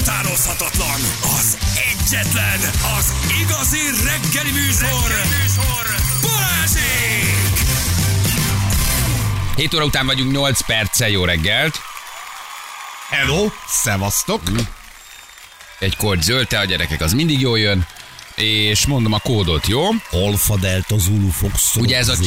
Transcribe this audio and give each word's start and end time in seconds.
utánozhatatlan, 0.00 1.00
az 1.38 1.58
egyetlen, 1.90 2.60
az 2.98 3.12
igazi 3.40 3.80
reggeli 4.04 4.50
műsor, 4.50 5.08
reggeli 5.08 5.28
műsor. 5.42 5.84
Balázsék! 6.22 7.22
7 9.56 9.74
óra 9.74 9.84
után 9.84 10.06
vagyunk 10.06 10.32
8 10.32 10.66
perccel, 10.66 11.08
jó 11.08 11.24
reggelt. 11.24 11.80
Hello, 13.08 13.50
szevasztok. 13.68 14.42
Egy 15.78 15.96
kort 15.96 16.22
zöld 16.22 16.52
a 16.52 16.64
gyerekek, 16.64 17.00
az 17.00 17.12
mindig 17.12 17.40
jól 17.40 17.58
jön. 17.58 17.86
És 18.36 18.86
mondom 18.86 19.12
a 19.12 19.18
kódot, 19.18 19.66
jó? 19.66 19.82
Alfa 20.10 20.56
Delta 20.56 20.98
Zulu 20.98 21.28
Fox. 21.28 21.76
Ugye 21.76 21.96
ez 21.96 22.08
a... 22.08 22.14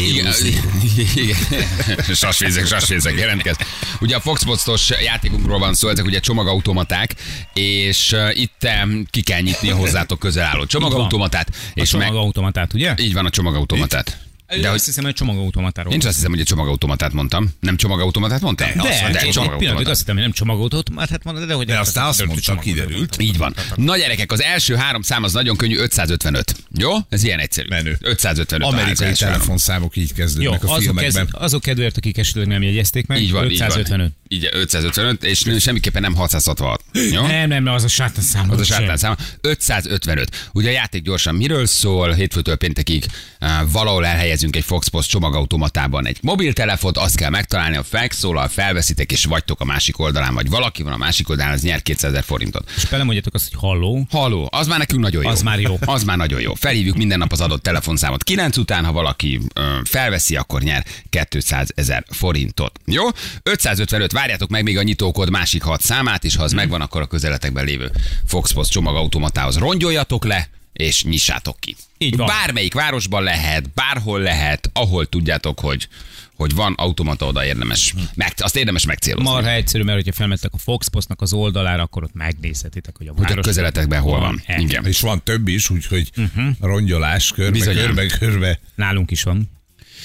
Sasvézek, 2.13 2.65
sasvézek, 2.65 3.17
jelentkez. 3.17 3.55
Ugye 4.01 4.15
a 4.15 4.19
Foxpostos 4.19 4.89
játékunkról 5.03 5.59
van 5.59 5.73
szó, 5.73 5.89
ezek 5.89 6.05
ugye 6.05 6.19
csomagautomaták, 6.19 7.15
és 7.53 8.11
uh, 8.11 8.39
itt 8.39 8.67
um, 8.83 9.05
ki 9.09 9.21
kell 9.21 9.41
nyitni 9.41 9.69
a 9.69 9.75
hozzátok 9.75 10.19
közel 10.19 10.45
álló 10.45 10.65
csomagautomatát. 10.65 11.49
A 11.49 11.53
És 11.73 11.91
meg... 11.91 12.01
csomagautomatát, 12.01 12.73
ugye? 12.73 12.93
Így 12.97 13.13
van 13.13 13.25
a 13.25 13.29
csomagautomatát. 13.29 14.24
De 14.47 14.55
hogy... 14.55 14.65
azt 14.65 14.85
hiszem, 14.85 15.03
hogy 15.03 15.13
csomagautomatáról. 15.13 15.93
Én 15.93 15.99
is 15.99 16.05
azt 16.05 16.15
hiszem, 16.15 16.31
hogy 16.31 16.39
egy 16.39 16.45
csomagautomatát 16.45 17.13
mondtam. 17.13 17.49
Nem 17.59 17.77
csomagautomatát 17.77 18.41
mondtam? 18.41 18.67
de, 18.75 18.81
Azt- 18.81 19.01
de, 19.01 19.11
de 19.11 19.29
csomagautomatát. 19.29 19.87
azt 19.87 19.99
hittem, 19.99 20.15
hogy 20.15 20.23
nem 20.23 20.31
csomagautomat, 20.33 21.09
hát 21.09 21.23
mondod, 21.23 21.47
de 21.47 21.53
hogy 21.53 21.65
De 21.65 21.79
aztán 21.79 22.05
azt 22.05 22.25
mondta, 22.25 22.59
kiderült. 22.59 23.21
Így 23.21 23.37
van. 23.37 23.55
Na 23.75 23.97
gyerekek, 23.97 24.31
az 24.31 24.41
első 24.41 24.75
három 24.75 25.01
szám 25.01 25.23
az 25.23 25.33
nagyon 25.33 25.55
könnyű, 25.57 25.77
555. 25.77 26.55
Jó? 26.77 26.91
Ez 27.09 27.23
ilyen 27.23 27.39
egyszerű. 27.39 27.67
Menő. 27.67 27.97
555. 28.01 28.67
az 28.67 28.73
Amerikai 28.73 29.13
telefonszámok 29.13 29.95
így 29.95 30.09
Jó, 30.09 30.15
kezdődnek 30.15 30.63
a 30.63 30.67
azok, 30.67 30.81
filmekben. 30.81 31.25
kez, 31.25 31.41
azok 31.41 31.61
kedvéért, 31.61 31.97
akik 31.97 32.17
esetleg 32.17 32.47
nem 32.47 32.61
jegyezték 32.61 33.07
meg, 33.07 33.21
Így 33.21 33.31
van, 33.31 33.43
555. 33.45 33.87
így 33.87 33.89
van. 33.97 34.13
Így, 34.27 34.49
555, 34.51 35.23
és 35.23 35.45
semmiképpen 35.59 36.01
nem 36.01 36.15
666. 36.15 36.83
Jó? 37.11 37.27
Nem, 37.27 37.47
nem, 37.47 37.67
az 37.67 37.83
a 37.83 37.87
sátán 37.87 38.23
szám. 38.23 38.51
Az 38.51 38.59
a 38.59 38.63
sátán 38.63 38.97
száma. 38.97 39.15
555. 39.41 40.49
Ugye 40.53 40.69
a 40.69 40.71
játék 40.71 41.01
gyorsan 41.03 41.35
miről 41.35 41.65
szól? 41.65 42.13
Hétfőtől 42.13 42.55
péntekig 42.55 43.05
uh, 43.41 43.49
valahol 43.71 44.05
elhelyezünk 44.05 44.55
egy 44.55 44.63
Foxpost 44.63 45.09
csomagautomatában 45.09 46.07
egy 46.07 46.17
mobiltelefont, 46.21 46.97
azt 46.97 47.15
kell 47.15 47.29
megtalálni, 47.29 47.75
a 47.75 47.83
megszólal, 47.91 48.47
felveszitek, 48.47 49.11
és 49.11 49.25
vagytok 49.25 49.61
a 49.61 49.65
másik 49.65 49.99
oldalán, 49.99 50.33
vagy 50.33 50.49
valaki 50.49 50.83
van 50.83 50.93
a 50.93 50.97
másik 50.97 51.29
oldalán, 51.29 51.53
az 51.53 51.61
nyer 51.61 51.81
200 51.81 52.11
ezer 52.11 52.23
forintot. 52.23 52.71
És 52.75 52.85
belemondjátok 52.85 53.33
azt, 53.33 53.49
hogy 53.49 53.59
halló. 53.59 54.07
Halló, 54.09 54.49
az 54.51 54.67
már 54.67 54.77
nekünk 54.79 55.01
nagyon 55.01 55.23
jó. 55.23 55.29
Az 55.29 55.41
már 55.41 55.59
jó. 55.59 55.77
Az 55.81 56.03
már 56.03 56.17
nagyon 56.17 56.41
jó. 56.41 56.53
Felhívjuk 56.53 56.97
minden 56.97 57.17
nap 57.17 57.31
az 57.31 57.41
adott 57.41 57.63
telefonszámot. 57.63 58.23
9 58.23 58.57
után, 58.57 58.85
ha 58.85 58.91
valaki 58.91 59.39
ö, 59.53 59.61
felveszi, 59.83 60.35
akkor 60.35 60.61
nyer 60.61 60.85
200 61.29 61.69
ezer 61.75 62.03
forintot. 62.09 62.79
Jó? 62.85 63.03
555, 63.43 64.13
várjátok 64.15 64.49
meg 64.49 64.63
még 64.63 64.77
a 64.77 64.83
nyitókod 64.83 65.29
másik 65.29 65.61
hat 65.61 65.81
számát, 65.81 66.23
és 66.23 66.35
ha 66.35 66.43
az 66.43 66.51
megvan, 66.51 66.81
akkor 66.81 67.01
a 67.01 67.05
közeletekben 67.05 67.65
lévő 67.65 67.91
Foxpost 68.25 68.71
csomagautomatához 68.71 69.57
rongyoljatok 69.57 70.25
le, 70.25 70.49
és 70.73 71.03
nyissátok 71.03 71.59
ki. 71.59 71.75
Így 71.97 72.17
van. 72.17 72.27
Bármelyik 72.27 72.73
városban 72.73 73.23
lehet, 73.23 73.69
bárhol 73.73 74.19
lehet, 74.19 74.69
ahol 74.73 75.05
tudjátok, 75.05 75.59
hogy 75.59 75.87
hogy 76.35 76.55
van 76.55 76.73
automata, 76.77 77.25
oda 77.25 77.45
érdemes, 77.45 77.93
meg, 78.15 78.33
azt 78.37 78.55
érdemes 78.55 78.85
megcélozni. 78.85 79.29
Marha 79.29 79.49
egyszerű, 79.49 79.83
mert 79.83 79.97
hogyha 79.97 80.13
felmentek 80.13 80.53
a 80.53 80.57
Foxpostnak 80.57 81.21
az 81.21 81.33
oldalára, 81.33 81.81
akkor 81.81 82.03
ott 82.03 82.13
megnézhetitek, 82.13 82.97
hogy 82.97 83.07
a 83.07 83.11
hogy 83.11 83.23
a 83.25 83.27
város- 83.27 83.45
közeletekben 83.45 84.01
hol 84.01 84.19
van. 84.19 84.41
E. 84.45 84.59
Igen. 84.59 84.85
És 84.85 84.99
van 84.99 85.23
több 85.23 85.47
is, 85.47 85.69
úgyhogy 85.69 86.11
rongyolás, 86.59 87.31
körbe, 87.31 87.51
Bizonyám. 87.51 87.85
körbe, 87.85 88.05
körbe. 88.17 88.59
Nálunk 88.75 89.11
is 89.11 89.23
van. 89.23 89.51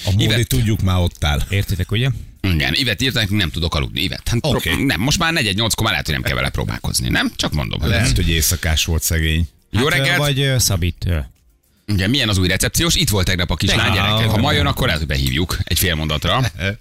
A 0.05 0.11
módi 0.11 0.45
tudjuk 0.45 0.81
már 0.81 0.99
ott 0.99 1.25
áll. 1.25 1.41
Értitek, 1.49 1.91
ugye? 1.91 2.09
Igen, 2.41 2.75
Ivet 2.75 3.01
nekünk 3.01 3.41
nem 3.41 3.51
tudok 3.51 3.75
aludni. 3.75 4.01
Ivet, 4.01 4.29
hát 4.29 4.39
okay. 4.41 4.85
nem, 4.85 5.01
most 5.01 5.19
már 5.19 5.33
4-8-kor 5.37 5.83
már 5.83 5.91
lehet, 5.91 6.07
hogy 6.07 6.15
nem 6.15 6.23
kell 6.23 6.35
vele 6.35 6.49
próbálkozni, 6.49 7.09
nem? 7.09 7.33
Csak 7.37 7.53
mondom. 7.53 7.89
Lehet, 7.89 8.17
hogy 8.17 8.31
éjszakás 8.31 8.85
volt 8.85 9.03
szegény. 9.03 9.49
Jó 9.71 9.87
Hát, 9.87 9.99
reggelt! 9.99 10.19
Vagy 10.19 10.55
Szabit. 10.59 11.07
Igen, 11.87 12.11
milyen 12.11 12.29
az 12.29 12.39
új 12.39 12.49
recepciós? 12.49 12.95
Itt 12.95 13.09
volt 13.09 13.27
tegnap 13.27 13.51
a 13.51 13.55
kislány 13.55 13.79
Tegnap. 13.79 13.97
gyerekek. 13.97 14.31
Ha 14.31 14.37
ma 14.37 14.53
jön, 14.53 14.67
akkor 14.67 14.85
lehet, 14.85 15.01
hogy 15.01 15.09
behívjuk 15.09 15.59
egy 15.65 15.79
fél 15.79 15.95
mondatra. 15.95 16.41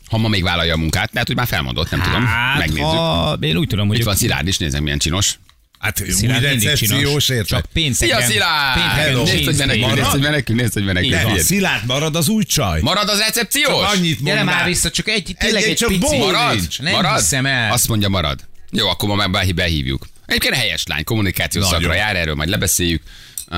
Ha 0.10 0.18
ma 0.18 0.28
még 0.28 0.44
vállalja 0.44 0.74
a 0.74 0.78
munkát, 0.78 1.10
lehet, 1.12 1.28
hogy 1.28 1.38
már 1.38 1.48
felmondott, 1.48 1.90
nem 1.90 2.02
tudom. 2.02 2.26
Hát, 2.26 2.58
Megnézzük. 2.58 2.84
ha, 2.84 3.38
én 3.42 3.58
úgy 3.58 3.68
tudom, 3.68 3.88
hogy 3.88 3.98
Itt 3.98 4.04
van 4.04 4.16
Szilárd 4.16 4.48
is, 4.48 4.58
nézzem 4.58 4.84
milyen 4.84 4.98
csinos. 4.98 5.40
Hát 5.80 6.02
új 6.02 6.10
Szilárd 6.10 6.44
mindig 6.44 6.68
recepciós, 6.68 7.30
érted? 7.30 7.46
Csak 7.48 7.66
pénteken. 7.74 8.18
Szia 8.22 8.30
Szilárd! 8.30 9.16
Nézd, 9.24 9.46
hogy 9.46 9.56
menekül, 9.56 9.86
nézd, 9.88 10.06
hogy 10.08 10.20
menekül, 10.22 10.56
nézd, 10.56 10.74
hogy 10.74 10.84
menekül. 10.84 11.10
Nem. 11.10 11.38
Szilárd 11.38 11.86
marad 11.86 12.16
az 12.16 12.28
új 12.28 12.44
csaj. 12.44 12.82
Marad 12.82 13.10
az 13.10 13.18
recepciós? 13.20 13.94
Annyit 13.94 14.24
Gyere 14.24 14.44
mondd 14.44 14.56
már 14.56 14.66
vissza, 14.66 14.90
csak 14.90 15.08
egy, 15.08 15.36
tényleg 15.40 15.64
Egy- 15.64 15.70
egy, 15.70 15.76
csak 15.76 15.90
pici. 15.90 16.18
Marad? 16.18 16.56
nincs. 16.56 16.80
Nem 16.80 16.92
marad? 16.92 17.20
hiszem 17.20 17.46
el. 17.46 17.72
Azt 17.72 17.88
mondja, 17.88 18.10
marad. 18.10 18.40
Jó, 18.72 18.88
akkor 18.88 19.10
ma 19.10 19.16
már 19.16 19.30
behí- 19.30 19.56
behívjuk. 19.56 20.08
Egyébként 20.26 20.56
helyes 20.56 20.84
lány, 20.86 21.04
kommunikációs 21.04 21.66
szakra 21.66 21.94
jár, 21.94 22.16
erről 22.16 22.36
majd 22.36 22.50
lebeszéljük. 22.50 23.04
Uh, 23.52 23.58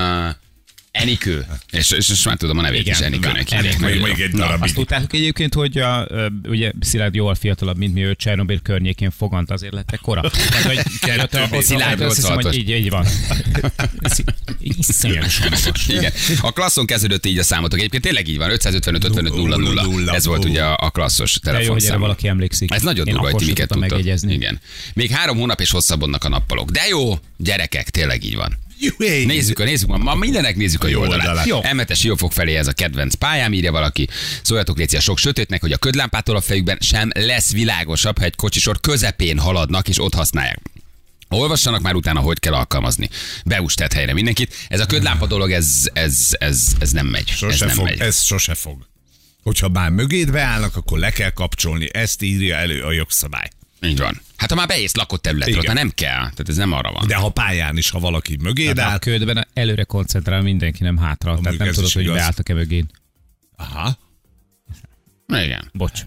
Enikő. 0.91 1.45
És, 1.71 1.91
és, 1.91 2.09
és 2.09 2.23
már 2.25 2.37
tudom 2.37 2.57
a 2.57 2.61
nevét 2.61 2.79
Igen, 2.81 2.93
is, 2.93 2.99
Enikőnek 3.05 3.51
jó. 3.51 4.05
egy 4.05 4.21
Azt 4.21 4.31
darabig. 4.31 4.73
tudtátok 4.73 5.13
egyébként, 5.13 5.53
hogy 5.53 5.77
a, 5.77 6.07
ugye 6.47 6.71
Szilárd 6.79 7.15
jóval 7.15 7.35
fiatalabb, 7.35 7.77
mint 7.77 7.93
mi, 7.93 8.03
ő 8.03 8.15
Csernobyl 8.15 8.59
környékén 8.59 9.11
fogant, 9.17 9.51
azért 9.51 9.73
lettek 9.73 9.99
kora. 9.99 10.21
Tehát, 10.21 10.63
hogy 10.63 11.57
ott, 11.57 11.63
Szilárd 11.63 12.01
azt 12.01 12.15
hiszem, 12.15 12.37
86-os. 12.37 12.43
hogy 12.43 12.57
így, 12.57 12.69
így 12.69 12.89
van. 12.89 13.05
Iszonyatosan. 14.59 15.73
Igen. 15.87 16.11
A 16.41 16.51
klasszon 16.51 16.85
kezdődött 16.85 17.25
így 17.25 17.37
a 17.37 17.43
számotok. 17.43 17.79
Egyébként 17.79 18.03
tényleg 18.03 18.27
így 18.27 18.37
van. 18.37 18.49
555 18.51 19.03
55 19.03 19.33
0 19.35 19.55
0. 19.83 20.13
Ez 20.13 20.25
volt 20.25 20.45
ugye 20.45 20.63
a 20.63 20.89
klasszos 20.89 21.39
De 21.39 21.51
jó, 21.51 21.55
hogy 21.55 21.59
erre 21.59 21.67
telefonszám. 21.67 21.99
valaki 21.99 22.27
emlékszik. 22.27 22.71
Ez 22.73 22.81
nagyon 22.81 23.05
durva, 23.05 23.21
hogy 23.31 23.35
ti 23.35 23.45
miket. 23.45 23.75
Igen. 24.27 24.59
Még 24.93 25.09
három 25.11 25.37
hónap 25.37 25.61
és 25.61 25.71
hosszabbodnak 25.71 26.23
a 26.23 26.29
nappalok. 26.29 26.69
De 26.71 26.81
jó, 26.89 27.19
gyerekek, 27.37 27.89
tényleg 27.89 28.23
így 28.23 28.35
van. 28.35 28.57
Juhé. 28.81 29.25
Nézzük, 29.25 29.59
a, 29.59 29.63
nézzük, 29.63 29.97
ma, 29.97 30.15
mindenek 30.15 30.55
nézzük 30.55 30.83
a 30.83 30.87
jó 30.87 30.93
Jó 30.93 30.99
oldalát. 30.99 31.25
oldalát. 31.27 31.45
Jó. 31.45 31.55
Jó. 31.55 31.63
Emetes 31.63 31.99
Siófok 31.99 32.31
felé 32.31 32.55
ez 32.55 32.67
a 32.67 32.73
kedvenc 32.73 33.13
pályám, 33.13 33.53
írja 33.53 33.71
valaki. 33.71 34.07
Szóljatok 34.43 34.77
légy 34.77 34.95
a 34.95 34.99
sok 34.99 35.17
sötétnek, 35.17 35.61
hogy 35.61 35.71
a 35.71 35.77
ködlámpától 35.77 36.35
a 36.35 36.41
fejükben 36.41 36.77
sem 36.79 37.09
lesz 37.13 37.51
világosabb, 37.51 38.17
ha 38.17 38.25
egy 38.25 38.35
kocsisor 38.35 38.79
közepén 38.79 39.39
haladnak 39.39 39.87
és 39.87 39.99
ott 39.99 40.13
használják. 40.13 40.59
Olvassanak 41.29 41.81
már 41.81 41.95
utána, 41.95 42.19
hogy 42.19 42.39
kell 42.39 42.53
alkalmazni. 42.53 43.09
Beustett 43.45 43.93
helyre 43.93 44.13
mindenkit. 44.13 44.55
Ez 44.67 44.79
a 44.79 44.85
ködlámpa 44.85 45.25
dolog, 45.27 45.51
ez, 45.51 45.89
ez, 45.93 46.27
ez, 46.31 46.67
ez 46.79 46.91
nem 46.91 47.05
megy. 47.07 47.27
Sose 47.27 47.53
ez 47.53 47.59
nem 47.59 47.69
fog, 47.69 47.85
megy. 47.85 47.99
ez 47.99 48.23
sose 48.23 48.53
fog. 48.53 48.87
Hogyha 49.43 49.69
már 49.69 49.89
mögéd 49.89 50.31
beállnak, 50.31 50.75
akkor 50.75 50.99
le 50.99 51.11
kell 51.11 51.29
kapcsolni. 51.29 51.89
Ezt 51.93 52.21
írja 52.21 52.55
elő 52.55 52.81
a 52.81 52.91
jogszabály. 52.91 53.49
Így 53.85 53.97
van. 53.99 54.21
Hát 54.35 54.49
ha 54.49 54.55
már 54.55 54.67
beész 54.67 54.93
lakott 54.95 55.21
területről, 55.21 55.57
Igen. 55.57 55.67
ha 55.67 55.73
nem 55.73 55.89
kell. 55.95 56.19
Tehát 56.19 56.49
ez 56.49 56.55
nem 56.55 56.71
arra 56.71 56.91
van. 56.91 57.07
De 57.07 57.15
ha 57.15 57.29
pályán 57.29 57.77
is, 57.77 57.89
ha 57.89 57.99
valaki 57.99 58.37
mögéd 58.41 58.75
De 58.75 58.81
a 58.83 58.85
áll, 58.85 58.99
ködben 58.99 59.47
előre 59.53 59.83
koncentrál 59.83 60.41
mindenki, 60.41 60.83
nem 60.83 60.97
hátra. 60.97 61.39
Tehát 61.43 61.57
nem 61.59 61.71
tudod, 61.71 61.91
hogy 61.91 62.03
igaz. 62.03 62.15
beálltak-e 62.15 62.53
mögén. 62.53 62.89
aha, 63.55 63.97
Igen. 65.27 65.69
Bocs. 65.73 66.01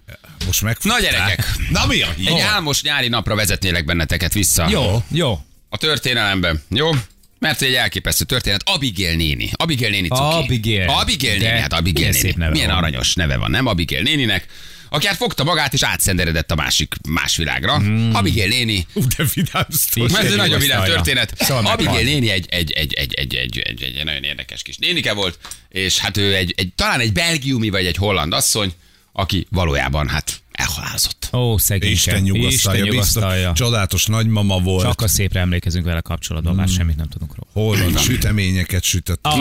most 0.46 0.62
meg. 0.62 0.76
Na 0.82 1.00
gyerekek, 1.00 1.44
Na 1.70 1.86
mi 1.86 2.02
a 2.02 2.08
egy 2.16 2.38
álmos 2.40 2.82
nyári 2.82 3.08
napra 3.08 3.34
vezetnélek 3.34 3.84
benneteket 3.84 4.32
vissza. 4.32 4.68
Jó, 4.70 5.02
jó. 5.10 5.38
A 5.68 5.76
történelemben. 5.76 6.62
Jó? 6.68 6.90
Mert 7.38 7.62
egy 7.62 7.74
elképesztő 7.74 8.24
történet. 8.24 8.62
Abigail 8.64 9.16
néni. 9.16 9.50
Abigail 9.52 9.90
néni 9.90 10.08
cuki. 10.08 10.20
Abigail. 10.22 10.88
Abigail 10.88 11.38
néni, 11.38 11.58
hát 11.58 11.72
Abigail 11.72 12.06
néni. 12.08 12.18
szép 12.18 12.36
neve 12.36 12.50
Milyen 12.50 12.68
van. 12.68 12.76
aranyos 12.76 13.14
neve 13.14 13.36
van, 13.36 13.50
nem 13.50 13.66
Abigail 13.66 14.02
néninek? 14.02 14.46
Aki 14.94 15.06
hát 15.06 15.16
fogta 15.16 15.44
magát 15.44 15.72
és 15.72 15.82
átszenderedett 15.82 16.50
a 16.50 16.54
másik 16.54 16.94
más 17.08 17.36
világra. 17.36 17.76
Hmm. 17.76 18.14
Abigail 18.14 18.48
néni. 18.48 18.86
Ú, 18.92 19.02
de 19.16 19.24
vidám. 19.34 19.66
Ez 19.68 20.24
egy 20.24 20.36
nagyon 20.36 20.58
vidám 20.58 20.84
történet. 20.84 21.32
Szóval 21.38 21.66
Abigail 21.66 22.04
néni 22.04 22.30
egy, 22.30 22.46
egy, 22.50 22.70
egy, 22.70 22.92
egy, 22.92 23.14
egy, 23.14 23.34
egy, 23.34 23.58
egy, 23.58 23.58
egy, 23.58 23.82
egy 23.82 24.04
nagyon 24.04 24.22
érdekes 24.22 24.62
kis 24.62 24.76
nénike 24.76 25.12
volt, 25.12 25.38
és 25.68 25.98
hát 25.98 26.16
ő 26.16 26.34
egy, 26.34 26.54
egy, 26.56 26.72
talán 26.74 27.00
egy 27.00 27.12
belgiumi 27.12 27.70
vagy 27.70 27.86
egy 27.86 27.96
holland 27.96 28.32
asszony, 28.32 28.72
aki 29.12 29.46
valójában 29.50 30.08
hát 30.08 30.42
elhalálozott. 30.52 31.13
Ó, 31.34 31.58
szegényke. 31.58 31.94
Isten 31.94 32.20
nyugasztalja, 32.22 32.48
Isten 32.48 32.72
biztos. 32.72 33.14
nyugasztalja. 33.14 33.52
Csodálatos 33.52 34.06
nagymama 34.06 34.58
volt. 34.60 34.84
Csak 34.84 35.00
a 35.00 35.08
szépre 35.08 35.40
emlékezünk 35.40 35.84
vele 35.84 36.00
kapcsolatban, 36.00 36.54
már 36.54 36.68
semmit 36.68 36.96
nem 36.96 37.08
tudunk 37.08 37.34
róla. 37.36 37.68
Holland 37.68 37.98
süteményeket 37.98 38.82
sütött. 38.82 39.18
Ah, 39.22 39.34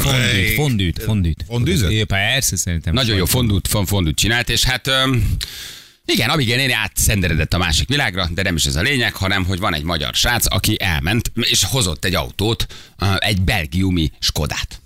fondűt, 0.00 0.52
fondűt, 0.54 1.02
fondűt. 1.02 1.44
Fondűzött? 1.46 1.90
É, 1.90 2.04
Persze, 2.04 2.56
szerintem. 2.56 2.94
Nagyon 2.94 3.16
jó 3.16 3.24
fondút, 3.24 3.68
fon- 3.68 3.86
fondút 3.88 4.16
csinált, 4.16 4.48
és 4.48 4.64
hát 4.64 4.86
öm, 4.86 5.36
igen, 6.04 6.28
Abigail 6.30 6.56
néni 6.56 6.72
átszenderedett 6.72 7.52
a 7.54 7.58
másik 7.58 7.88
világra, 7.88 8.28
de 8.34 8.42
nem 8.42 8.56
is 8.56 8.64
ez 8.64 8.76
a 8.76 8.80
lényeg, 8.82 9.14
hanem 9.14 9.44
hogy 9.44 9.58
van 9.58 9.74
egy 9.74 9.82
magyar 9.82 10.14
srác, 10.14 10.54
aki 10.54 10.76
elment, 10.80 11.32
és 11.34 11.64
hozott 11.64 12.04
egy 12.04 12.14
autót, 12.14 12.66
egy 13.18 13.40
belgiumi 13.42 14.10
Skodát. 14.18 14.80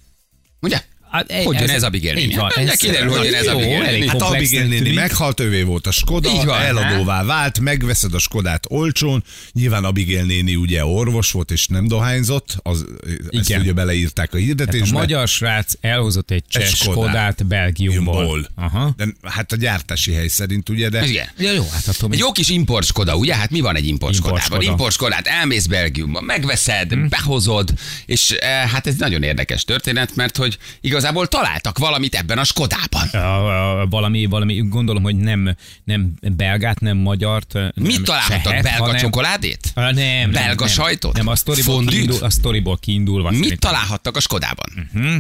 Ugye? 0.61 0.83
Hát, 1.15 1.33
Hogy 1.33 1.61
jön 1.61 1.69
ez 1.71 1.83
Abigail 1.83 2.15
néni? 2.15 2.27
Így 2.27 2.37
van. 2.37 2.51
Hát, 2.55 2.77
kiderül, 2.77 3.17
hogy 3.17 3.25
jön 3.25 3.35
ez 3.35 3.47
Abigail 3.47 3.83
elég 3.83 3.99
néni. 3.99 4.09
Hát 4.11 4.23
Abigail 4.23 4.67
néni 4.67 4.93
meghalt, 4.93 5.41
ővé 5.41 5.63
volt 5.63 5.87
a 5.87 5.91
Skoda, 5.91 6.31
Így 6.31 6.45
van. 6.45 6.61
eladóvá 6.63 7.23
vált, 7.25 7.61
megveszed 7.61 8.15
a 8.15 8.19
Skodát 8.19 8.65
olcsón. 8.69 9.25
Nyilván 9.53 9.85
Abigail 9.85 10.25
néni 10.25 10.55
ugye 10.57 10.85
orvos 10.85 11.31
volt 11.31 11.51
és 11.51 11.67
nem 11.67 11.89
dohányzott, 11.89 12.57
az, 12.63 12.85
ezt 13.31 13.49
Igen. 13.49 13.61
ugye 13.61 13.73
beleírták 13.73 14.25
a 14.29 14.31
Tehát 14.31 14.45
a 14.45 14.47
hirdetésbe. 14.47 14.99
magyar 14.99 15.29
srác 15.29 15.73
elhozott 15.81 16.31
egy 16.31 16.45
cseh 16.49 16.63
Egy 16.63 16.69
Skodát. 16.75 16.95
Skodát 17.05 17.47
Belgiumból. 17.47 18.25
Ból. 18.27 18.49
Aha. 18.55 18.95
De, 18.97 19.07
hát 19.23 19.53
a 19.53 19.57
gyártási 19.57 20.13
hely 20.13 20.29
szerint 20.29 20.69
ugye, 20.69 20.89
de 20.89 21.07
Igen. 21.07 21.29
Ja, 21.39 21.53
jó, 21.53 21.67
hát 21.73 21.89
attól 21.89 22.13
Egy 22.13 22.19
jó 22.19 22.33
kis 22.33 22.49
import 22.49 22.87
Skoda, 22.87 23.17
ugye? 23.17 23.35
Hát 23.37 23.51
mi 23.51 23.61
van 23.61 23.77
egy 23.77 23.87
import 23.87 24.15
Skodában? 24.15 24.63
Import 24.63 24.93
Skodát 24.93 25.27
elmész 25.27 25.67
Belgiumba, 25.67 26.21
megveszed, 26.21 26.93
Hm. 26.93 27.07
behozod, 27.09 27.71
és 28.07 28.31
eh, 28.31 28.69
hát 28.71 28.87
ez 28.87 28.95
nagyon 28.97 29.23
érdekes 29.23 29.65
történet, 29.65 30.17
mert 30.17 30.37
hogy 30.37 30.59
igazából 31.05 31.27
találtak 31.27 31.79
valamit 31.79 32.15
ebben 32.15 32.39
a 32.39 32.45
Skodában. 32.45 33.09
a, 33.09 33.81
a, 33.81 33.87
valami, 33.87 34.27
valami, 34.27 34.55
gondolom, 34.69 35.03
hogy 35.03 35.17
nem, 35.17 35.57
nem 35.85 36.13
belgát, 36.37 36.81
nem 36.81 36.97
magyart. 36.97 37.53
Nem 37.53 37.71
Mit 37.75 38.03
találhattak? 38.03 38.43
csehet, 38.43 38.63
Belga 38.63 38.85
hanem- 38.85 39.01
csokoládét? 39.01 39.71
Ah, 39.75 39.93
nem, 39.95 40.31
Belga 40.31 40.65
nem. 40.65 40.75
sajtot? 40.75 41.17
Nem, 41.17 41.27
a 41.27 41.37
sztoriból, 41.37 41.85
kiindul, 41.85 42.23
a 42.23 42.31
sztoriból 42.31 42.79
kiindulva. 42.79 43.31
Mit 43.31 43.43
szerintem. 43.43 43.71
találhattak 43.71 44.17
a 44.17 44.21
Skodában? 44.21 44.89
Mhm. 44.93 45.17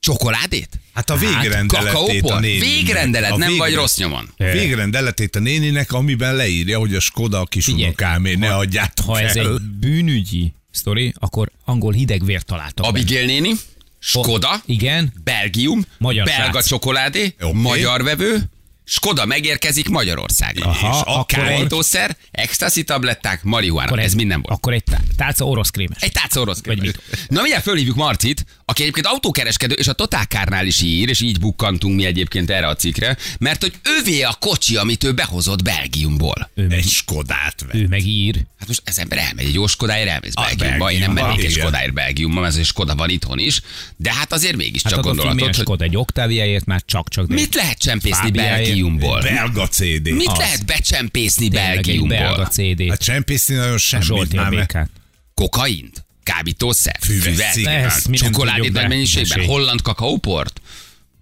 Csokoládét? 0.00 0.68
hát 0.94 1.10
a 1.10 1.16
végrendeletét 1.16 1.78
a 1.78 1.82
Kakaópor? 1.98 2.40
néninek. 2.40 2.68
Végrendelet, 2.68 3.30
A 3.30 3.36
nem 3.36 3.48
vagy 3.56 3.66
végre- 3.66 3.80
rossz 3.80 3.96
nyomon. 3.98 4.28
Végrendeletét 4.36 5.36
a 5.36 5.38
néninek, 5.38 5.92
amiben 5.92 6.34
leírja, 6.34 6.78
hogy 6.78 6.94
a 6.94 7.00
Skoda 7.00 7.40
a 7.40 7.44
kisunokámé, 7.44 8.34
ne 8.34 8.54
adjátok 8.54 9.06
Ha 9.06 9.20
ez 9.20 9.36
el. 9.36 9.46
egy 9.46 9.60
bűnügyi 9.80 10.52
sztori, 10.70 11.12
akkor 11.18 11.50
angol 11.64 11.92
hidegvért 11.92 12.46
találtak. 12.46 12.86
Abigail 12.86 13.26
néni, 13.26 13.50
Skoda, 13.98 14.62
Igen, 14.66 15.12
Belgium, 15.24 15.84
Magyar 15.98 16.24
belga 16.24 16.50
srác. 16.52 16.66
csokoládé, 16.66 17.34
Oké. 17.40 17.52
magyar 17.58 18.02
vevő, 18.02 18.42
Skoda 18.88 19.24
megérkezik 19.26 19.88
Magyarországra. 19.88 20.64
Aha, 20.68 20.96
És 20.96 21.00
akkor 21.04 21.38
egy- 21.44 21.54
kábítószer, 21.54 22.16
ecstasy 22.30 22.84
tabletták, 22.84 23.42
marihuana. 23.42 23.86
akkor 23.86 23.98
Ez 23.98 24.14
minden 24.14 24.40
volt. 24.42 24.56
Akkor 24.58 24.72
egy 24.72 24.84
tá- 24.84 25.00
tálca 25.16 25.44
orosz 25.44 25.70
krémes. 25.70 26.02
Egy 26.02 26.12
tálca 26.12 26.40
orosz 26.40 26.60
Vagy 26.64 26.78
krémes. 26.78 26.96
Na 27.28 27.40
mindjárt 27.40 27.62
fölhívjuk 27.64 27.96
Marcit, 27.96 28.44
aki 28.64 28.82
egyébként 28.82 29.06
autókereskedő, 29.06 29.74
és 29.74 29.88
a 29.88 29.92
Totálkárnál 29.92 30.66
is 30.66 30.80
ír, 30.82 31.08
és 31.08 31.20
így 31.20 31.38
bukkantunk 31.40 31.96
mi 31.96 32.04
egyébként 32.04 32.50
erre 32.50 32.66
a 32.66 32.74
cikkre, 32.76 33.16
mert 33.38 33.62
hogy 33.62 33.72
övé 34.00 34.22
a 34.22 34.36
kocsi, 34.40 34.76
amit 34.76 35.04
ő 35.04 35.12
behozott 35.12 35.62
Belgiumból. 35.62 36.50
Ő 36.54 36.66
meg, 36.66 36.78
Egy 36.78 36.88
Skodát 36.88 37.64
vett. 37.66 37.74
ő 37.74 37.86
meg 37.86 38.06
ír. 38.06 38.34
Hát 38.58 38.68
most 38.68 38.82
ez 38.84 38.98
ember 38.98 39.18
elmegy 39.18 39.46
egy 39.46 39.54
jó 39.54 39.66
Skodáért, 39.66 40.08
elmész 40.08 40.32
A 40.34 40.40
Belgiumba. 40.40 40.90
Én 40.90 40.98
nem 40.98 41.14
Belgiumba, 41.14 41.26
mennék 41.36 41.44
egy. 41.44 41.52
Skodáért 41.52 41.92
Belgiumba, 41.92 42.40
mert 42.40 42.52
ez 42.52 42.58
egy 42.58 42.64
Skoda 42.66 42.94
van 42.94 43.08
itthon 43.10 43.38
is, 43.38 43.60
de 43.96 44.12
hát 44.14 44.32
azért 44.32 44.56
mégiscsak 44.56 44.82
Hát 44.82 44.92
csak 44.92 44.98
ott 44.98 45.04
a 45.04 45.06
gondolatod, 45.06 45.36
filmjes 45.38 45.56
hogy 45.56 45.66
Skoda 45.66 45.84
egy 45.84 45.96
Octaviaért 45.96 46.64
már 46.64 46.82
csak-csak. 46.86 47.26
mit 47.26 47.54
lehet 47.54 47.78
csempészni 47.78 48.16
Fábiáért. 48.22 48.75
Belgiumból? 48.76 49.20
Belga 49.20 49.68
CD. 49.68 50.10
Mit 50.10 50.26
Az. 50.28 50.38
lehet 50.38 50.66
becsempészni 50.66 51.48
Tényleg 51.48 51.74
Belgiumból? 51.74 52.18
belga 52.18 52.46
CD. 52.46 52.88
Hát 52.88 53.02
csempészni 53.02 53.54
nagyon 53.54 53.74
A 53.74 53.78
semmit 53.78 54.32
már. 54.32 54.88
Kokaint? 55.34 56.04
Kábítószer? 56.22 56.96
Füves 57.00 57.54
nem 57.54 58.12
Csokoládét 58.12 58.72
nagy 58.72 58.88
mennyiségben? 58.88 59.44
Holland 59.44 59.82
kakaóport? 59.82 60.60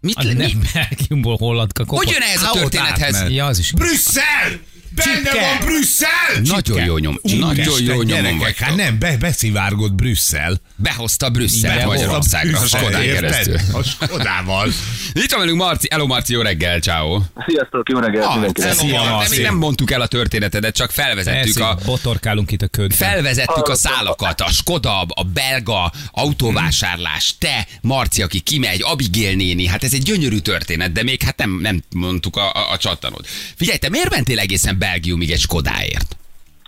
Mit, 0.00 0.22
le, 0.22 0.32
Nem, 0.32 0.50
mi? 0.50 0.66
Belgiumból 0.72 1.36
holland 1.36 1.72
kakó. 1.72 1.96
Hogy 1.96 2.08
jön 2.10 2.22
ehhez 2.22 2.42
a 2.42 2.50
történethez? 2.50 3.30
Ja, 3.30 3.46
az 3.46 3.58
is. 3.58 3.72
Brüsszel! 3.72 4.60
Benne 4.94 5.30
Csipke! 5.30 5.40
van 5.40 5.66
Brüsszel! 5.66 6.40
Nagyon 6.42 6.84
jó 6.84 6.98
nyom, 6.98 7.18
nagyon 7.22 7.82
jó 7.82 8.02
nyomon 8.02 8.38
vagy. 8.38 8.56
Hát 8.58 8.76
nem, 8.76 8.98
be, 8.98 9.16
beszivárgott 9.16 9.92
Brüsszel. 9.92 10.60
Behozta 10.76 11.30
Brüsszelt 11.30 11.76
Behozta 11.76 11.92
Magyarországra, 11.92 12.56
a 12.56 12.60
Brüsszel, 12.60 12.80
Skodán 12.80 13.02
keresztül. 13.02 13.56
A 13.72 13.82
Skodával. 13.82 14.68
Itt 15.12 15.30
van 15.30 15.40
velünk 15.40 15.58
Marci, 15.58 15.88
hello 15.90 16.06
Marci, 16.06 16.32
jó 16.32 16.40
reggel, 16.40 16.80
ciao. 16.80 17.20
Sziasztok, 17.46 17.88
jó 17.88 17.98
reggelt 17.98 18.24
Ah, 18.24 18.72
Szia, 18.72 19.22
még 19.30 19.40
nem 19.42 19.56
mondtuk 19.56 19.90
el 19.90 20.00
a 20.00 20.06
történetedet, 20.06 20.74
csak 20.74 20.90
felvezettük 20.90 21.58
a, 21.58 21.78
botorkálunk 21.84 22.50
itt 22.50 22.62
a 22.62 22.66
ködben. 22.66 22.96
Felvezettük 22.96 23.68
a 23.68 23.74
szálakat, 23.74 24.40
a 24.40 24.50
Skoda, 24.50 25.00
a 25.00 25.22
belga 25.22 25.92
autóvásárlás, 26.10 27.34
te, 27.38 27.66
Marci, 27.80 28.22
aki 28.22 28.40
kimegy, 28.40 28.82
Abigail 28.82 29.36
néni, 29.36 29.66
hát 29.66 29.84
ez 29.84 29.92
egy 29.92 30.02
gyönyörű 30.02 30.38
történet, 30.38 30.92
de 30.92 31.02
még 31.02 31.22
hát 31.22 31.36
nem, 31.36 31.58
nem 31.62 31.82
mondtuk 31.94 32.36
a, 32.36 32.52
a, 32.52 32.70
a 32.72 32.76
csattanót. 32.76 33.26
Figyelj, 33.56 33.78
te 33.78 33.88
miért 33.88 34.10
mentél 34.10 34.38
egészen 34.38 34.78
Belgiumig 34.84 35.30
egy 35.30 35.38
Skodáért? 35.38 36.16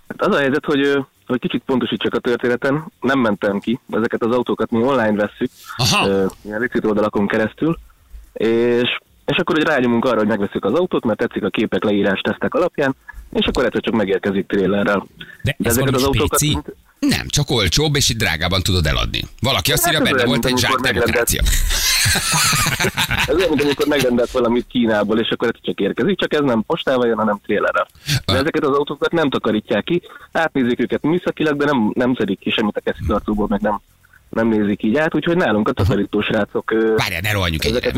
Hát 0.09 0.21
az 0.29 0.35
a 0.35 0.39
helyzet, 0.39 0.65
hogy, 0.65 1.05
hogy 1.27 1.39
kicsit 1.41 1.63
pontosítsak 1.67 2.15
a 2.15 2.19
történeten, 2.19 2.85
nem 3.01 3.19
mentem 3.19 3.59
ki, 3.61 3.81
ezeket 3.91 4.23
az 4.23 4.35
autókat 4.35 4.71
mi 4.71 4.83
online 4.83 5.13
vesszük, 5.13 5.51
Aha. 5.77 6.09
ö, 6.09 6.27
ilyen 6.45 6.61
licit 6.61 6.85
oldalakon 6.85 7.27
keresztül, 7.29 7.79
és, 8.33 8.99
és 9.27 9.37
akkor 9.37 9.57
hogy 9.57 9.65
rányomunk 9.67 10.05
arra, 10.05 10.19
hogy 10.19 10.27
megveszük 10.27 10.65
az 10.65 10.73
autót, 10.73 11.05
mert 11.05 11.19
tetszik 11.19 11.43
a 11.45 11.49
képek, 11.49 11.85
leírás, 11.85 12.21
tesztek 12.21 12.55
alapján, 12.55 12.95
és 13.33 13.47
akkor 13.47 13.65
egyszer 13.65 13.81
csak 13.81 13.95
megérkezik 13.95 14.47
trélerrel. 14.47 15.07
De 15.43 15.57
ez 15.63 15.79
valami 15.79 15.99
spéci? 15.99 16.47
mint- 16.49 16.75
Nem, 16.99 17.27
csak 17.29 17.51
olcsóbb, 17.51 17.97
és 17.97 18.09
itt 18.09 18.19
drágában 18.19 18.63
tudod 18.63 18.87
eladni. 18.87 19.23
Valaki 19.41 19.73
azt 19.73 19.85
Hát 19.85 19.93
írja, 19.93 20.05
benne 20.05 20.25
volt 20.27 20.45
egy 20.45 20.59
zsák 20.59 20.75
demokrácia. 20.75 21.43
Ez 23.27 23.35
olyan, 23.35 23.49
mint 23.49 23.63
amikor 23.63 23.87
megrendelt 23.87 24.31
valamit 24.31 24.67
Kínából, 24.69 25.19
és 25.21 25.29
akkor 25.31 25.49
egyszer 25.49 25.63
csak 25.65 25.81
érkezik, 25.81 26.19
csak 26.19 26.33
ez 26.35 26.41
nem 26.41 26.63
postával 26.67 27.07
jön, 27.07 27.17
hanem 27.17 27.41
trélerrel. 27.45 27.89
De 28.25 28.33
Ah. 28.33 28.39
ezeket 28.39 28.65
az 28.65 28.77
autókat 28.77 29.13
nem 29.13 29.31
takarítják 29.31 29.85
ki, 29.85 30.03
átnézik 30.33 30.81
őket 30.81 31.03
műszakilag, 31.03 31.57
de 31.57 31.65
nem, 31.65 31.91
nem 31.95 32.15
szedik 32.15 32.39
ki 32.39 32.51
semmit 32.51 32.77
a 32.77 32.81
keszitartóból, 32.81 33.47
meg 33.49 33.61
nem, 33.61 33.81
nem 34.29 34.49
nézik 34.49 34.83
így 34.83 34.97
át, 34.97 35.15
úgyhogy 35.15 35.37
nálunk 35.37 35.69
a 35.69 35.73
takarító 35.73 36.21
srácok 36.21 36.75
Várjál, 36.97 37.21
ne 37.21 37.33
rohanjunk 37.33 37.65
egyre. 37.65 37.93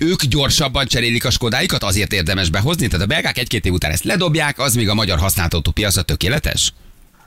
Ők 0.00 0.22
gyorsabban 0.24 0.86
cserélik 0.86 1.24
a 1.24 1.30
Skodáikat, 1.30 1.82
azért 1.82 2.12
érdemes 2.12 2.50
behozni, 2.50 2.86
tehát 2.86 3.04
a 3.04 3.08
belgák 3.08 3.38
egy-két 3.38 3.64
év 3.64 3.72
után 3.72 3.90
ezt 3.90 4.04
ledobják, 4.04 4.58
az 4.58 4.74
még 4.74 4.88
a 4.88 4.94
magyar 4.94 5.18
használt 5.18 5.54
autópiacra 5.54 6.02
tökéletes? 6.02 6.72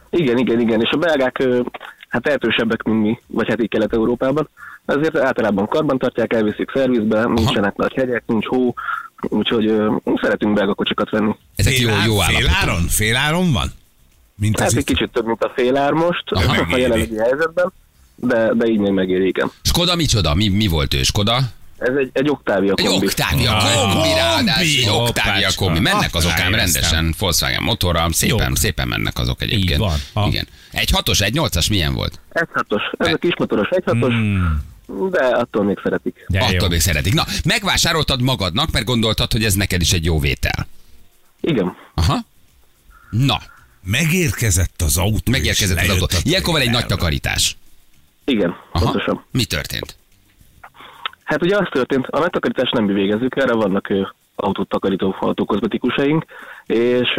Igen, 0.10 0.38
igen, 0.38 0.60
igen, 0.60 0.81
és 0.81 0.89
a 0.92 0.98
belgák 0.98 1.44
hát 2.11 2.27
erősebbek, 2.27 2.83
mint 2.83 3.01
mi, 3.03 3.19
vagy 3.27 3.47
hát 3.47 3.61
így 3.61 3.69
Kelet-Európában. 3.69 4.49
Ezért 4.85 5.17
általában 5.17 5.67
karban 5.67 5.97
tartják, 5.97 6.33
elviszik 6.33 6.71
szervizbe, 6.73 7.23
nincsenek 7.23 7.75
nagy 7.75 7.93
hegyek, 7.93 8.23
nincs 8.25 8.45
hó, 8.45 8.73
úgyhogy 9.21 9.65
ö, 9.67 9.95
szeretünk 10.21 10.53
belga 10.53 10.73
kocsikat 10.73 11.09
venni. 11.09 11.35
Ezek 11.55 11.77
jó, 11.79 11.87
Félár- 11.87 12.05
jó 12.05 12.21
állapotú. 12.21 12.45
Féláron? 12.47 12.81
Féláron 12.87 13.51
van? 13.51 13.67
Mint 14.35 14.59
Hát 14.59 14.67
az 14.67 14.73
egy 14.73 14.79
itt. 14.79 14.85
kicsit 14.85 15.11
több, 15.11 15.25
mint 15.25 15.43
a 15.43 15.51
félár 15.55 15.91
most, 15.91 16.23
Aha, 16.25 16.65
a 16.73 16.77
jelenlegi 16.77 17.17
helyzetben, 17.17 17.71
de, 18.15 18.51
de 18.53 18.65
így 18.67 18.77
még 18.79 18.91
megéri, 18.91 19.27
igen. 19.27 19.51
Skoda 19.61 19.95
micsoda? 19.95 20.33
Mi, 20.33 20.47
mi 20.47 20.67
volt 20.67 20.93
ő, 20.93 21.03
Skoda? 21.03 21.39
Ez 21.81 21.95
egy, 21.95 22.10
egy 22.13 22.30
Octavia 22.30 22.74
Egy 22.78 22.86
kombi. 22.86 23.06
Octavia 23.06 23.57
Ah, 23.57 23.92
kombi, 23.94 24.07
ráadásul. 24.13 24.62
Egy 24.81 24.89
Octavia 24.89 25.50
kombi. 25.56 25.80
Mennek 25.80 26.16
azok 26.16 26.31
ám 26.39 26.56
rendesen, 26.56 27.16
Volkswagen 27.19 27.63
motorral, 27.63 28.12
szépen, 28.13 28.48
Jó. 28.48 28.56
szépen 28.56 28.88
mennek 28.88 29.18
azok 29.19 29.42
egyébként. 29.42 29.69
Így 29.72 29.78
van. 29.78 29.98
Ha. 30.13 30.28
Igen. 30.28 30.48
Egy 30.72 30.89
hatos, 30.89 31.22
egy 31.22 31.33
nyolcas 31.33 31.68
milyen 31.69 31.94
volt? 31.94 32.19
1.6-os, 32.33 32.81
ez 32.98 33.13
a 33.13 33.18
kismotoros 33.18 33.68
1.6-os, 33.72 34.13
de 35.12 35.25
attól 35.25 35.63
még 35.63 35.80
szeretik. 35.83 36.25
De 36.28 36.39
jó. 36.39 36.45
Attól 36.56 36.69
még 36.69 36.80
szeretik. 36.80 37.13
Na, 37.13 37.25
megvásároltad 37.45 38.22
magadnak, 38.22 38.72
mert 38.72 38.86
gondoltad, 38.86 39.31
hogy 39.31 39.44
ez 39.44 39.54
neked 39.54 39.81
is 39.81 39.92
egy 39.92 40.06
jó 40.06 40.19
vétel. 40.19 40.68
Igen. 41.42 41.75
Aha. 41.95 42.18
Na, 43.10 43.42
Megérkezett 43.83 44.81
az 44.81 44.98
autó. 44.98 45.31
megérkezett 45.31 45.80
az 45.80 45.90
autó. 45.90 46.06
a 46.18 46.19
Ilyenkor 46.23 46.54
van 46.54 46.61
egy 46.61 46.69
nagy 46.69 46.85
takarítás. 46.85 47.57
Igen, 48.26 48.56
Aha. 48.71 48.85
pontosan. 48.85 49.26
Mi 49.31 49.44
történt? 49.45 49.95
Hát 51.23 51.44
ugye 51.44 51.57
az 51.57 51.68
történt, 51.71 52.07
a 52.07 52.19
megtakarítást 52.19 52.73
nem 52.73 52.83
mi 52.83 52.94
végezzük, 52.94 53.35
erre 53.35 53.54
vannak 53.54 53.90
ö, 53.90 54.01
autót 54.35 54.69
takarító 54.69 55.16
autókozmetikusaink, 55.19 56.25
és 56.66 57.09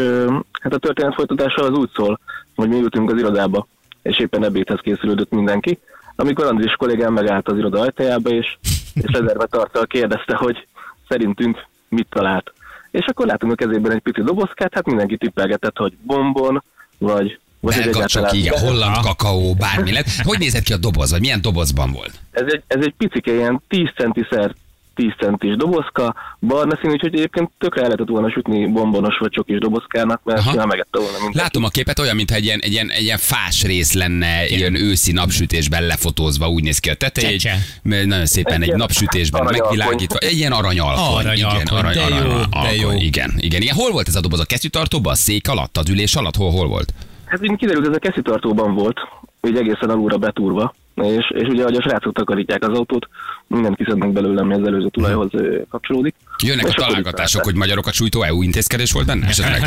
hát 0.61 0.75
a 0.75 0.79
történet 0.79 1.15
folytatása 1.15 1.63
az 1.63 1.79
úgy 1.79 1.91
szól, 1.95 2.21
hogy 2.55 2.69
mi 2.69 2.81
ültünk 2.81 3.11
az 3.11 3.19
irodába, 3.19 3.67
és 4.03 4.19
éppen 4.19 4.45
ebédhez 4.45 4.81
készülődött 4.81 5.31
mindenki, 5.31 5.79
amikor 6.17 6.45
Andris 6.45 6.73
kollégám 6.73 7.13
megállt 7.13 7.49
az 7.49 7.59
iroda 7.59 7.81
ajtajába, 7.81 8.31
és, 8.31 8.57
és 8.95 9.11
lezerve 9.13 9.47
tartal 9.47 9.87
kérdezte, 9.87 10.37
hogy 10.37 10.67
szerintünk 11.09 11.67
mit 11.89 12.07
talált. 12.11 12.53
És 12.91 13.07
akkor 13.07 13.27
látunk 13.27 13.53
a 13.53 13.55
kezében 13.55 13.93
egy 13.93 14.01
pici 14.01 14.23
dobozkát, 14.23 14.75
hát 14.75 14.87
mindenki 14.87 15.17
tippelgetett, 15.17 15.77
hogy 15.77 15.97
bombon, 16.03 16.63
vagy, 16.99 17.39
vagy 17.63 17.75
hogy 17.75 17.85
Belga 17.85 18.07
csak, 18.07 18.33
igen, 18.33 18.59
holland 18.59 18.97
kakaó, 18.97 19.55
bármi 19.55 19.93
lett. 19.93 20.07
Hogy 20.23 20.39
nézett 20.39 20.63
ki 20.63 20.73
a 20.73 20.77
doboz, 20.77 21.11
vagy 21.11 21.21
milyen 21.21 21.41
dobozban 21.43 21.93
volt? 21.93 22.13
Ez 22.31 22.45
egy, 22.47 22.63
ez 22.67 22.85
egy 22.85 22.95
picike 22.99 23.33
ilyen 23.35 23.63
10 23.69 23.89
centiszer 23.97 24.55
10 24.95 25.07
centis 25.19 25.57
dobozka, 25.57 26.15
barna 26.41 26.79
színű, 26.81 26.93
úgyhogy 26.93 27.15
egyébként 27.15 27.51
tökre 27.59 27.81
el 27.81 27.87
lehetett 27.87 28.09
volna 28.09 28.31
sütni 28.31 28.67
bombonos 28.67 29.19
vagy 29.19 29.31
csokis 29.31 29.59
dobozkának, 29.59 30.21
mert 30.25 30.39
Aha. 30.39 30.67
megette 30.67 30.99
volna 30.99 31.13
mindenki. 31.13 31.39
Látom 31.39 31.65
a 31.65 31.69
képet, 31.69 31.99
olyan, 31.99 32.17
mintha 32.17 32.37
egy 32.37 32.45
ilyen, 32.45 32.61
egy 32.63 32.73
ilyen, 32.73 32.89
egy 32.91 33.03
ilyen 33.03 33.19
fás 33.19 33.63
rész 33.63 33.93
lenne, 33.93 34.47
ilyen 34.47 34.75
őszi 34.75 35.13
napsütésben 35.13 35.83
lefotózva, 35.87 36.49
úgy 36.49 36.63
néz 36.63 36.79
ki 36.79 36.91
a 36.91 36.95
teteje. 36.95 37.29
egy- 37.29 37.49
Nagyon 37.83 38.27
szépen 38.27 38.61
egy 38.61 38.67
ilyen 38.67 38.79
napsütésben 38.79 39.45
megvilágítva. 39.45 40.19
Egy 40.19 40.37
ilyen 40.37 40.53
aranyalkony. 40.53 41.15
Aranyalkony, 41.25 41.61
igen, 41.61 41.77
arany, 41.77 41.95
de 41.95 42.01
jó, 42.01 42.17
arany- 42.17 42.49
de 42.63 42.75
jó. 42.75 42.91
Igen, 42.91 43.35
igen, 43.39 43.63
igen. 43.63 43.75
Hol 43.77 43.91
volt 43.91 44.09
ez 44.09 44.15
a 44.15 44.21
doboz? 44.21 44.41
A 44.41 44.45
kesztyűtartóban? 44.45 45.13
A 45.13 45.17
szék 45.17 45.49
alatt? 45.49 45.77
Az 45.77 45.89
ülés 45.89 46.15
alatt? 46.15 46.37
Hol, 46.37 46.51
hol 46.51 46.67
volt? 46.69 46.93
Hát 47.33 47.51
úgy 47.51 47.57
kiderült, 47.57 47.89
ez 47.89 47.95
a 47.95 47.99
keszitartóban 47.99 48.75
volt, 48.75 48.97
így 49.43 49.57
egészen 49.57 49.91
alulra 49.91 50.17
betúrva, 50.17 50.75
és, 50.95 51.31
és 51.35 51.49
ugye, 51.49 51.63
hogy 51.65 51.75
a 51.75 51.83
srácok 51.83 52.15
takarítják 52.15 52.63
az 52.69 52.77
autót, 52.79 53.09
mindent 53.47 53.77
kiszednek 53.77 54.13
belőle, 54.13 54.41
ami 54.41 54.55
az 54.55 54.67
előző 54.67 54.89
tulajhoz 54.89 55.31
kapcsolódik. 55.71 56.15
Jönnek 56.45 56.65
a 56.65 56.69
És 56.69 56.75
találgatások, 56.75 57.45
hogy 57.45 57.55
magyarokat 57.55 57.93
sújtó 57.93 58.23
EU 58.23 58.43
intézkedés 58.43 58.93
volt 58.93 59.07
benne? 59.07 59.27
Esetleg? 59.27 59.63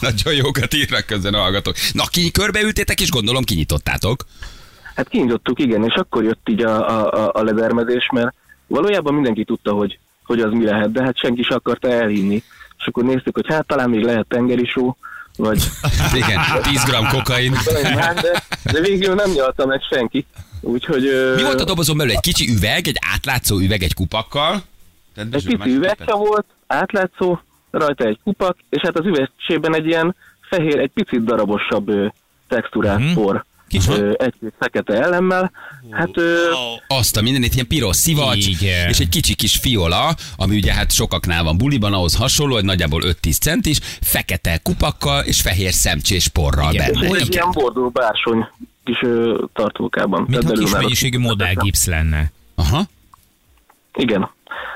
Nagyon 0.00 0.34
jókat 0.34 0.74
írnak 0.74 1.06
közben 1.06 1.34
a 1.34 1.38
hallgatók. 1.38 1.74
Na, 1.92 2.04
ki 2.10 2.30
körbeültétek, 2.30 3.00
és 3.00 3.10
gondolom 3.10 3.42
kinyitottátok. 3.44 4.24
Hát 4.94 5.08
kinyitottuk, 5.08 5.58
igen, 5.60 5.84
és 5.84 5.94
akkor 5.94 6.24
jött 6.24 6.48
így 6.48 6.62
a, 6.62 6.88
a, 6.88 7.24
a- 7.24 7.30
a 7.34 7.42
ledermezés, 7.42 8.08
mert 8.12 8.34
valójában 8.66 9.14
mindenki 9.14 9.44
tudta, 9.44 9.72
hogy, 9.72 9.98
hogy 10.24 10.40
az 10.40 10.52
mi 10.52 10.64
lehet, 10.64 10.92
de 10.92 11.02
hát 11.02 11.18
senki 11.18 11.42
sem 11.42 11.56
akarta 11.56 11.88
elhinni. 11.88 12.42
És 12.80 12.86
akkor 12.86 13.04
néztük, 13.04 13.34
hogy 13.34 13.46
hát 13.48 13.66
talán 13.66 13.90
még 13.90 14.04
lehet 14.04 14.26
tengeri 14.28 14.66
só, 14.66 14.96
vagy 15.36 15.62
Igen, 16.14 16.40
10 16.62 16.84
g 16.84 17.06
kokain. 17.10 17.52
de, 18.22 18.42
de 18.72 18.80
végül 18.80 19.14
nem 19.14 19.30
nyalta 19.30 19.66
meg 19.66 19.80
senki. 19.90 20.26
Úgyhogy... 20.60 21.02
Mi 21.36 21.42
volt 21.42 21.60
a 21.60 21.64
dobozon 21.64 21.96
belül? 21.96 22.12
Egy 22.12 22.20
kicsi 22.20 22.50
üveg, 22.56 22.86
egy 22.88 22.98
átlátszó 23.14 23.58
üveg 23.58 23.82
egy 23.82 23.94
kupakkal? 23.94 24.62
Egy 25.14 25.46
pici 25.46 25.70
üvegse 25.74 26.14
volt, 26.14 26.44
átlátszó, 26.66 27.38
rajta 27.70 28.04
egy 28.04 28.18
kupak, 28.24 28.56
és 28.70 28.82
hát 28.82 28.98
az 28.98 29.06
üvegsében 29.06 29.74
egy 29.74 29.86
ilyen 29.86 30.16
fehér, 30.48 30.78
egy 30.78 30.90
picit 30.94 31.24
darabosabb 31.24 31.88
ö, 31.88 32.06
textúrás 32.48 33.02
Mhm. 33.02 33.12
por. 33.12 33.44
Kicsit. 33.70 33.98
Ö, 33.98 34.12
egy 34.18 34.34
fekete 34.58 35.02
ellenmel. 35.02 35.50
Hát 35.90 36.16
ö, 36.16 36.50
Azt 36.86 37.16
a 37.16 37.22
mindenit, 37.22 37.54
ilyen 37.54 37.66
piros 37.66 37.96
szivacs, 37.96 38.46
Igen. 38.46 38.88
és 38.88 38.98
egy 38.98 39.08
kicsi 39.08 39.34
kis 39.34 39.56
fiola, 39.56 40.14
ami 40.36 40.56
ugye 40.56 40.72
hát 40.72 40.92
sokaknál 40.92 41.44
van 41.44 41.56
buliban, 41.56 41.92
ahhoz 41.92 42.16
hasonló, 42.16 42.54
hogy 42.54 42.64
nagyjából 42.64 43.02
5-10 43.04 43.40
centis, 43.40 43.78
fekete 44.00 44.58
kupakkal 44.62 45.24
és 45.24 45.40
fehér 45.40 45.72
szemcsés 45.72 46.28
porral 46.28 46.72
Igen. 46.72 46.92
benne. 46.92 47.06
Igen. 47.06 47.26
ilyen 47.30 47.50
bordó 47.52 47.88
bársony 47.88 48.46
kis 48.84 49.02
ö, 49.02 49.44
tartókában. 49.52 50.24
Mint 50.28 50.44
belül 50.44 50.64
kis 50.64 50.72
mennyiségű 50.72 51.18
modellgipsz 51.18 51.86
lenne. 51.86 52.32
Aha. 52.54 52.82
Igen. 53.94 54.30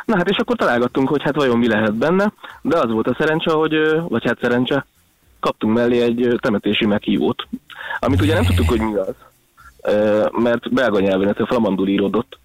Na 0.04 0.16
hát 0.16 0.28
és 0.28 0.36
akkor 0.36 0.56
találgattunk, 0.56 1.08
hogy 1.08 1.22
hát 1.22 1.34
vajon 1.34 1.58
mi 1.58 1.68
lehet 1.68 1.94
benne, 1.94 2.32
de 2.62 2.78
az 2.78 2.90
volt 2.90 3.06
a 3.06 3.16
szerencse, 3.18 3.50
hogy, 3.50 3.74
vagy 4.08 4.24
hát 4.24 4.38
szerencse, 4.40 4.86
kaptunk 5.40 5.74
mellé 5.74 6.02
egy 6.02 6.38
temetési 6.40 6.86
meghívót, 6.86 7.46
amit 7.98 8.20
ugye 8.20 8.34
nem 8.34 8.44
tudtuk, 8.44 8.68
hogy 8.68 8.80
mi 8.80 8.94
az, 8.94 9.14
mert 10.42 10.72
belga 10.72 11.00
nyelven, 11.00 11.28
ez 11.28 11.40
a 11.40 11.46
flamandul 11.46 11.88
íródott, 11.88 12.38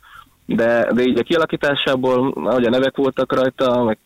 de, 0.45 0.91
de 0.93 1.01
így 1.01 1.19
a 1.19 1.23
kialakításából, 1.23 2.33
ahogy 2.35 2.65
a 2.65 2.69
nevek 2.69 2.95
voltak 2.95 3.33
rajta, 3.33 3.83
meg, 3.83 3.97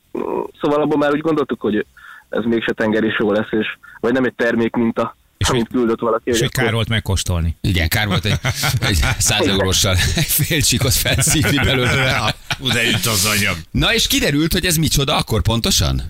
szóval 0.61 0.81
abból 0.81 0.97
már 0.97 1.11
úgy 1.11 1.21
gondoltuk, 1.21 1.61
hogy 1.61 1.85
ez 2.29 2.43
mégse 2.43 2.73
tengeri 2.73 3.09
só 3.09 3.31
lesz, 3.31 3.51
és, 3.51 3.67
vagy 3.99 4.13
nem 4.13 4.23
egy 4.23 4.33
termék 4.35 4.75
minta, 4.75 5.15
És 5.37 5.49
amit 5.49 5.67
küldött 5.67 5.99
valaki. 5.99 6.29
És 6.29 6.39
hogy 6.39 6.51
kár 6.51 6.73
volt 6.73 6.89
megkóstolni. 6.89 7.55
Igen, 7.61 7.87
kár 7.87 8.07
volt 8.07 8.25
egy, 8.25 8.39
egy 8.89 8.99
100 9.17 9.47
euróssal 9.47 9.95
egy 10.15 10.25
fél 10.45 10.61
csíkot 10.61 10.93
felszívni 10.93 11.57
belőle. 11.57 12.33
De 12.73 12.83
jut 12.83 13.05
az 13.05 13.25
anyag. 13.37 13.55
Na 13.71 13.93
és 13.93 14.07
kiderült, 14.07 14.53
hogy 14.53 14.65
ez 14.65 14.75
micsoda 14.75 15.15
akkor 15.15 15.41
pontosan? 15.41 16.01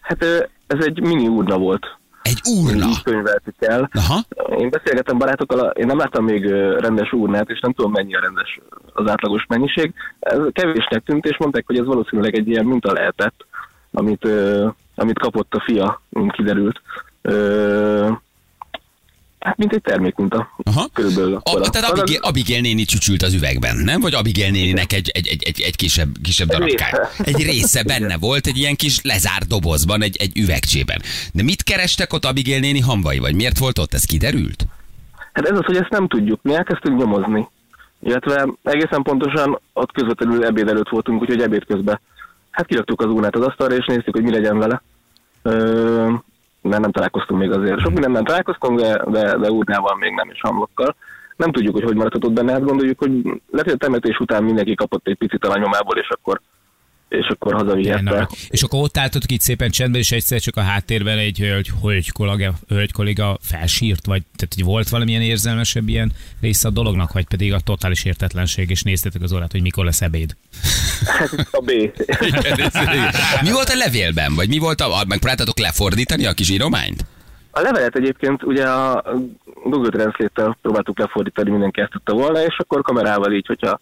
Hát 0.00 0.22
ez 0.66 0.84
egy 0.84 1.00
mini 1.00 1.28
urna 1.28 1.58
volt. 1.58 1.98
Egy 2.22 2.40
urna. 2.44 2.86
Így 2.86 3.02
könyveltük 3.02 3.54
el. 3.58 3.90
Aha. 3.92 4.20
Én 4.58 4.70
beszélgettem 4.70 5.18
barátokkal, 5.18 5.70
én 5.70 5.86
nem 5.86 5.98
láttam 5.98 6.24
még 6.24 6.46
rendes 6.78 7.12
urnát, 7.12 7.48
és 7.48 7.60
nem 7.60 7.72
tudom 7.72 7.92
mennyi 7.92 8.14
a 8.14 8.20
rendes 8.20 8.60
az 8.92 9.10
átlagos 9.10 9.44
mennyiség. 9.48 9.94
Ez 10.20 10.38
kevésnek 10.52 11.02
tűnt, 11.04 11.24
és 11.24 11.36
mondták, 11.38 11.66
hogy 11.66 11.78
ez 11.78 11.86
valószínűleg 11.86 12.34
egy 12.34 12.48
ilyen 12.48 12.64
minta 12.64 12.92
lehetett, 12.92 13.46
amit, 13.92 14.28
amit 14.94 15.18
kapott 15.18 15.54
a 15.54 15.62
fia, 15.66 16.02
mint 16.08 16.32
kiderült. 16.32 16.80
Hát 19.44 19.56
mint 19.56 19.72
egy 19.72 19.80
termékminta. 19.82 20.48
Aha. 20.62 20.88
Körülbelül. 20.92 21.40
A, 21.42 21.70
tehát 21.70 21.90
Abigail, 21.90 22.18
Abigail 22.22 22.60
néni 22.60 22.84
csücsült 22.84 23.22
az 23.22 23.34
üvegben, 23.34 23.76
nem? 23.76 24.00
Vagy 24.00 24.14
Abigail 24.14 24.50
néninek 24.50 24.92
egy, 24.92 25.10
egy, 25.14 25.26
egy, 25.26 25.42
egy, 25.44 25.60
egy 25.60 25.76
kisebb, 25.76 26.08
kisebb 26.22 26.50
Egy 26.50 26.58
darabkája? 26.58 27.08
része. 27.16 27.38
Egy 27.38 27.44
része 27.44 27.82
benne 27.82 28.16
volt, 28.18 28.46
egy 28.46 28.56
ilyen 28.56 28.76
kis 28.76 29.02
lezárt 29.02 29.46
dobozban, 29.46 30.02
egy, 30.02 30.16
egy 30.20 30.38
üvegcsében. 30.38 31.02
De 31.32 31.42
mit 31.42 31.62
kerestek 31.62 32.12
ott 32.12 32.24
Abigail 32.24 32.60
néni 32.60 32.80
hamvai, 32.80 33.18
vagy 33.18 33.34
miért 33.34 33.58
volt 33.58 33.78
ott? 33.78 33.94
Ez 33.94 34.04
kiderült? 34.04 34.66
Hát 35.32 35.48
ez 35.48 35.58
az, 35.58 35.64
hogy 35.64 35.76
ezt 35.76 35.90
nem 35.90 36.08
tudjuk. 36.08 36.42
Mi 36.42 36.54
elkezdtünk 36.54 36.98
nyomozni. 36.98 37.48
Illetve 38.02 38.48
egészen 38.62 39.02
pontosan 39.02 39.60
ott 39.72 39.92
közvetlenül 39.92 40.44
ebéd 40.44 40.68
előtt 40.68 40.88
voltunk, 40.88 41.20
úgyhogy 41.20 41.40
ebéd 41.40 41.64
közben 41.64 42.00
hát 42.50 42.66
kiraktuk 42.66 43.00
az 43.00 43.06
urnát 43.10 43.36
az 43.36 43.46
asztalra, 43.46 43.74
és 43.74 43.86
néztük, 43.86 44.14
hogy 44.14 44.22
mi 44.22 44.30
legyen 44.30 44.58
vele. 44.58 44.82
Ö, 45.42 46.12
mert 46.62 46.80
nem 46.82 46.92
találkoztunk 46.92 47.40
még 47.40 47.50
azért. 47.50 47.80
Sok 47.80 47.92
mindennel 47.92 48.22
találkoztunk, 48.22 48.80
de, 48.80 49.02
de, 49.10 49.36
de 49.36 49.50
urnával 49.50 49.96
még 49.96 50.12
nem, 50.12 50.30
és 50.30 50.40
hamvakkal. 50.40 50.94
Nem 51.36 51.52
tudjuk, 51.52 51.74
hogy 51.74 51.84
hogy 51.84 51.96
maradhatott 51.96 52.32
benne, 52.32 52.52
hát 52.52 52.64
gondoljuk, 52.64 52.98
hogy 52.98 53.10
lehet, 53.24 53.64
hogy 53.64 53.72
a 53.72 53.76
temetés 53.76 54.18
után 54.18 54.44
mindenki 54.44 54.74
kapott 54.74 55.06
egy 55.06 55.16
picit 55.16 55.44
a 55.44 55.58
nyomából, 55.58 55.98
és 55.98 56.08
akkor, 56.08 56.40
és 57.08 57.26
akkor 57.26 57.54
hazavihette. 57.54 58.28
és 58.48 58.62
akkor 58.62 58.80
ott 58.82 58.96
álltatok 58.96 59.30
itt 59.30 59.40
szépen 59.40 59.70
csendben, 59.70 60.00
és 60.00 60.12
egyszer 60.12 60.40
csak 60.40 60.56
a 60.56 60.60
háttérben 60.60 61.18
egy 61.18 61.38
hölgy, 61.38 61.70
hölgy, 61.82 62.12
kollega, 62.12 62.52
hölgy 62.68 62.92
kolléga 62.92 63.38
felsírt, 63.40 64.06
vagy 64.06 64.22
tehát 64.36 64.54
hogy 64.54 64.64
volt 64.64 64.88
valamilyen 64.88 65.22
érzelmesebb 65.22 65.88
ilyen 65.88 66.12
része 66.40 66.68
a 66.68 66.70
dolognak, 66.70 67.12
vagy 67.12 67.26
pedig 67.26 67.52
a 67.52 67.60
totális 67.60 68.04
értetlenség, 68.04 68.70
és 68.70 68.82
néztetek 68.82 69.22
az 69.22 69.32
órát, 69.32 69.52
hogy 69.52 69.62
mikor 69.62 69.84
lesz 69.84 70.02
ebéd. 70.02 70.36
Hát 71.06 71.32
itt 71.32 71.48
a 71.50 71.60
B. 71.60 71.70
Mi 73.42 73.52
volt 73.52 73.68
a 73.68 73.76
levélben? 73.76 74.34
Vagy 74.34 74.48
mi 74.48 74.58
volt 74.58 74.80
a... 74.80 74.88
Megpróbáltatok 75.08 75.58
lefordítani 75.58 76.26
a 76.26 76.32
kis 76.32 76.50
írományt? 76.50 77.04
A 77.50 77.60
levelet 77.60 77.96
egyébként 77.96 78.42
ugye 78.42 78.68
a 78.68 79.04
Google 79.64 79.90
Translate-tel 79.90 80.58
próbáltuk 80.62 80.98
lefordítani, 80.98 81.50
mindenki 81.50 81.80
ezt 81.80 81.90
tudta 81.90 82.12
volna, 82.12 82.42
és 82.42 82.56
akkor 82.58 82.82
kamerával 82.82 83.32
így, 83.32 83.46
hogyha, 83.46 83.80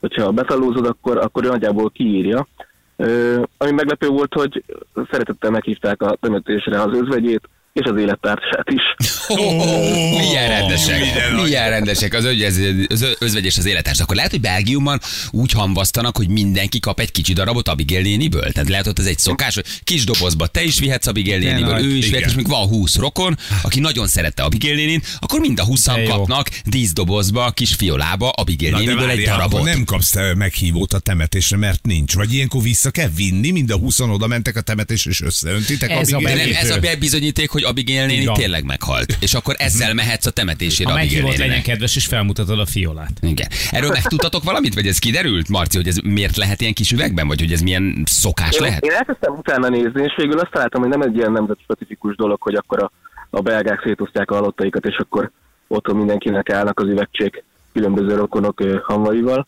hogyha 0.00 0.30
betalózod, 0.30 0.86
akkor, 0.86 1.18
akkor 1.18 1.44
ő 1.44 1.48
nagyjából 1.48 1.90
kiírja. 1.90 2.48
Ö, 2.96 3.42
ami 3.56 3.70
meglepő 3.70 4.08
volt, 4.08 4.34
hogy 4.34 4.64
szeretettel 5.10 5.50
meghívták 5.50 6.02
a 6.02 6.16
temetésre 6.20 6.82
az 6.82 6.98
özvegyét, 6.98 7.48
és 7.78 7.90
az 7.90 8.00
élettársát 8.00 8.66
is. 8.70 8.82
Oh, 9.28 10.18
milyen 10.18 10.48
rendesek. 10.48 11.00
minden. 11.00 11.32
Milyen 11.34 11.70
rendesek 11.70 12.14
az, 12.14 12.24
öz, 12.24 12.60
az 12.88 13.16
özvegy 13.18 13.44
és 13.44 13.58
az 13.58 13.66
élettárs. 13.66 14.00
Akkor 14.00 14.16
lehet, 14.16 14.30
hogy 14.30 14.40
Belgiumban 14.40 15.00
úgy 15.30 15.52
hamvasztanak, 15.52 16.16
hogy 16.16 16.28
mindenki 16.28 16.80
kap 16.80 17.00
egy 17.00 17.12
kicsi 17.12 17.32
darabot 17.32 17.68
Abigail 17.68 18.02
néniből. 18.02 18.52
Tehát 18.52 18.68
lehet, 18.68 18.84
hogy 18.84 18.94
ez 18.98 19.06
egy 19.06 19.18
szokás, 19.18 19.54
hogy 19.54 19.64
kis 19.84 20.04
dobozba 20.04 20.46
te 20.46 20.62
is 20.62 20.78
vihetsz 20.78 21.06
Abigail 21.06 21.38
néniből, 21.38 21.84
ő 21.84 21.96
is 21.96 22.08
vihet, 22.08 22.28
és 22.28 22.34
még 22.34 22.48
van 22.48 22.68
20 22.68 22.96
rokon, 22.96 23.38
aki 23.62 23.80
nagyon 23.80 24.06
szerette 24.06 24.42
Abigail 24.42 24.74
nénit, 24.74 25.16
akkor 25.18 25.40
mind 25.40 25.58
a 25.58 25.64
20 25.64 25.84
De 25.84 26.00
jó. 26.00 26.08
kapnak 26.08 26.50
díszdobozba, 26.64 27.50
kis 27.50 27.74
fiolába 27.74 28.30
Abigail 28.30 28.76
néniből 28.76 29.10
egy 29.10 29.24
darabot. 29.24 29.64
nem 29.64 29.84
kapsz 29.84 30.14
meghívót 30.34 30.92
a 30.92 30.98
temetésre, 30.98 31.56
mert 31.56 31.86
nincs. 31.86 32.14
Vagy 32.14 32.34
ilyenkor 32.34 32.62
vissza 32.62 32.90
kell 32.90 33.10
vinni, 33.16 33.50
mind 33.50 33.70
a 33.70 33.76
20 33.76 34.00
oda 34.00 34.26
mentek 34.26 34.56
a 34.56 34.60
temetésre, 34.60 35.10
és 35.10 35.20
összeöntitek. 35.20 35.90
Ez 35.90 36.12
a 36.12 36.20
nem, 36.20 36.38
ez 36.60 36.70
a 36.70 36.80
bizonyíték, 36.98 37.50
hogy 37.50 37.64
Abigail 37.68 38.06
néni 38.06 38.24
van. 38.24 38.34
tényleg 38.34 38.64
meghalt. 38.64 39.16
És 39.20 39.34
akkor 39.34 39.54
ezzel 39.58 39.94
mehetsz 39.94 40.26
a 40.26 40.30
temetésére 40.30 40.90
A 40.90 40.92
Abigail 40.92 41.22
meghívott 41.22 41.46
legyen 41.46 41.62
kedves, 41.62 41.96
és 41.96 42.06
felmutatod 42.06 42.58
a 42.58 42.66
fiolát. 42.66 43.12
Igen. 43.20 43.48
Erről 43.70 43.90
megtudtatok 43.90 44.44
valamit, 44.44 44.74
vagy 44.74 44.86
ez 44.86 44.98
kiderült, 44.98 45.48
Marci, 45.48 45.76
hogy 45.76 45.88
ez 45.88 45.96
miért 45.96 46.36
lehet 46.36 46.60
ilyen 46.60 46.72
kis 46.72 46.90
üvegben, 46.90 47.26
vagy 47.26 47.40
hogy 47.40 47.52
ez 47.52 47.60
milyen 47.60 48.02
szokás 48.06 48.54
Én, 48.56 48.62
lehet? 48.62 48.84
én 48.84 48.92
elkezdtem 48.92 49.32
utána 49.32 49.68
nézni, 49.68 50.02
és 50.02 50.14
végül 50.16 50.38
azt 50.38 50.50
találtam, 50.50 50.80
hogy 50.80 50.90
nem 50.90 51.00
egy 51.00 51.16
ilyen 51.16 51.32
nemzetspecifikus 51.32 52.16
dolog, 52.16 52.42
hogy 52.42 52.54
akkor 52.54 52.82
a, 52.82 52.90
a 53.30 53.40
belgák 53.40 53.82
szétosztják 53.84 54.30
a 54.30 54.34
halottaikat, 54.34 54.86
és 54.86 54.96
akkor 54.96 55.30
otthon 55.68 55.96
mindenkinek 55.96 56.50
állnak 56.50 56.80
az 56.80 56.88
üvegcsék 56.88 57.44
különböző 57.72 58.16
rokonok 58.16 58.62
hamvaival. 58.82 59.46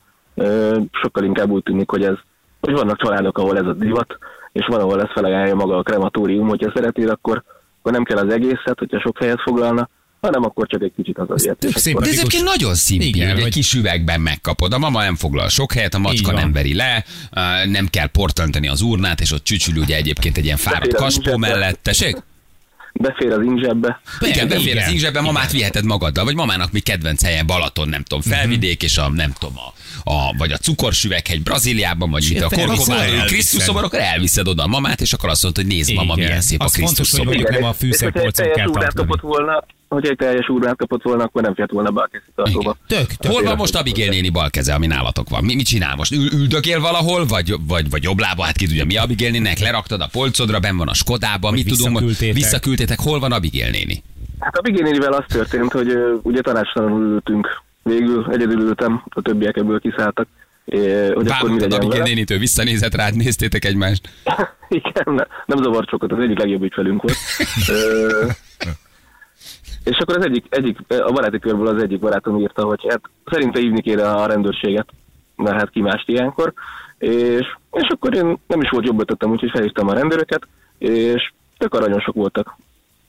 Sokkal 1.02 1.24
inkább 1.24 1.50
úgy 1.50 1.62
tűnik, 1.62 1.90
hogy 1.90 2.04
ez, 2.04 2.16
hogy 2.60 2.72
vannak 2.72 3.02
családok, 3.02 3.38
ahol 3.38 3.58
ez 3.58 3.66
a 3.66 3.72
divat, 3.72 4.18
és 4.52 4.66
van, 4.66 4.80
ahol 4.80 5.02
ezt 5.02 5.12
felajánlja 5.12 5.54
maga 5.54 5.76
a 5.76 5.82
krematórium, 5.82 6.48
hogyha 6.48 6.72
szeretnél, 6.74 7.10
akkor, 7.10 7.42
akkor 7.80 7.92
nem 7.92 8.04
kell 8.04 8.16
az 8.16 8.32
egészet, 8.32 8.78
hogyha 8.78 9.00
sok 9.00 9.18
helyet 9.18 9.40
foglalna, 9.40 9.88
hanem 10.20 10.44
akkor 10.44 10.66
csak 10.66 10.82
egy 10.82 10.92
kicsit 10.96 11.18
az 11.18 11.26
azért. 11.30 11.58
tök 11.58 11.76
szép. 11.76 11.98
De 11.98 12.08
ez 12.08 12.18
egyébként 12.18 12.44
nagyon 12.44 12.74
szimpi, 12.74 13.06
Igen, 13.06 13.32
hogy 13.34 13.42
egy 13.42 13.52
kis 13.52 13.74
üvegben 13.74 14.20
megkapod. 14.20 14.72
A 14.72 14.78
mama 14.78 15.02
nem 15.02 15.16
foglal 15.16 15.48
sok 15.48 15.72
helyet, 15.72 15.94
a 15.94 15.98
macska 15.98 16.32
nem 16.32 16.52
veri 16.52 16.74
le, 16.74 17.04
nem 17.64 17.86
kell 17.86 18.06
portantani 18.06 18.68
az 18.68 18.80
urnát, 18.80 19.20
és 19.20 19.32
ott 19.32 19.44
csücsül 19.44 19.76
ugye 19.76 19.96
egyébként 19.96 20.36
egy 20.36 20.44
ilyen 20.44 20.56
fáradt 20.56 20.94
kaspó 20.94 21.36
mellett. 21.36 21.78
Tessék? 21.82 22.16
Befér 22.92 23.32
az 23.32 23.42
ingzsebbe. 23.42 24.00
Igen, 24.20 24.48
befér 24.48 24.66
igen. 24.66 24.84
az 24.84 24.90
ingzsebbe, 24.90 25.20
mamát 25.20 25.52
viheted 25.52 25.84
magaddal, 25.84 26.24
vagy 26.24 26.34
mamának 26.34 26.72
mi 26.72 26.80
kedvenc 26.80 27.22
helye 27.22 27.42
Balaton, 27.42 27.88
nem 27.88 28.02
tudom, 28.02 28.22
felvidék, 28.22 28.82
és 28.82 28.98
a 28.98 29.08
nem 29.08 29.32
tudom, 29.38 29.58
a, 29.58 29.72
a, 30.10 30.34
vagy 30.38 30.52
a 30.52 30.56
cukorsüveghegy 30.56 31.42
Brazíliában, 31.42 32.10
vagy 32.10 32.24
itt 32.30 32.40
a 32.40 32.48
Korkovádon, 32.48 32.90
elviszed. 32.90 33.26
Krisztuszomor, 33.26 33.84
akkor 33.84 33.98
elviszed 33.98 34.48
oda 34.48 34.62
a 34.62 34.66
mamát, 34.66 35.00
és 35.00 35.12
akkor 35.12 35.28
azt 35.28 35.42
mondod, 35.42 35.62
hogy 35.64 35.72
nézd, 35.74 35.94
mama, 35.94 36.12
Igen. 36.12 36.24
milyen 36.24 36.40
szép 36.40 36.60
a 36.60 36.68
fontos, 36.68 36.80
Krisztus 36.82 37.10
hogy 37.10 37.18
szobor. 37.18 37.34
mondjuk 37.34 37.60
nem 37.60 37.68
a 37.68 37.72
fűszerpolcon 37.72 38.32
teljes 38.32 38.56
kell 38.56 38.70
tartani. 38.70 39.08
hogy 39.88 40.06
egy 40.06 40.16
teljes 40.16 40.48
órát 40.48 40.76
kapott 40.76 41.02
volna, 41.02 41.24
akkor 41.24 41.42
nem 41.42 41.54
fért 41.54 41.70
volna 41.70 41.90
be 41.90 42.00
a 42.00 42.08
készítőautóba. 42.12 42.76
Tök, 42.86 43.12
tök. 43.12 43.32
Hol 43.32 43.42
van 43.42 43.56
most 43.56 43.76
Abigail 43.76 44.10
néni 44.10 44.28
bal 44.28 44.50
keze, 44.50 44.74
ami 44.74 44.86
nálatok 44.86 45.28
van? 45.28 45.44
Mi, 45.44 45.54
mit 45.54 45.66
csinál 45.66 45.96
most? 45.96 46.12
Ül, 46.12 46.32
üldögél 46.32 46.80
valahol, 46.80 47.26
vagy, 47.26 47.54
vagy, 47.66 47.90
vagy 47.90 48.02
jobb 48.02 48.18
lába? 48.18 48.42
Hát 48.42 48.56
ki 48.56 48.66
tudja, 48.66 48.84
mi 48.84 48.96
Abigail 48.96 49.30
néninek? 49.30 49.58
Leraktad 49.58 50.00
a 50.00 50.08
polcodra, 50.12 50.58
ben 50.58 50.76
van 50.76 50.88
a 50.88 50.94
Skodában, 50.94 51.52
mit 51.52 51.66
tudunk? 51.66 52.16
visszaküldtétek. 52.18 53.00
Hol 53.00 53.18
van 53.18 53.32
Abigail 53.32 53.70
néni? 53.70 54.02
Hát 54.40 54.56
a 54.56 54.60
Bigénivel 54.60 55.12
az 55.12 55.24
történt, 55.28 55.72
hogy 55.72 55.88
ugye 56.22 56.40
tanácstalanul 56.40 57.12
ültünk. 57.12 57.62
Végül 57.90 58.26
egyedül 58.30 58.60
ültem, 58.60 59.02
a 59.08 59.22
többiek 59.22 59.56
ebből 59.56 59.80
kiszálltak. 59.80 60.28
É, 60.64 60.78
hogy 60.78 61.10
akkor 61.10 61.24
Vágtad 61.26 61.60
legyen 61.60 61.72
Abigail 61.72 61.98
vele. 61.98 62.04
nénitől, 62.04 62.38
visszanézett 62.38 62.94
rád, 62.94 63.16
néztétek 63.16 63.64
egymást. 63.64 64.08
Igen, 64.68 65.14
ne, 65.14 65.24
nem 65.46 65.62
zavart 65.62 65.88
sokat, 65.88 66.12
az 66.12 66.18
egyik 66.18 66.38
legjobb 66.38 66.62
ügyfelünk 66.62 67.02
volt. 67.02 67.16
Ö, 67.68 68.26
és 69.84 69.96
akkor 69.98 70.16
az 70.16 70.24
egyik, 70.24 70.44
egyik, 70.48 70.78
a 70.88 71.12
baráti 71.12 71.38
körből 71.38 71.66
az 71.66 71.82
egyik 71.82 71.98
barátom 71.98 72.38
írta, 72.38 72.64
hogy 72.64 72.86
hát 72.88 73.00
szerinte 73.26 73.58
hívni 73.58 73.80
kéne 73.82 74.10
a 74.10 74.26
rendőrséget, 74.26 74.88
mert 75.36 75.56
hát 75.56 75.70
ki 75.70 75.80
mást 75.80 76.08
ilyenkor. 76.08 76.52
És, 76.98 77.56
és 77.72 77.88
akkor 77.88 78.14
én 78.14 78.38
nem 78.46 78.60
is 78.60 78.70
volt 78.70 78.86
jobb 78.86 79.00
ötletem, 79.00 79.30
úgyhogy 79.30 79.50
felhívtam 79.50 79.88
a 79.88 79.94
rendőröket, 79.94 80.48
és 80.78 81.32
tök 81.58 81.74
aranyosok 81.74 82.14
voltak. 82.14 82.56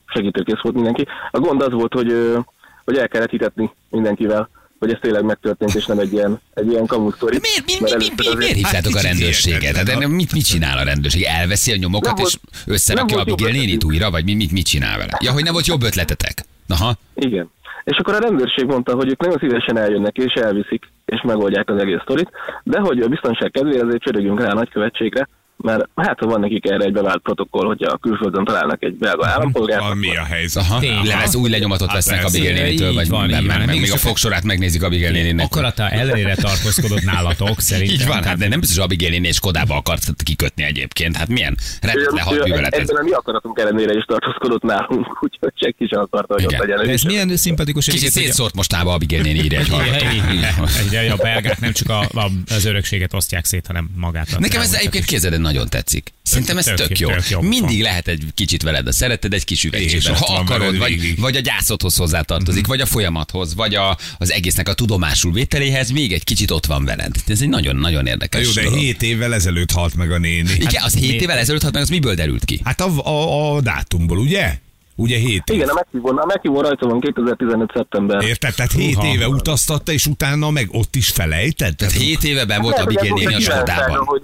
Segítőkész 0.06 0.60
volt 0.62 0.74
mindenki. 0.74 1.06
A 1.30 1.38
gond 1.38 1.62
az 1.62 1.72
volt, 1.72 1.92
hogy, 1.92 2.36
hogy 2.84 2.96
el 2.96 3.08
kellett 3.08 3.30
hitetni 3.30 3.70
mindenkivel, 3.90 4.48
hogy 4.82 4.92
ez 4.92 4.98
tényleg 5.00 5.24
megtörtént, 5.24 5.74
és 5.74 5.86
nem 5.86 5.98
egy 5.98 6.12
ilyen, 6.12 6.40
egy 6.54 6.70
ilyen 6.70 6.86
kamusztori. 6.86 7.38
Miért, 7.40 7.66
mi, 7.66 7.72
mi, 7.80 7.96
mi, 7.96 8.12
mi, 8.16 8.36
miért 8.36 8.54
hívtátok 8.54 8.94
a 8.94 8.98
kicsit 8.98 9.10
rendőrséget? 9.10 9.76
Hát, 9.76 10.06
mit, 10.08 10.32
mit 10.32 10.44
csinál 10.44 10.78
a 10.78 10.82
rendőrség? 10.82 11.22
Elveszi 11.22 11.72
a 11.72 11.76
nyomokat, 11.76 12.18
és 12.18 12.36
összerakja 12.66 13.20
Abigail 13.20 13.54
jobb 13.54 13.60
nénit 13.60 13.84
újra, 13.84 14.10
vagy 14.10 14.24
mi, 14.24 14.34
mit, 14.34 14.52
mit 14.52 14.66
csinál 14.66 14.98
vele? 14.98 15.18
Ja, 15.20 15.32
hogy 15.32 15.42
nem 15.42 15.52
volt 15.52 15.66
jobb 15.66 15.82
ötletetek. 15.82 16.44
Aha. 16.68 16.94
Igen. 17.14 17.50
És 17.84 17.96
akkor 17.96 18.14
a 18.14 18.18
rendőrség 18.18 18.64
mondta, 18.64 18.94
hogy 18.94 19.08
ők 19.08 19.20
nagyon 19.20 19.38
szívesen 19.38 19.76
eljönnek 19.76 20.16
és 20.16 20.32
elviszik, 20.32 20.90
és 21.06 21.20
megoldják 21.22 21.70
az 21.70 21.80
egész 21.80 22.00
sztorit, 22.02 22.30
de 22.62 22.80
hogy 22.80 23.00
a 23.00 23.08
biztonság 23.08 23.50
kedvére 23.50 23.84
azért 23.84 24.02
csörögjünk 24.02 24.40
rá 24.40 24.50
a 24.50 24.54
nagykövetségre, 24.54 25.28
mert 25.56 25.88
hát 25.94 26.18
ha 26.18 26.26
van 26.26 26.40
nekik 26.40 26.66
erre 26.70 26.84
egy 26.84 26.92
bevált 26.92 27.22
protokoll, 27.22 27.66
hogy 27.66 27.82
a 27.82 27.98
külföldön 27.98 28.44
találnak 28.44 28.82
egy 28.82 28.94
belga 28.94 29.26
állampolgárt, 29.26 29.82
A, 29.82 29.94
mi 29.94 30.16
a 30.16 30.24
helyzet? 30.24 30.62
Aha. 30.62 30.78
Tényleg. 30.80 31.04
Levesz, 31.04 31.34
új 31.34 31.50
lenyomatot 31.50 31.86
Hát 31.86 31.96
vesznek 31.96 32.20
persze. 32.20 32.38
Abigail 32.38 32.62
nénitől, 32.62 32.88
Így 32.88 32.94
vagy 32.94 33.08
van, 33.08 33.30
van. 33.30 33.42
meg, 33.44 33.66
Még 33.66 33.92
a 33.92 33.96
fogsorát 33.96 34.42
megnézik 34.42 34.82
Abigail 34.82 35.10
néninek. 35.12 35.46
Akarata 35.46 35.88
ellenére 35.88 36.34
tartózkodott 36.34 37.02
nálatok, 37.02 37.60
szerintem. 37.60 37.94
Így 37.94 38.06
van, 38.06 38.22
hát 38.22 38.36
de 38.38 38.48
nem 38.48 38.60
biztos, 38.60 38.76
hogy 38.76 38.84
Abigail 38.86 39.10
néni 39.10 39.28
és 39.28 39.40
Kodába 39.40 39.76
akart 39.76 40.02
kikötni 40.24 40.62
egyébként. 40.62 41.16
Hát 41.16 41.28
milyen 41.28 41.56
rendet 41.80 42.12
lehalt 42.12 42.44
művelet 42.44 42.74
ez. 42.74 42.88
A 42.88 43.02
mi 43.02 43.10
akaratunk 43.10 43.58
ellenére 43.58 43.92
is 43.94 44.04
tartózkodott 44.04 44.62
nálunk, 44.62 45.22
úgyhogy 45.22 45.52
senki 45.60 45.86
sem 45.90 46.00
akarta, 46.00 46.34
hogy 46.34 46.44
ott 46.44 46.50
Igen. 46.50 46.60
legyen. 46.60 46.76
De 46.84 46.90
ő 46.90 46.92
ez 46.92 47.02
milyen 47.02 47.36
szimpatikus 47.36 47.86
Kicsit 47.86 48.10
szétszórt 48.10 48.54
mostába 48.54 48.92
Abigail 48.92 49.22
néni 49.22 49.38
írja 49.38 49.58
egy 49.58 49.68
hallgató. 49.68 50.06
Egy, 50.90 51.08
a 51.10 51.16
belgák 51.16 51.60
nem 51.60 51.72
csak 51.72 51.88
a, 51.88 52.00
a, 52.00 52.30
az 52.54 52.64
örökséget 52.64 53.14
osztják 53.14 53.44
szét, 53.44 53.66
hanem 53.66 53.90
magát. 53.96 54.28
a 54.36 54.40
Nekem 54.40 54.60
ez 54.60 54.72
egyébként 54.72 55.04
képzeld, 55.04 55.40
nagyon 55.42 55.68
tetszik. 55.68 56.12
Szerintem 56.22 56.58
ez 56.58 56.64
Tök- 56.64 56.76
tök 56.76 56.98
jó. 56.98 57.08
tök. 57.08 57.40
Mindig 57.40 57.80
lehet 57.82 58.08
egy 58.08 58.24
kicsit 58.34 58.62
veled 58.62 58.86
a 58.86 58.92
szereted, 58.92 59.32
egy 59.34 59.44
kis 59.44 59.64
ott 59.64 60.16
Ha 60.16 60.34
akarod, 60.34 60.78
vagy, 60.78 61.00
végig. 61.00 61.20
vagy 61.20 61.36
a 61.36 61.40
gyászodhoz 61.40 61.96
hozzátartozik, 61.96 62.66
vagy 62.66 62.80
a 62.80 62.86
folyamathoz, 62.86 63.54
vagy 63.54 63.74
a, 63.74 63.98
az 64.18 64.32
egésznek 64.32 64.68
a 64.68 64.74
tudomásul 64.74 65.32
vételéhez 65.32 65.90
még 65.90 66.12
egy 66.12 66.24
kicsit 66.24 66.50
ott 66.50 66.66
van 66.66 66.84
veled. 66.84 67.14
Ez 67.26 67.40
egy 67.42 67.48
nagyon-nagyon 67.48 68.02
Na 68.02 68.08
érdekes 68.08 68.46
Jó, 68.46 68.52
de 68.52 68.62
dolog. 68.62 68.78
7 68.78 69.02
évvel 69.02 69.34
ezelőtt 69.34 69.70
halt 69.70 69.94
meg 69.94 70.12
a 70.12 70.18
néni. 70.18 70.50
Igen, 70.58 70.82
az 70.82 70.94
7 70.94 71.10
mi- 71.10 71.16
évvel 71.22 71.38
ezelőtt 71.38 71.62
halt 71.62 71.74
meg, 71.74 71.82
az 71.82 71.88
miből 71.88 72.14
derült 72.14 72.44
ki? 72.44 72.60
Hát 72.64 72.80
a, 72.80 73.06
a, 73.06 73.54
a 73.56 73.60
dátumból, 73.60 74.18
ugye? 74.18 74.58
Ugye 75.02 75.16
7 75.16 75.42
év. 75.50 75.54
Igen, 75.56 75.68
a 75.68 75.74
meghívón, 75.74 76.18
a 76.18 76.24
meghívón 76.26 76.62
rajta 76.62 76.86
van 76.86 77.00
2015. 77.00 77.70
szeptember. 77.74 78.22
Érted? 78.22 78.54
Tehát 78.54 78.72
7 78.72 78.94
Húha. 78.94 79.06
éve 79.06 79.28
utaztatta, 79.28 79.92
és 79.92 80.06
utána 80.06 80.50
meg 80.50 80.68
ott 80.72 80.96
is 80.96 81.08
felejtett? 81.08 81.76
Tehát 81.76 81.94
7 81.94 82.24
éve 82.24 82.44
ben 82.44 82.60
volt 82.60 82.74
Lehet, 82.74 82.86
hogy 82.86 82.96
ez 82.96 83.02
Abigail 83.10 83.24
néni 83.24 83.34
a 83.34 83.38
volt 83.38 83.44
kívánsága, 83.44 83.82
Skodában. 83.82 84.06
Hogy, 84.06 84.22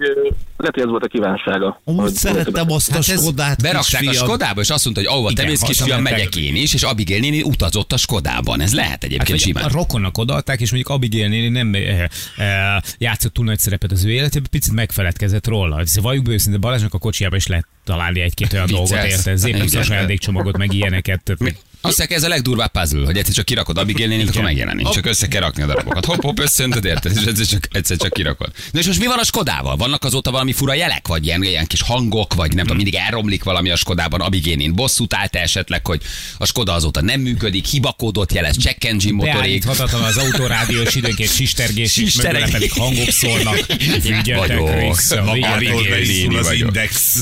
lehet, 0.56 0.74
hogy 0.74 0.82
ez 0.82 0.88
volt 0.88 1.04
a 1.04 1.06
kívánsága. 1.06 1.80
Hogy- 1.84 2.12
szerettem 2.14 2.70
azt 2.70 2.90
a 2.90 2.92
Hát 2.92 3.08
ez 3.08 3.20
Skodát, 3.20 3.62
berakták 3.62 4.02
a. 4.08 4.12
Skodába, 4.12 4.60
és 4.60 4.70
azt 4.70 4.84
mondta, 4.84 5.02
hogy 5.02 5.10
ahova 5.12 5.32
te 5.32 5.44
mész, 5.44 5.60
kisfiam, 5.60 6.02
megyek 6.02 6.36
én 6.36 6.56
is, 6.56 6.74
és 6.74 6.82
Abigail 6.82 7.20
néni 7.20 7.42
utazott 7.42 7.92
a 7.92 7.96
Skodában. 7.96 8.60
Ez 8.60 8.74
lehet 8.74 8.90
Hát, 8.90 9.04
egyébként 9.04 9.30
vagy 9.30 9.40
simán. 9.40 9.64
a 9.64 9.68
rokonnak 9.72 10.18
odaadták, 10.18 10.60
és 10.60 10.70
mondjuk 10.70 10.92
Abigail 10.92 11.28
néni 11.28 11.48
nem 11.48 11.74
eh, 11.74 12.04
eh, 12.36 12.76
játszott 12.98 13.32
túl 13.32 13.44
nagy 13.44 13.58
szerepet 13.58 13.92
az 13.92 14.04
ő 14.04 14.10
életében, 14.10 14.48
picit 14.50 14.72
megfeledkezett 14.72 15.46
róla. 15.46 15.80
Ez 15.80 16.00
valljuk 16.00 16.24
be 16.24 16.32
őszintén, 16.32 16.60
Balázsnak 16.60 16.94
a 16.94 16.98
kocsiába 16.98 17.36
is 17.36 17.46
lehet 17.46 17.66
találni 17.84 18.20
egy-két 18.20 18.52
olyan 18.52 18.66
dolgot, 18.66 19.04
érted? 19.04 19.36
Zépen 19.36 19.68
ajándékcsomagot, 19.88 20.56
meg 20.56 20.67
ilyeneket. 20.72 21.22
Tehát, 21.22 21.54
Azt 21.80 21.98
mondják, 21.98 22.18
ez 22.18 22.24
a 22.24 22.28
legdurvább 22.28 22.70
puzzle, 22.70 23.04
hogy 23.04 23.16
egyszer 23.16 23.34
csak 23.34 23.44
kirakod 23.44 23.78
Abigail 23.78 24.08
nénit, 24.08 24.28
akkor 24.28 24.42
megjelenik. 24.42 24.88
Csak 24.88 25.06
össze 25.06 25.28
kell 25.28 25.40
rakni 25.40 25.62
a 25.62 25.66
darabokat. 25.66 26.04
Hopp, 26.04 26.20
hopp, 26.22 26.38
összöntöd, 26.38 26.84
érted? 26.84 27.12
És 27.16 27.24
egyszer 27.24 27.46
csak, 27.46 27.68
egyszer 27.72 27.96
csak 27.96 28.12
kirakod. 28.12 28.50
Na 28.70 28.78
és 28.78 28.86
most 28.86 28.98
mi 28.98 29.06
van 29.06 29.18
a 29.18 29.24
Skodával? 29.24 29.76
Vannak 29.76 30.04
azóta 30.04 30.30
valami 30.30 30.52
fura 30.52 30.74
jelek, 30.74 31.08
vagy 31.08 31.26
ilyen, 31.26 31.42
ilyen 31.42 31.66
kis 31.66 31.82
hangok, 31.82 32.34
vagy 32.34 32.48
nem 32.48 32.60
tudom, 32.60 32.76
mindig 32.76 32.94
elromlik 32.94 33.42
valami 33.44 33.70
a 33.70 33.76
Skodában. 33.76 34.20
Abigail 34.20 34.56
néni 34.56 34.72
bosszút 34.72 35.14
állt 35.14 35.36
esetleg, 35.36 35.86
hogy 35.86 36.02
a 36.38 36.46
Skoda 36.46 36.72
azóta 36.72 37.00
nem 37.02 37.20
működik, 37.20 37.66
hibakódot 37.66 38.32
jelez, 38.32 38.56
check 38.56 38.84
engine 38.84 39.12
motorig. 39.12 39.34
Beállíthatatlan 39.34 40.02
az 40.02 40.16
autórádió, 40.16 40.80
és 40.80 40.94
időnként 40.94 41.30
sistergés, 41.30 41.96
és 41.96 42.16
pedig 42.50 42.72
hangok 42.72 43.10
szólnak. 43.10 43.66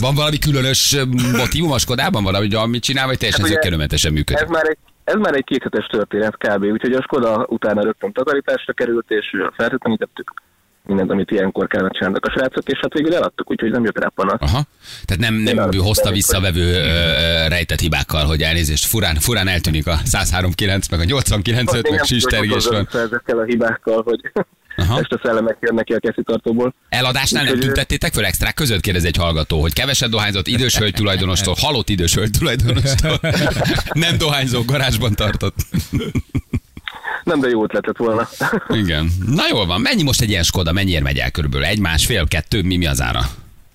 Van 0.00 0.14
valami 0.14 0.38
különös 0.38 0.96
motivum 1.32 1.72
a 1.72 1.78
Skodában? 1.78 2.22
Valami, 2.22 2.54
amit 2.54 2.82
csinál, 2.82 3.06
vagy 3.06 3.18
teljesen 3.18 3.42
Hát 3.44 3.50
zökkenőmentesen 3.50 4.12
működik? 4.12 4.45
Ez 4.46 4.52
már 4.52 4.68
egy 4.68 4.78
ez 5.04 5.14
már 5.14 5.34
egy 5.34 5.44
kéthetes 5.44 5.86
történet 5.86 6.36
kb. 6.36 6.64
Úgyhogy 6.64 6.92
a 6.92 7.02
Skoda 7.02 7.46
utána 7.48 7.82
rögtön 7.82 8.12
takarításra 8.12 8.72
került, 8.72 9.10
és 9.10 9.36
feltűnítettük 9.56 10.32
mindent, 10.86 11.10
amit 11.10 11.30
ilyenkor 11.30 11.66
kellene 11.66 11.90
csinálnak 11.90 12.24
a 12.24 12.30
srácok, 12.30 12.68
és 12.68 12.78
hát 12.82 12.92
végül 12.92 13.14
eladtuk, 13.14 13.50
úgyhogy 13.50 13.70
nem 13.70 13.84
jött 13.84 13.98
rá 13.98 14.08
panasz. 14.14 14.40
Aha. 14.40 14.62
Tehát 15.04 15.22
nem, 15.22 15.34
nem 15.34 15.70
Én 15.70 15.80
hozta 15.80 16.10
ö, 16.10 16.60
ö, 16.60 17.48
rejtett 17.48 17.80
hibákkal, 17.80 18.24
hogy 18.24 18.42
elnézést, 18.42 18.86
furán, 18.86 19.14
furán 19.14 19.48
eltűnik 19.48 19.86
a 19.86 19.96
103.9, 20.04 20.90
meg 20.90 21.00
a 21.00 21.04
89.5, 21.04 21.90
meg 21.90 22.04
sistergés 22.04 22.66
van. 22.66 22.88
Ezekkel 22.92 23.38
a 23.38 23.44
hibákkal, 23.44 24.02
hogy 24.02 24.20
Aha. 24.76 24.98
este 24.98 25.18
szellemek 25.22 25.56
jönnek 25.60 25.84
ki 25.84 25.92
a 25.92 25.98
keszitartóból. 25.98 26.74
Eladásnál 26.88 27.42
nem 27.42 27.52
Úgyhogy- 27.52 27.66
tüntettétek 27.66 28.12
föl 28.12 28.24
extrák 28.24 28.54
között, 28.54 28.80
kérdez 28.80 29.04
egy 29.04 29.16
hallgató, 29.16 29.60
hogy 29.60 29.72
keveset 29.72 30.10
dohányzott 30.10 30.46
idős 30.46 30.76
hölgy 30.76 30.94
tulajdonostól, 30.94 31.54
halott 31.66 31.88
idős 31.88 32.14
hölgy 32.14 32.30
tulajdonostól, 32.38 33.20
nem 33.92 34.18
dohányzó, 34.18 34.62
garázsban 34.64 35.14
tartott. 35.14 35.56
Nem, 37.24 37.40
de 37.40 37.48
jó 37.48 37.62
ötlet 37.64 37.86
lett 37.86 37.96
volna. 37.96 38.28
Igen. 38.82 39.10
Na 39.26 39.42
jól 39.50 39.66
van, 39.66 39.80
mennyi 39.80 40.02
most 40.02 40.20
egy 40.20 40.30
ilyen 40.30 40.42
Skoda, 40.42 40.72
mennyiért 40.72 41.02
megy 41.02 41.18
el 41.18 41.30
körülbelül? 41.30 41.66
Egy, 41.66 41.78
másfél, 41.80 42.28
kettő, 42.28 42.62
mi, 42.62 42.76
mi 42.76 42.86
az 42.86 43.00
ára? 43.02 43.20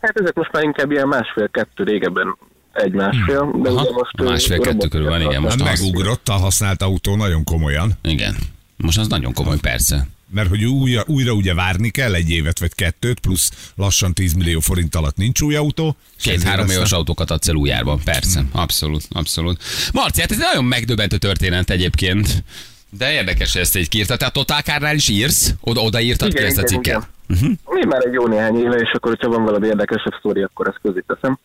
Hát 0.01 0.19
ezek 0.19 0.33
most 0.33 0.51
már 0.51 0.63
inkább 0.63 0.91
ilyen 0.91 1.07
másfél-kettő 1.07 1.83
régebben 1.83 2.37
egy 2.73 2.91
másfél, 2.91 3.51
de 3.63 3.69
Aha, 3.69 3.81
ugye 3.81 3.91
most... 3.91 4.21
másfél-kettő 4.23 4.87
körül 4.87 5.09
van, 5.09 5.21
igen, 5.21 5.41
most 5.41 5.61
az- 5.61 5.79
Megugrott 5.81 6.27
a 6.29 6.33
használt 6.33 6.81
autó 6.81 7.15
nagyon 7.15 7.43
komolyan. 7.43 7.91
Igen. 8.01 8.35
Most 8.77 8.97
az 8.97 9.07
nagyon 9.07 9.33
komoly, 9.33 9.57
persze. 9.59 10.07
Mert 10.33 10.49
hogy 10.49 10.63
újra, 10.65 11.03
újra 11.07 11.31
ugye 11.33 11.53
várni 11.53 11.89
kell 11.89 12.13
egy 12.13 12.29
évet 12.29 12.59
vagy 12.59 12.73
kettőt, 12.75 13.19
plusz 13.19 13.51
lassan 13.75 14.13
10 14.13 14.33
millió 14.33 14.59
forint 14.59 14.95
alatt 14.95 15.15
nincs 15.15 15.41
új 15.41 15.55
autó. 15.55 15.95
Két-három 16.21 16.65
éves 16.69 16.81
aztán- 16.81 16.99
autókat 16.99 17.31
adsz 17.31 17.47
el 17.47 17.55
újjárban, 17.55 17.99
persze. 18.03 18.43
Abszolút, 18.51 19.03
abszolút. 19.09 19.63
Marci, 19.93 20.21
hát 20.21 20.31
ez 20.31 20.37
egy 20.39 20.45
nagyon 20.47 20.65
megdöbbentő 20.65 21.17
történet 21.17 21.69
egyébként. 21.69 22.43
De 22.89 23.11
érdekes, 23.13 23.51
hogy 23.53 23.61
ezt 23.61 23.75
egy 23.75 23.89
kiírta. 23.89 24.17
Tehát 24.17 24.33
Total 24.33 24.61
Car-nál 24.61 24.95
is 24.95 25.07
írsz? 25.09 25.53
Oda, 25.61 25.81
oda 25.81 25.99
írtad 26.01 26.33
ki 26.33 26.43
ezt 26.43 26.57
a 26.57 26.63
cikket? 26.63 27.07
Igen. 27.27 27.59
Mi 27.65 27.85
már 27.85 28.05
egy 28.05 28.13
jó 28.13 28.27
néhány 28.27 28.55
éve, 28.57 28.75
és 28.75 28.91
akkor, 28.93 29.11
hogyha 29.11 29.29
van 29.29 29.43
valami 29.43 29.67
érdekesebb 29.67 30.13
sztori, 30.19 30.41
akkor 30.41 30.67
ezt 30.67 30.79
közé 30.81 31.03
teszem. 31.07 31.39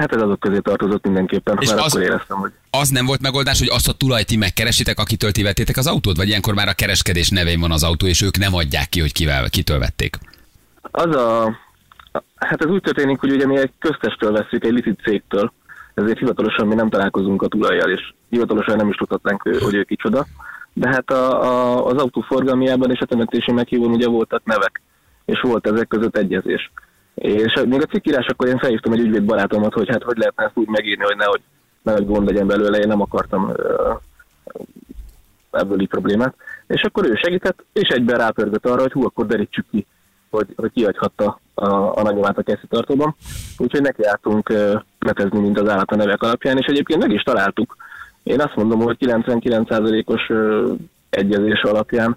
Hát 0.00 0.14
ez 0.14 0.22
azok 0.22 0.40
közé 0.40 0.58
tartozott 0.58 1.04
mindenképpen, 1.04 1.56
És 1.60 1.68
mert 1.68 1.80
az- 1.80 1.92
akkor 1.94 2.06
éreztem, 2.06 2.36
hogy 2.36 2.52
Az 2.70 2.88
nem 2.88 3.06
volt 3.06 3.20
megoldás, 3.20 3.58
hogy 3.58 3.68
azt 3.68 3.88
a 3.88 3.92
tulajt 3.92 4.26
ti 4.26 4.36
megkeresitek, 4.36 4.98
akitől 4.98 5.32
ti 5.32 5.42
vettétek 5.42 5.76
az 5.76 5.86
autót? 5.86 6.16
Vagy 6.16 6.28
ilyenkor 6.28 6.54
már 6.54 6.68
a 6.68 6.72
kereskedés 6.72 7.28
nevén 7.28 7.60
van 7.60 7.70
az 7.70 7.82
autó, 7.82 8.06
és 8.06 8.22
ők 8.22 8.38
nem 8.38 8.54
adják 8.54 8.88
ki, 8.88 9.00
hogy 9.00 9.12
kivel, 9.12 9.48
kitől 9.50 9.78
vették? 9.78 10.16
az 10.90 11.16
a... 11.16 11.56
Hát 12.36 12.64
ez 12.64 12.70
úgy 12.70 12.80
történik, 12.82 13.20
hogy 13.20 13.32
ugye 13.32 13.46
mi 13.46 13.58
egy 13.58 13.72
köztestől 13.78 14.32
veszük, 14.32 14.64
egy 14.64 14.72
licit 14.72 15.00
cégtől, 15.02 15.52
ezért 15.94 16.18
hivatalosan 16.18 16.66
mi 16.66 16.74
nem 16.74 16.88
találkozunk 16.88 17.42
a 17.42 17.48
tulajjal, 17.48 17.90
és 17.90 18.12
hivatalosan 18.28 18.76
nem 18.76 18.88
is 18.88 18.96
tudhatnánk, 18.96 19.42
hogy 19.42 19.74
ő 19.74 19.82
kicsoda. 19.82 20.26
De 20.72 20.88
hát 20.88 21.10
a, 21.10 21.42
a, 21.42 21.86
az 21.86 21.96
autó 22.02 22.20
forgalmiában 22.20 22.90
és 22.90 23.00
a 23.00 23.04
temetési 23.06 23.52
meghívón 23.52 23.90
ugye 23.90 24.08
voltak 24.08 24.44
nevek, 24.44 24.80
és 25.24 25.40
volt 25.40 25.66
ezek 25.66 25.88
között 25.88 26.16
egyezés. 26.16 26.70
És 27.20 27.62
még 27.68 27.82
a 27.82 27.86
cikkírás 27.86 28.26
akkor 28.26 28.48
én 28.48 28.58
felhívtam 28.58 28.92
egy 28.92 29.00
ügyvéd 29.00 29.22
barátomat, 29.22 29.72
hogy 29.72 29.88
hát 29.88 30.02
hogy 30.02 30.16
lehetne 30.16 30.44
ezt 30.44 30.56
úgy 30.56 30.68
megírni, 30.68 31.04
hogy 31.04 31.16
nehogy, 31.16 31.40
nehogy 31.82 32.06
gond 32.06 32.26
legyen 32.26 32.46
belőle, 32.46 32.78
én 32.78 32.88
nem 32.88 33.00
akartam 33.00 33.52
ebből 35.50 35.80
így 35.80 35.88
problémát. 35.88 36.34
És 36.66 36.82
akkor 36.82 37.06
ő 37.06 37.14
segített, 37.14 37.64
és 37.72 37.88
egyben 37.88 38.16
rápörgött 38.16 38.66
arra, 38.66 38.80
hogy 38.80 38.92
hú, 38.92 39.04
akkor 39.04 39.26
derítsük 39.26 39.64
ki, 39.70 39.86
hogy, 40.30 40.46
hogy 40.56 40.72
kiadhatta 40.72 41.40
a, 41.54 41.98
a 41.98 42.02
nagyomát 42.02 42.38
a 42.38 42.58
tartóban. 42.68 43.14
Úgyhogy 43.58 43.82
neki 43.82 44.04
álltunk 44.04 44.48
ö, 44.48 44.78
netezni, 44.98 45.40
mint 45.40 45.60
az 45.60 45.68
állat 45.68 45.90
a 45.90 45.96
nevek 45.96 46.22
alapján, 46.22 46.58
és 46.58 46.66
egyébként 46.66 47.00
meg 47.00 47.12
is 47.12 47.22
találtuk. 47.22 47.76
Én 48.22 48.40
azt 48.40 48.56
mondom, 48.56 48.80
hogy 48.80 48.96
99%-os 49.00 50.28
ö, 50.28 50.72
egyezés 51.10 51.62
alapján 51.62 52.16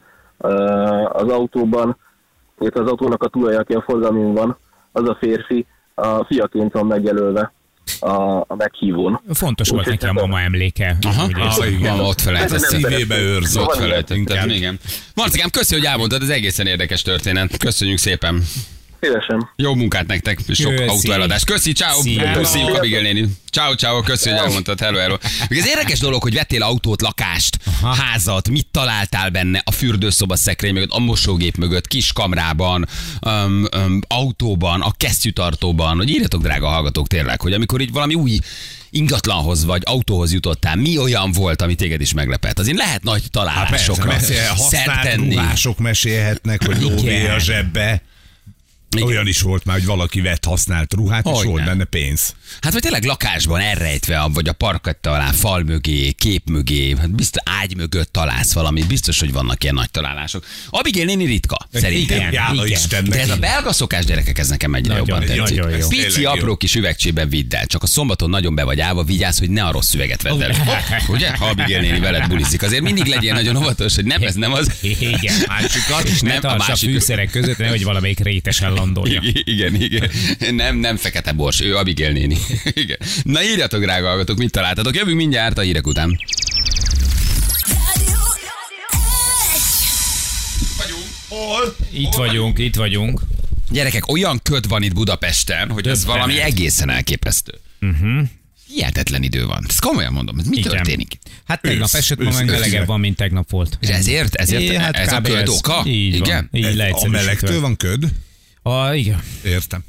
az 1.11 1.27
autóban, 1.27 1.97
illetve 2.59 2.81
az 2.81 2.89
autónak 2.89 3.23
a 3.23 3.27
tulaja, 3.27 3.59
aki 3.59 3.73
a 3.73 3.81
forgalmin 3.81 4.33
van, 4.33 4.57
az 4.93 5.09
a 5.09 5.17
férfi, 5.19 5.65
a 5.95 6.25
fiaként 6.25 6.71
van 6.71 6.85
megjelölve 6.85 7.53
a, 7.99 8.11
a 8.39 8.55
meghívón. 8.57 9.21
Fontos 9.33 9.69
volt 9.69 9.85
neki 9.85 10.05
a 10.05 10.13
mama 10.13 10.41
emléke. 10.41 10.97
Aha, 11.01 11.25
Ugye, 11.25 11.43
ah, 11.43 11.71
igen. 11.71 11.99
ott 11.99 12.21
felejtett. 12.21 12.59
Nem 12.59 12.81
Szívébe 12.81 13.17
őrz, 13.19 13.57
Ott 13.57 14.09
inkább. 14.09 14.49
igen. 14.49 14.79
Marcikám, 15.15 15.49
köszi, 15.49 15.75
hogy 15.75 15.85
elmondtad, 15.85 16.21
ez 16.21 16.29
egészen 16.29 16.67
érdekes 16.67 17.01
történet. 17.01 17.57
Köszönjük 17.57 17.97
szépen. 17.97 18.43
Szívesen. 19.03 19.49
Jó 19.55 19.75
munkát 19.75 20.07
nektek, 20.07 20.39
és 20.47 20.57
sok 20.57 20.75
Köszi. 20.75 20.89
autóeladás. 20.89 21.43
Köszi, 21.43 21.71
ciao. 21.71 22.01
Köszönjük, 22.33 22.75
Abigail 22.75 23.01
néni. 23.01 23.27
Ciao, 23.51 23.73
ciao, 23.75 24.01
köszi, 24.01 24.29
hogy 24.29 24.39
elmondtad. 24.39 24.79
Hello, 24.79 24.97
hello. 24.97 25.15
Még 25.49 25.59
ez 25.59 25.67
érdekes 25.67 25.99
dolog, 25.99 26.21
hogy 26.21 26.33
vettél 26.33 26.61
autót, 26.61 27.01
lakást, 27.01 27.57
Aha. 27.81 27.93
házat, 27.93 28.49
mit 28.49 28.67
találtál 28.71 29.29
benne 29.29 29.61
a 29.65 29.71
fürdőszoba 29.71 30.35
szekrény 30.35 30.73
mögött, 30.73 30.91
a 30.91 30.99
mosógép 30.99 31.55
mögött, 31.57 31.87
kis 31.87 32.13
kamrában, 32.13 32.87
um, 33.25 33.67
um, 33.77 33.99
autóban, 34.07 34.81
a 34.81 34.91
kesztyűtartóban, 34.97 35.97
hogy 35.97 36.09
írjatok, 36.09 36.41
drága 36.41 36.67
hallgatók, 36.67 37.07
tényleg, 37.07 37.41
hogy 37.41 37.53
amikor 37.53 37.81
így 37.81 37.91
valami 37.91 38.13
új 38.13 38.39
ingatlanhoz 38.89 39.65
vagy 39.65 39.81
autóhoz 39.85 40.33
jutottál, 40.33 40.75
mi 40.75 40.97
olyan 40.97 41.31
volt, 41.31 41.61
ami 41.61 41.75
téged 41.75 42.01
is 42.01 42.13
meglepett? 42.13 42.59
Azért 42.59 42.77
lehet 42.77 43.03
nagy 43.03 43.21
Hát 43.21 43.29
persze, 43.31 43.53
találásokra 43.53 44.05
mesélj, 44.05 44.47
használt 44.47 45.15
ruhások 45.15 45.77
mesélhetnek, 45.77 46.65
hogy 46.65 46.81
lóvé 46.81 47.27
a 47.27 47.39
zsebbe. 47.39 48.01
Igen. 48.95 49.07
Olyan 49.07 49.27
is 49.27 49.41
volt 49.41 49.65
már, 49.65 49.75
hogy 49.77 49.85
valaki 49.85 50.21
vett 50.21 50.45
használt 50.45 50.93
ruhát, 50.93 51.25
és 51.25 51.31
Hogyne. 51.31 51.49
volt 51.51 51.65
benne 51.65 51.83
pénz. 51.83 52.35
Hát 52.61 52.73
vagy 52.73 52.81
tényleg 52.81 53.03
lakásban 53.03 53.59
elrejtve, 53.59 54.27
vagy 54.33 54.47
a 54.47 54.53
parketta 54.53 55.11
alá, 55.11 55.31
fal 55.31 55.63
mögé, 55.63 56.11
kép 56.11 56.49
mögé, 56.49 56.95
hát 56.99 57.15
biztos 57.15 57.41
ágy 57.61 57.75
mögött 57.75 58.11
találsz 58.13 58.53
valamit, 58.53 58.87
biztos, 58.87 59.19
hogy 59.19 59.31
vannak 59.31 59.63
ilyen 59.63 59.75
nagy 59.75 59.91
találások. 59.91 60.45
Abigail 60.69 61.05
néni 61.05 61.25
ritka, 61.25 61.67
szerintem. 61.73 62.17
Igen, 62.17 62.31
igen. 62.53 62.67
Istennek. 62.67 63.09
De 63.09 63.19
ez 63.21 63.29
a 63.29 63.37
belga 63.37 63.73
szokás 63.73 64.05
gyerekek, 64.05 64.37
ez 64.39 64.47
nekem 64.49 64.73
egyre 64.73 64.93
Nagyon, 64.93 65.07
jobban 65.07 65.25
tetszik. 65.25 65.55
nagyon 65.57 65.71
jó. 65.79 65.87
Pici, 65.87 66.01
Tényleg 66.01 66.21
jó. 66.21 66.29
apró 66.29 66.55
kis 66.55 66.75
üvegcsében 66.75 67.29
vidd 67.29 67.55
el, 67.55 67.65
csak 67.65 67.83
a 67.83 67.87
szombaton 67.87 68.29
nagyon 68.29 68.55
be 68.55 68.63
vagy 68.63 68.79
állva, 68.79 69.03
vigyázz, 69.03 69.39
hogy 69.39 69.49
ne 69.49 69.63
a 69.63 69.71
rossz 69.71 69.93
üveget 69.93 70.21
vedd 70.21 70.41
el. 70.41 70.51
Ugye? 71.07 71.35
Ha 71.37 71.45
Abigail 71.45 71.79
néni 71.81 71.99
veled 71.99 72.27
bulizik. 72.27 72.61
Azért 72.63 72.81
mindig 72.81 73.05
legyél 73.05 73.33
nagyon 73.33 73.55
óvatos, 73.55 73.95
hogy 73.95 74.05
nem, 74.05 74.21
ez 74.23 74.35
nem 74.35 74.53
az. 74.53 74.71
Igen, 74.81 75.35
másikat, 75.47 76.03
és 76.07 76.21
ne 76.21 76.27
Nem, 76.27 76.37
a 76.37 76.41
tarts 76.41 76.63
a 76.63 76.67
másik- 76.67 76.89
fűszerek 76.91 77.29
között, 77.29 77.57
nehogy 77.57 77.83
valamelyik 77.83 78.19
rétesen 78.19 78.73
landolja. 78.83 79.21
Igen, 79.43 79.75
igen. 79.75 80.09
Nem, 80.51 80.77
nem 80.77 80.95
fekete 80.97 81.31
bors, 81.31 81.61
ő 81.61 81.75
Abigail 81.75 82.11
néni. 82.11 82.37
Igen. 82.83 82.97
Na 83.23 83.43
írjatok, 83.43 83.81
drága 83.83 84.07
hallgatók, 84.07 84.37
mit 84.37 84.51
találtatok. 84.51 84.95
Jövünk 84.95 85.17
mindjárt 85.17 85.57
a 85.57 85.61
hírek 85.61 85.87
után. 85.87 86.17
Hol? 91.29 91.75
Itt 91.91 92.13
vagyunk, 92.13 92.59
itt 92.59 92.75
vagyunk. 92.75 93.21
Gyerekek, 93.71 94.07
olyan 94.11 94.39
köd 94.43 94.67
van 94.67 94.83
itt 94.83 94.93
Budapesten, 94.93 95.69
hogy 95.69 95.87
ez 95.87 95.99
Döbbenet. 95.99 96.21
valami 96.25 96.41
egészen 96.41 96.89
elképesztő. 96.89 97.53
Uh-huh. 97.81 98.27
Hihetetlen 98.67 99.23
idő 99.23 99.45
van. 99.45 99.65
Ezt 99.67 99.79
komolyan 99.81 100.13
mondom, 100.13 100.39
ez 100.39 100.45
mi 100.47 100.57
Igen. 100.57 100.71
történik? 100.71 101.17
Hát 101.45 101.61
tegnap 101.61 101.83
Ősz, 101.83 101.93
esett, 101.93 102.23
ma 102.23 102.31
meg 102.31 102.45
melegebb 102.45 102.85
van, 102.85 102.99
mint 102.99 103.15
tegnap 103.15 103.49
volt. 103.49 103.77
És 103.81 103.87
ezért, 103.87 104.35
ezért 104.35 104.61
É, 104.61 104.75
hát 104.75 104.95
ez 104.95 105.13
a 105.13 105.21
köd 105.21 105.47
oka? 105.47 105.83
Így 105.85 106.15
Igen? 106.15 106.49
van. 106.51 106.61
Így 106.61 106.65
A 106.65 106.75
leegyszerűsítve. 106.75 107.09
melegtől 107.23 107.59
van 107.61 107.77
köd? 107.77 108.05
A, 108.63 108.93
igen. 108.93 109.19
Értem. 109.43 109.83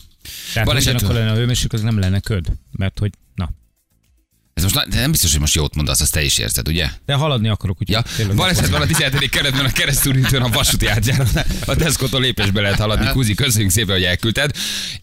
Tehát 0.53 0.69
Baleset- 0.69 0.95
ugyanakkor 0.95 1.19
lenne 1.21 1.31
a 1.31 1.35
hőmérséklet, 1.35 1.81
az 1.81 1.87
nem 1.87 1.99
lenne 1.99 2.21
köd. 2.21 2.47
Mert 2.73 2.99
hogy. 2.99 3.13
Ez 4.55 4.63
most 4.63 4.75
na- 4.75 4.87
de 4.89 5.01
nem 5.01 5.11
biztos, 5.11 5.31
hogy 5.31 5.41
most 5.41 5.55
jót 5.55 5.75
mondasz, 5.75 6.01
azt 6.01 6.13
te 6.13 6.23
is 6.23 6.39
érzed, 6.39 6.69
ugye? 6.69 6.89
De 7.07 7.15
haladni 7.15 7.49
akarok, 7.49 7.77
úgyhogy 7.81 8.05
Ja, 8.19 8.35
baleset 8.35 8.69
van 8.69 8.81
a 8.81 8.87
17. 8.87 9.29
keretben 9.31 9.65
a 9.65 9.71
keresztúrítőn 9.73 10.43
a 10.43 10.49
vasúti 10.49 10.87
átjáron. 10.87 11.27
A 11.67 11.75
Tesco-tól 11.77 12.21
lépésbe 12.21 12.61
lehet 12.61 12.79
haladni. 12.79 13.09
Kuzi, 13.11 13.35
köszönjük 13.35 13.71
szépen, 13.71 13.95
hogy 13.95 14.05
elküldted. 14.05 14.51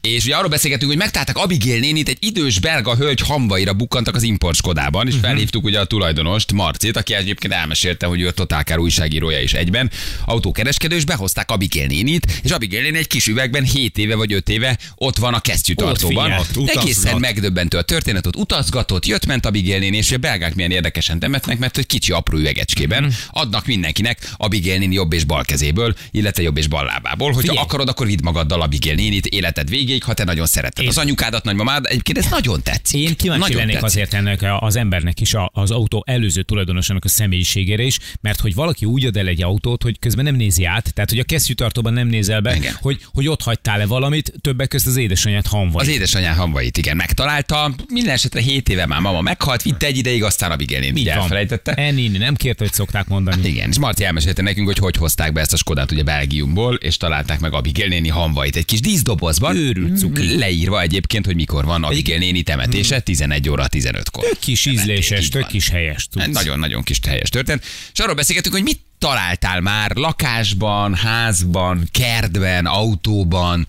És 0.01 0.23
ugye 0.25 0.35
arról 0.35 0.49
beszélgetünk, 0.49 0.91
hogy 0.91 0.99
megtaláltak 0.99 1.37
Abigail 1.37 1.79
nénit, 1.79 2.09
egy 2.09 2.17
idős 2.19 2.59
belga 2.59 2.95
hölgy 2.95 3.19
hamvaira 3.21 3.73
bukkantak 3.73 4.15
az 4.15 4.23
import 4.23 4.55
Skodában, 4.55 5.07
és 5.07 5.15
felhívtuk 5.21 5.63
ugye 5.63 5.79
a 5.79 5.85
tulajdonost, 5.85 6.51
Marcit, 6.51 6.97
aki 6.97 7.13
egyébként 7.13 7.53
elmesélte, 7.53 8.05
hogy 8.05 8.21
ő 8.21 8.27
a 8.27 8.31
Totálkár 8.31 8.77
újságírója 8.79 9.41
is 9.41 9.53
egyben, 9.53 9.91
autókereskedő, 10.25 10.95
és 10.95 11.05
behozták 11.05 11.51
Abigail 11.51 11.87
nénit, 11.87 12.39
és 12.43 12.51
Abigail 12.51 12.81
néni 12.83 12.97
egy 12.97 13.07
kis 13.07 13.27
üvegben 13.27 13.63
7 13.63 13.97
éve 13.97 14.15
vagy 14.15 14.33
5 14.33 14.49
éve 14.49 14.77
ott 14.95 15.17
van 15.17 15.33
a 15.33 15.39
kesztyűtartóban. 15.39 16.31
Egészen 16.65 17.17
megdöbbentő 17.19 17.77
a 17.77 17.81
történet, 17.81 18.25
ott 18.27 18.35
utazgatott, 18.35 19.05
jött, 19.05 19.25
ment 19.25 19.40
Abigail 19.45 19.79
néni, 19.79 19.97
és 19.97 20.11
a 20.11 20.17
belgák 20.17 20.55
milyen 20.55 20.71
érdekesen 20.71 21.19
temetnek, 21.19 21.57
mert 21.57 21.75
hogy 21.75 21.85
kicsi 21.85 22.11
apró 22.11 22.37
üvegecskében 22.37 23.03
Mhm. 23.03 23.11
adnak 23.29 23.65
mindenkinek 23.65 24.29
Abigail 24.37 24.77
néni 24.79 24.93
jobb 24.93 25.13
és 25.13 25.23
bal 25.23 25.43
kezéből, 25.43 25.95
illetve 26.11 26.43
jobb 26.43 26.57
és 26.57 26.67
bal 26.67 26.85
lábából. 26.85 27.27
Hogyha 27.27 27.39
Figyelj. 27.41 27.57
akarod, 27.59 27.89
akkor 27.89 28.07
vidd 28.07 28.23
magaddal 28.23 28.61
Abigail 28.61 28.95
nénit 28.95 29.25
életed 29.25 29.69
végéig, 29.69 30.03
ha 30.03 30.13
te 30.13 30.23
nagyon 30.23 30.45
szereted. 30.45 30.83
Én- 30.83 30.89
Az 30.89 30.97
anyukádat, 30.97 31.43
nagymamád, 31.43 31.85
egyébként 31.85 32.17
ez 32.17 32.25
nagyon 32.29 32.61
tetszik. 32.63 32.99
Én 33.09 33.15
kíváncsi 33.15 33.41
nagyon 33.41 33.57
lennék 33.57 33.73
tetszik. 33.79 33.87
azért 33.89 34.13
ennek 34.13 34.45
az 34.59 34.75
embernek 34.75 35.19
is, 35.21 35.33
az 35.51 35.71
autó 35.71 36.03
előző 36.07 36.41
tulajdonosának 36.41 37.05
a 37.05 37.09
személyiségére 37.09 37.83
is, 37.83 37.97
mert 38.21 38.39
hogy 38.39 38.53
valaki 38.53 38.85
úgy 38.85 39.05
ad 39.05 39.17
el 39.17 39.27
egy 39.27 39.43
autót, 39.43 39.83
hogy 39.83 39.99
közben 39.99 40.23
nem 40.25 40.35
nézi 40.35 40.65
át, 40.65 40.93
tehát 40.93 41.09
hogy 41.09 41.19
a 41.19 41.23
kesztyűtartóban 41.23 41.93
nem 41.93 42.07
nézel 42.07 42.41
be, 42.41 42.55
Igen. 42.55 42.73
hogy, 42.81 42.99
hogy 43.13 43.27
ott 43.27 43.41
hagytál-e 43.41 43.85
valamit, 43.85 44.33
többek 44.41 44.67
között 44.67 44.87
az 44.87 44.97
édesanyját 44.97 45.47
hanvaj. 45.47 45.81
Az 45.85 45.91
édesanyám 45.91 46.35
hamvait, 46.35 46.77
igen, 46.77 46.95
megtalálta. 46.95 47.75
Minden 47.87 48.13
esetre 48.13 48.41
7 48.41 48.69
éve 48.69 48.85
már 48.85 48.99
mama 48.99 49.21
meghalt, 49.31 49.61
vitte 49.61 49.85
egy 49.85 49.97
ideig, 49.97 50.23
aztán 50.23 50.51
Abigail 50.51 50.79
néni 50.79 50.99
Így 50.99 51.07
elfelejtette. 51.07 51.73
Enni, 51.73 52.07
nem 52.07 52.35
kérte, 52.35 52.63
hogy 52.63 52.73
szokták 52.73 53.07
mondani. 53.07 53.47
Igen, 53.47 53.69
és 53.69 53.79
Marti 53.79 54.03
elmesélte 54.03 54.41
nekünk, 54.41 54.67
hogy 54.67 54.77
hogy 54.77 54.95
hozták 54.95 55.33
be 55.33 55.41
ezt 55.41 55.53
a 55.53 55.57
Skodát 55.57 55.91
ugye 55.91 56.03
Belgiumból, 56.03 56.75
és 56.75 56.97
találták 56.97 57.39
meg 57.39 57.53
Abigail 57.53 57.87
néni 57.87 58.07
hamvait 58.07 58.55
egy 58.55 58.65
kis 58.65 58.79
díszdobozban. 58.79 59.55
Őrült 59.55 59.97
cuki. 59.97 60.37
Leírva 60.37 60.81
egyébként, 60.81 61.25
hogy 61.25 61.35
mikor 61.35 61.65
van 61.65 61.83
Abigail 61.83 62.17
néni 62.17 62.41
temetése, 62.41 62.99
11 62.99 63.49
óra 63.49 63.65
15-kor. 63.71 64.23
Tök 64.23 64.39
kis 64.39 64.65
ízléses, 64.65 65.29
tök 65.29 65.47
kis 65.47 65.69
helyes. 65.69 66.07
Tudsz. 66.07 66.27
Nagyon-nagyon 66.27 66.83
kis 66.83 66.99
helyes 67.07 67.29
történet. 67.29 67.63
És 67.93 67.99
arról 67.99 68.15
beszélgetünk, 68.15 68.55
hogy 68.55 68.63
mit 68.63 68.79
találtál 68.99 69.61
már 69.61 69.95
lakásban, 69.95 70.95
házban, 70.95 71.87
kertben, 71.91 72.65
autóban, 72.65 73.67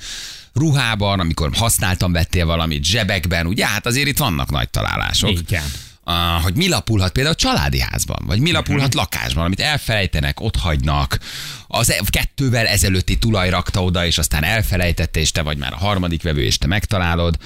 ruhában, 0.54 1.20
amikor 1.20 1.50
használtam, 1.54 2.12
vettél 2.12 2.46
valamit, 2.46 2.84
zsebekben, 2.84 3.46
ugye? 3.46 3.66
Hát 3.66 3.86
azért 3.86 4.08
itt 4.08 4.18
vannak 4.18 4.50
nagy 4.50 4.70
találások. 4.70 5.30
Igen. 5.30 5.64
Uh, 6.04 6.42
hogy 6.42 6.56
mi 6.56 6.68
lapulhat 6.68 7.12
például 7.12 7.34
a 7.34 7.38
családi 7.38 7.80
házban, 7.80 8.22
vagy 8.26 8.40
mi 8.40 8.52
lapulhat 8.52 8.94
lakásban, 8.94 9.44
amit 9.44 9.60
elfelejtenek, 9.60 10.40
ott 10.40 10.56
hagynak. 10.56 11.18
Az 11.74 11.90
e- 11.90 12.00
kettővel 12.10 12.66
ezelőtti 12.66 13.16
tulaj 13.16 13.50
rakta 13.50 13.84
oda, 13.84 14.06
és 14.06 14.18
aztán 14.18 14.44
elfelejtette, 14.44 15.20
és 15.20 15.30
te 15.30 15.42
vagy 15.42 15.56
már 15.56 15.72
a 15.72 15.76
harmadik 15.76 16.22
vevő, 16.22 16.42
és 16.42 16.58
te 16.58 16.66
megtalálod. 16.66 17.36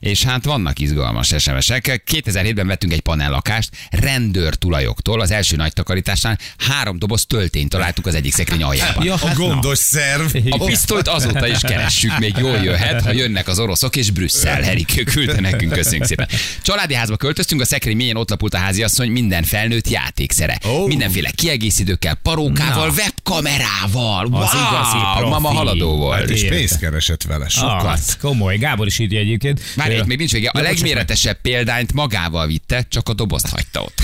És 0.00 0.22
hát 0.24 0.44
vannak 0.44 0.78
izgalmas 0.78 1.34
SMS-ek. 1.38 2.02
2007-ben 2.12 2.66
vettünk 2.66 2.92
egy 2.92 3.00
panellakást 3.00 3.70
rendőr 3.90 4.54
tulajoktól, 4.54 5.20
az 5.20 5.30
első 5.30 5.56
nagy 5.56 5.72
takarításnál 5.72 6.38
három 6.58 6.98
doboz 6.98 7.26
töltényt 7.26 7.68
találtuk 7.68 8.06
az 8.06 8.14
egyik 8.14 8.32
szekrény 8.32 8.62
aljában. 8.62 9.04
Ja, 9.04 9.14
A 9.14 9.16
hát 9.26 9.36
na. 9.36 9.44
gondos 9.46 9.78
szerv. 9.78 10.36
A 10.50 10.64
pisztolyt 10.64 11.08
azóta 11.08 11.46
is 11.46 11.58
keressük, 11.60 12.18
még 12.18 12.34
jól 12.38 12.56
jöhet, 12.56 13.02
ha 13.02 13.12
jönnek 13.12 13.48
az 13.48 13.58
oroszok 13.58 13.96
és 13.96 14.10
Brüsszel. 14.10 14.62
Herikő 14.62 15.02
küldte 15.02 15.40
nekünk, 15.40 15.72
köszönjük 15.72 16.04
szépen. 16.04 16.28
Családi 16.62 16.94
házba 16.94 17.16
költöztünk, 17.16 17.60
a 17.60 17.64
szekrény 17.64 17.96
mélyén 17.96 18.16
ott 18.16 18.30
lapult 18.30 18.54
a 18.54 18.58
háziasszony 18.58 19.10
minden 19.10 19.42
felnőtt 19.42 19.88
játékszere. 19.88 20.58
Ó. 20.68 20.86
Mindenféle 20.86 21.30
kiegészítőkkel, 21.30 22.14
parókával, 22.14 22.86
Na. 22.86 22.92
webkamerával. 22.92 23.72
Wow, 23.92 24.34
Az 24.42 24.52
igazi 24.54 24.96
profi. 25.16 25.28
mama 25.28 25.48
haladó 25.48 25.96
volt. 25.96 26.18
Hát 26.18 26.30
és 26.30 26.48
pénzt 26.48 26.78
keresett 26.78 27.22
vele, 27.22 27.48
sokat. 27.48 27.84
Az 27.92 28.16
komoly. 28.20 28.56
Gábor 28.56 28.86
is 28.86 28.98
írja 28.98 29.18
egyébként. 29.18 29.60
Várj, 29.76 29.94
itt 29.96 30.06
még 30.06 30.18
nincs 30.18 30.32
vége. 30.32 30.48
A 30.48 30.60
legméretesebb 30.60 31.40
példányt 31.42 31.92
magával 31.92 32.46
vitte, 32.46 32.86
csak 32.88 33.08
a 33.08 33.14
dobozt 33.14 33.48
hagyta 33.48 33.82
ott. 33.82 34.02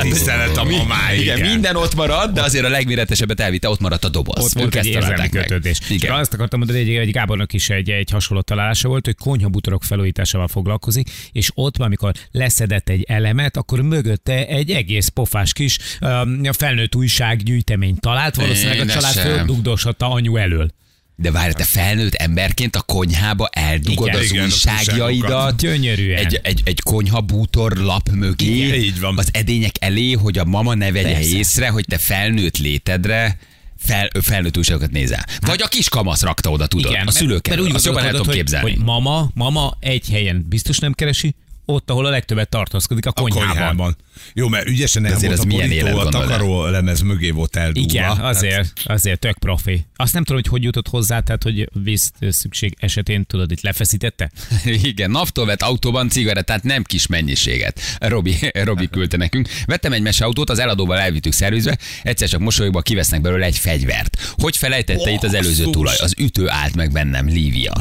Tisztelet 0.00 0.56
a 0.56 0.64
mamáig. 0.64 1.20
Igen, 1.20 1.40
minden 1.40 1.76
ott 1.76 1.94
marad, 1.94 2.30
de 2.32 2.42
azért 2.42 2.64
a 2.64 2.68
legméretesebbet 2.68 3.40
elvitte, 3.40 3.68
ott 3.68 3.80
maradt 3.80 4.04
a 4.04 4.08
doboz. 4.08 4.44
Ott 4.44 4.52
volt 4.52 4.74
egy 4.74 4.86
érzelmi 4.86 5.28
kötődés. 5.28 5.78
Igen. 5.88 6.14
Azt 6.14 6.32
akartam 6.32 6.58
mondani, 6.58 6.78
hogy 6.84 6.88
egy, 6.88 6.96
egy 6.96 7.10
Gábornak 7.12 7.52
is 7.52 7.70
egy, 7.70 7.90
egy 7.90 8.10
hasonló 8.10 8.42
találása 8.42 8.88
volt, 8.88 9.04
hogy 9.04 9.16
konyhabútorok 9.16 9.82
felújításával 9.84 10.48
foglalkozik, 10.48 11.10
és 11.32 11.50
ott, 11.54 11.78
amikor 11.78 12.12
leszedett 12.30 12.88
egy 12.88 13.04
elemet, 13.08 13.56
akkor 13.56 13.80
mögötte 13.80 14.46
egy 14.46 14.70
egész 14.70 15.08
pofás 15.08 15.52
kis 15.52 15.78
um, 16.00 16.42
felnőtt 16.52 16.94
újság 16.94 17.42
gyűjtemény 17.42 17.96
talált, 18.00 18.36
valószínűleg 18.52 18.88
a 18.88 18.92
család 18.92 19.12
Édesem. 19.16 19.36
földugdosatta 19.36 20.10
anyu 20.10 20.36
elől. 20.36 20.70
De 21.16 21.30
várj, 21.30 21.52
te 21.52 21.64
felnőtt 21.64 22.14
emberként 22.14 22.76
a 22.76 22.80
konyhába 22.82 23.48
eldugod 23.52 24.06
Igen. 24.08 24.20
az 24.20 24.30
Igen, 24.30 24.44
újságjaidat. 24.44 25.56
Gyönyörűen. 25.60 26.18
Egy, 26.18 26.40
egy, 26.42 26.60
egy 26.64 26.80
konyha 26.80 27.20
bútor 27.20 27.72
lap 27.76 28.08
mögé. 28.10 28.64
Igen, 28.64 28.74
így 28.74 29.00
van. 29.00 29.18
Az 29.18 29.28
edények 29.32 29.74
elé, 29.80 30.12
hogy 30.12 30.38
a 30.38 30.44
mama 30.44 30.74
ne 30.74 30.92
vegye 30.92 31.12
Persze. 31.12 31.36
észre, 31.36 31.68
hogy 31.68 31.84
te 31.88 31.98
felnőtt 31.98 32.56
létedre 32.58 33.38
fel, 33.78 34.10
felnőtt 34.22 34.56
újságokat 34.56 34.90
nézel. 34.90 35.24
Vagy 35.40 35.62
a 35.62 35.68
kis 35.68 35.88
kamasz 35.88 36.22
rakta 36.22 36.50
oda, 36.50 36.66
tudod. 36.66 36.96
a 37.04 37.10
szülők 37.10 37.46
mert 37.48 37.58
elől. 37.58 37.70
úgy 37.70 37.74
Azt 37.74 37.84
jobban 37.84 38.04
el 38.04 38.10
tudom 38.10 38.34
képzelni. 38.34 38.70
hogy 38.70 38.84
mama, 38.84 39.30
mama 39.34 39.76
egy 39.80 40.08
helyen 40.10 40.46
biztos 40.48 40.78
nem 40.78 40.92
keresi, 40.92 41.34
ott, 41.64 41.90
ahol 41.90 42.06
a 42.06 42.10
legtöbbet 42.10 42.48
tartózkodik, 42.48 43.06
a 43.06 43.08
A 43.08 43.12
konyhában. 43.12 43.46
konyhában. 43.46 43.96
Jó, 44.34 44.48
mert 44.48 44.66
ügyesen 44.68 45.04
el 45.04 45.12
Azért 45.14 45.36
volt 45.36 45.46
az 45.46 45.54
a 45.54 45.56
borító, 45.56 45.98
a 45.98 46.08
takaró 46.08 46.64
lemez 46.66 47.00
mögé 47.00 47.30
volt 47.30 47.56
eldugva. 47.56 47.90
Igen, 47.92 48.04
Hát, 48.16 48.24
azért, 48.24 48.72
azért 48.84 49.20
tök 49.20 49.38
profi. 49.38 49.86
Azt 49.96 50.12
nem 50.12 50.24
tudom, 50.24 50.40
hogy 50.42 50.50
hogy 50.50 50.62
jutott 50.62 50.88
hozzá, 50.88 51.20
tehát 51.20 51.42
hogy 51.42 51.68
víz 51.72 52.10
szükség 52.28 52.76
esetén, 52.80 53.26
tudod, 53.26 53.50
itt 53.50 53.60
lefeszítette? 53.60 54.30
Igen, 54.64 55.10
naptól 55.10 55.46
vett 55.46 55.62
autóban 55.62 56.08
cigarettát, 56.08 56.62
nem 56.62 56.82
kis 56.82 57.06
mennyiséget. 57.06 57.80
Robi, 57.98 58.36
Robi 58.52 58.88
küldte 58.88 59.16
nekünk. 59.16 59.48
Vettem 59.64 59.92
egy 59.92 60.02
mesautót, 60.02 60.50
az 60.50 60.58
eladóval 60.58 60.98
elvittük 60.98 61.32
szervizbe, 61.32 61.78
egyszer 62.02 62.28
csak 62.28 62.40
mosolyogva 62.40 62.80
kivesznek 62.80 63.20
belőle 63.20 63.46
egy 63.46 63.58
fegyvert. 63.58 64.34
Hogy 64.36 64.56
felejtette 64.56 65.10
itt 65.10 65.22
az 65.22 65.34
előző 65.34 65.70
tulaj? 65.70 65.96
Az 66.00 66.14
ütő 66.18 66.48
állt 66.48 66.74
meg 66.74 66.92
bennem, 66.92 67.26
Lívia. 67.26 67.72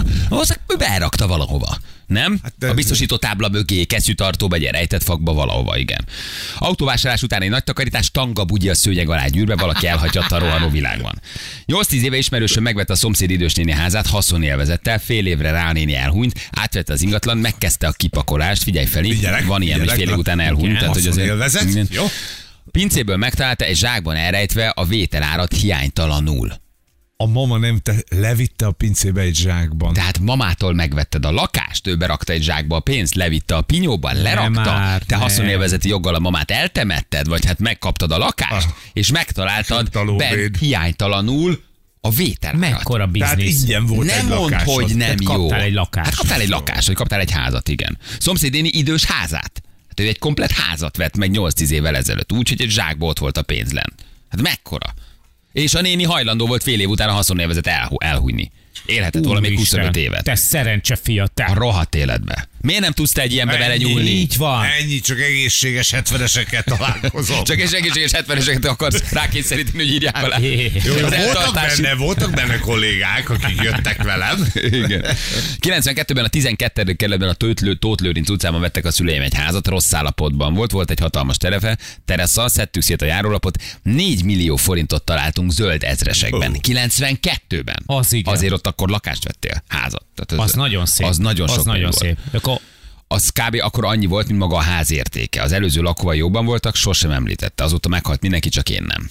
Ő 0.67 0.75
berakta 0.77 1.27
valahova. 1.27 1.77
Nem? 2.11 2.39
Hát 2.43 2.53
de- 2.59 2.69
a 2.69 2.73
biztosító 2.73 3.15
tábla 3.15 3.49
mögé, 3.49 3.83
kesztyűtartóba, 3.83 4.55
egy 4.55 4.63
rejtett 4.63 5.03
fakba 5.03 5.33
valahova, 5.33 5.77
igen. 5.77 6.07
Autóvásárlás 6.57 7.23
után 7.23 7.41
egy 7.41 7.49
nagy 7.49 7.63
takarítás, 7.63 8.11
tanga 8.11 8.43
bugyi 8.45 8.69
a 8.69 8.75
szőnyeg 8.75 9.09
alá 9.09 9.27
gyűrbe, 9.27 9.55
valaki 9.55 9.87
elhagyhatta 9.87 10.35
a 10.35 10.39
rohanó 10.39 10.69
világban. 10.69 11.21
8-10 11.67 12.01
éve 12.01 12.17
ismerősöm 12.17 12.63
megvette 12.63 12.93
a 12.93 12.95
szomszéd 12.95 13.29
idősnéni 13.29 13.71
házát, 13.71 14.07
haszonélvezettel, 14.07 14.99
fél 14.99 15.25
évre 15.25 15.51
rá 15.51 15.71
néni 15.71 15.95
elhunyt, 15.95 16.49
átvette 16.51 16.93
az 16.93 17.01
ingatlan, 17.01 17.37
megkezdte 17.37 17.87
a 17.87 17.91
kipakolást, 17.91 18.63
figyelj 18.63 18.85
fel, 18.85 19.03
Figyelek, 19.03 19.45
van 19.45 19.61
ilyen, 19.61 19.79
hogy 19.79 19.89
figyelek, 19.89 20.05
fél 20.05 20.13
év 20.13 20.19
után 20.19 20.39
elhunyt. 20.39 20.65
Igen, 20.65 20.77
tehát, 20.77 20.93
hogy 20.93 21.07
azért, 21.07 21.93
jó. 21.93 22.05
Pincéből 22.71 23.17
megtalálta 23.17 23.65
egy 23.65 23.77
zsákban 23.77 24.15
elrejtve 24.15 24.69
a 24.69 24.85
vételárat 24.85 25.53
hiánytalanul. 25.53 26.59
A 27.21 27.25
mama 27.25 27.57
nem 27.57 27.77
te, 27.79 27.95
levitte 28.09 28.65
a 28.65 28.71
pincébe 28.71 29.21
egy 29.21 29.35
zsákban. 29.35 29.93
Tehát 29.93 30.19
mamától 30.19 30.73
megvetted 30.73 31.25
a 31.25 31.31
lakást, 31.31 31.87
ő 31.87 31.95
berakta 31.97 32.33
egy 32.33 32.43
zsákba 32.43 32.75
a 32.75 32.79
pénzt, 32.79 33.15
levitte 33.15 33.55
a 33.55 33.61
pinyóban, 33.61 34.15
lerakta, 34.15 34.49
már, 34.49 34.99
te 35.01 35.05
nem. 35.15 35.19
haszonélvezeti 35.19 35.87
joggal 35.87 36.15
a 36.15 36.19
mamát 36.19 36.51
eltemetted, 36.51 37.27
vagy 37.27 37.45
hát 37.45 37.59
megkaptad 37.59 38.11
a 38.11 38.17
lakást, 38.17 38.67
Ah. 38.67 38.73
és 38.93 39.11
megtaláltad 39.11 39.89
bent 40.17 40.57
hiánytalanul 40.57 41.63
a 42.01 42.09
vételárat. 42.11 42.59
Mekkora 42.61 43.09
Tehát 43.19 43.35
biznisz. 43.37 43.61
ingyen 43.61 43.85
volt 43.85 44.07
nem 44.07 44.17
egy 44.19 44.25
mondd, 44.25 44.41
lakásod. 44.51 44.73
hogy 44.73 44.87
nem 44.95 44.97
Tehát 44.99 45.21
jó. 45.21 45.27
kaptál 45.27 45.61
egy 45.61 45.73
lakást. 45.73 46.05
Hát 46.09 46.15
kaptál 46.15 46.41
egy 46.41 46.49
lakást, 46.49 46.87
vagy 46.87 46.95
kaptál 46.95 47.19
egy 47.19 47.31
házat, 47.31 47.67
igen. 47.69 47.97
Szomszédéni 48.19 48.67
idős 48.69 49.03
házát. 49.05 49.61
Hát 49.87 49.99
ő 49.99 50.07
egy 50.07 50.19
komplet 50.19 50.51
házat 50.51 50.97
vett 50.97 51.17
meg 51.17 51.29
8-10 51.33 51.69
évvel 51.69 51.95
ezelőtt, 51.95 52.31
úgy, 52.31 52.49
hogy 52.49 52.61
egy 52.61 52.69
zsákba 52.69 53.05
ott 53.05 53.19
volt 53.19 53.37
a 53.37 53.41
pénz 53.41 53.71
lent. 53.71 53.93
Hát 54.29 54.41
mekkora? 54.41 54.93
És 55.51 55.73
a 55.73 55.81
néni 55.81 56.03
hajlandó 56.03 56.47
volt 56.47 56.63
fél 56.63 56.79
év 56.79 56.89
után 56.89 57.09
a 57.09 57.13
haszonélvezet 57.13 57.67
elhu- 57.67 58.03
elhújni. 58.03 58.51
Élhetett 58.85 59.21
még 59.39 59.53
Úristen, 59.53 59.79
25 59.79 59.95
évet. 59.95 60.23
Te 60.23 60.35
szerencse 60.35 60.95
fia, 60.95 61.23
A 61.23 61.27
te. 61.27 61.51
rohadt 61.53 61.95
életbe. 61.95 62.47
Miért 62.61 62.81
nem 62.81 62.91
tudsz 62.91 63.11
te 63.11 63.21
egy 63.21 63.33
ilyenbe 63.33 63.57
vele 63.57 63.77
nyúlni? 63.77 64.09
Így 64.09 64.37
van. 64.37 64.63
Ennyi, 64.81 64.99
csak 64.99 65.19
egészséges 65.19 65.89
70-eseket 65.95 66.63
találkozom. 66.63 67.43
Csak 67.43 67.59
egészséges 67.59 68.11
70-eseket 68.13 68.67
akarsz 68.69 69.11
rákényszeríteni, 69.11 69.77
hogy 69.83 69.93
írják 69.93 70.23
alá. 70.23 70.37
Jó, 70.39 70.49
jó, 70.49 70.65
Az 70.93 70.99
voltak 71.01 71.13
eltartási- 71.15 71.81
benne, 71.81 71.95
voltak 71.95 72.31
benne 72.33 72.59
kollégák, 72.59 73.29
akik 73.29 73.61
jöttek 73.61 74.03
velem. 74.03 74.47
Igen. 74.53 75.05
92-ben 75.59 76.23
a 76.23 76.27
12. 76.27 76.93
kerületben 76.93 77.29
a 77.29 77.33
Tóth- 77.33 77.79
Tóth 77.79 78.03
Lőrinc 78.03 78.29
utcában 78.29 78.61
vettek 78.61 78.85
a 78.85 78.91
szüleim 78.91 79.21
egy 79.21 79.33
házat, 79.35 79.67
rossz 79.67 79.93
állapotban 79.93 80.53
volt, 80.53 80.71
volt 80.71 80.91
egy 80.91 80.99
hatalmas 80.99 81.37
terefe, 81.37 81.77
terasza, 82.05 82.47
szedtük 82.49 82.81
szét 82.83 83.01
a 83.01 83.05
járólapot, 83.05 83.63
4 83.83 84.23
millió 84.23 84.55
forintot 84.55 85.03
találtunk 85.03 85.51
zöld 85.51 85.83
ezresekben. 85.83 86.51
Ó. 86.51 86.59
92-ben. 86.61 87.83
Az 87.85 88.13
igen. 88.13 88.33
Azért 88.33 88.53
ott 88.53 88.67
akkor 88.67 88.89
lakást 88.89 89.23
vettél, 89.23 89.63
házat. 89.67 90.05
Tehát 90.15 90.45
Az 90.45 90.53
nagyon 90.53 90.85
szép. 90.85 91.07
Az 91.07 91.17
nagyon 91.17 91.47
sok 91.47 91.57
Az 91.57 91.63
nagyon 91.65 91.81
volt. 91.81 91.97
szép. 91.97 92.17
Akkor 92.31 92.50
az 93.11 93.29
kb. 93.29 93.57
akkor 93.59 93.85
annyi 93.85 94.05
volt, 94.05 94.27
mint 94.27 94.39
maga 94.39 94.55
a 94.55 94.61
ház 94.61 94.91
értéke. 94.91 95.41
Az 95.41 95.51
előző 95.51 95.81
lakóval 95.81 96.15
jobban 96.15 96.45
voltak, 96.45 96.75
sosem 96.75 97.11
említette. 97.11 97.63
Azóta 97.63 97.89
meghalt 97.89 98.21
mindenki, 98.21 98.49
csak 98.49 98.69
én 98.69 98.85
nem. 98.87 99.07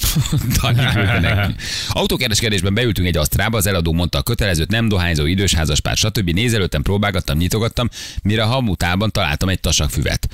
Autókereskedésben 1.88 2.74
beültünk 2.74 3.08
egy 3.08 3.16
asztrába, 3.16 3.56
az 3.56 3.66
eladó 3.66 3.92
mondta 3.92 4.18
a 4.18 4.22
kötelezőt, 4.22 4.70
nem 4.70 4.88
dohányzó, 4.88 5.26
idős 5.26 5.54
házaspár, 5.54 5.96
stb. 5.96 6.30
Nézelődtem, 6.30 6.82
próbálgattam, 6.82 7.36
nyitogattam, 7.36 7.88
mire 8.22 8.42
a 8.42 8.46
hamutában 8.46 9.10
találtam 9.10 9.48
egy 9.48 9.60
tasakfüvet. 9.60 10.28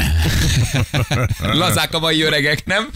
Lazák 1.60 1.94
a 1.94 1.98
mai 1.98 2.22
öregek, 2.22 2.64
nem? 2.64 2.88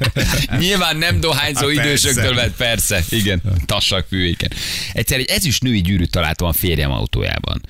Nyilván 0.58 0.96
nem 0.96 1.20
dohányzó 1.20 1.66
Hát 1.66 1.76
idősöktől 1.86 2.34
vett, 2.34 2.56
persze. 2.56 3.04
Igen, 3.08 3.42
tassak 3.66 4.06
fűéken. 4.08 4.50
Egyszer 4.92 5.18
egy 5.18 5.28
ezüst 5.30 5.62
női 5.62 5.80
gyűrűt 5.80 6.10
találtam 6.10 6.48
a 6.48 6.52
férjem 6.52 6.90
autójában. 6.90 7.60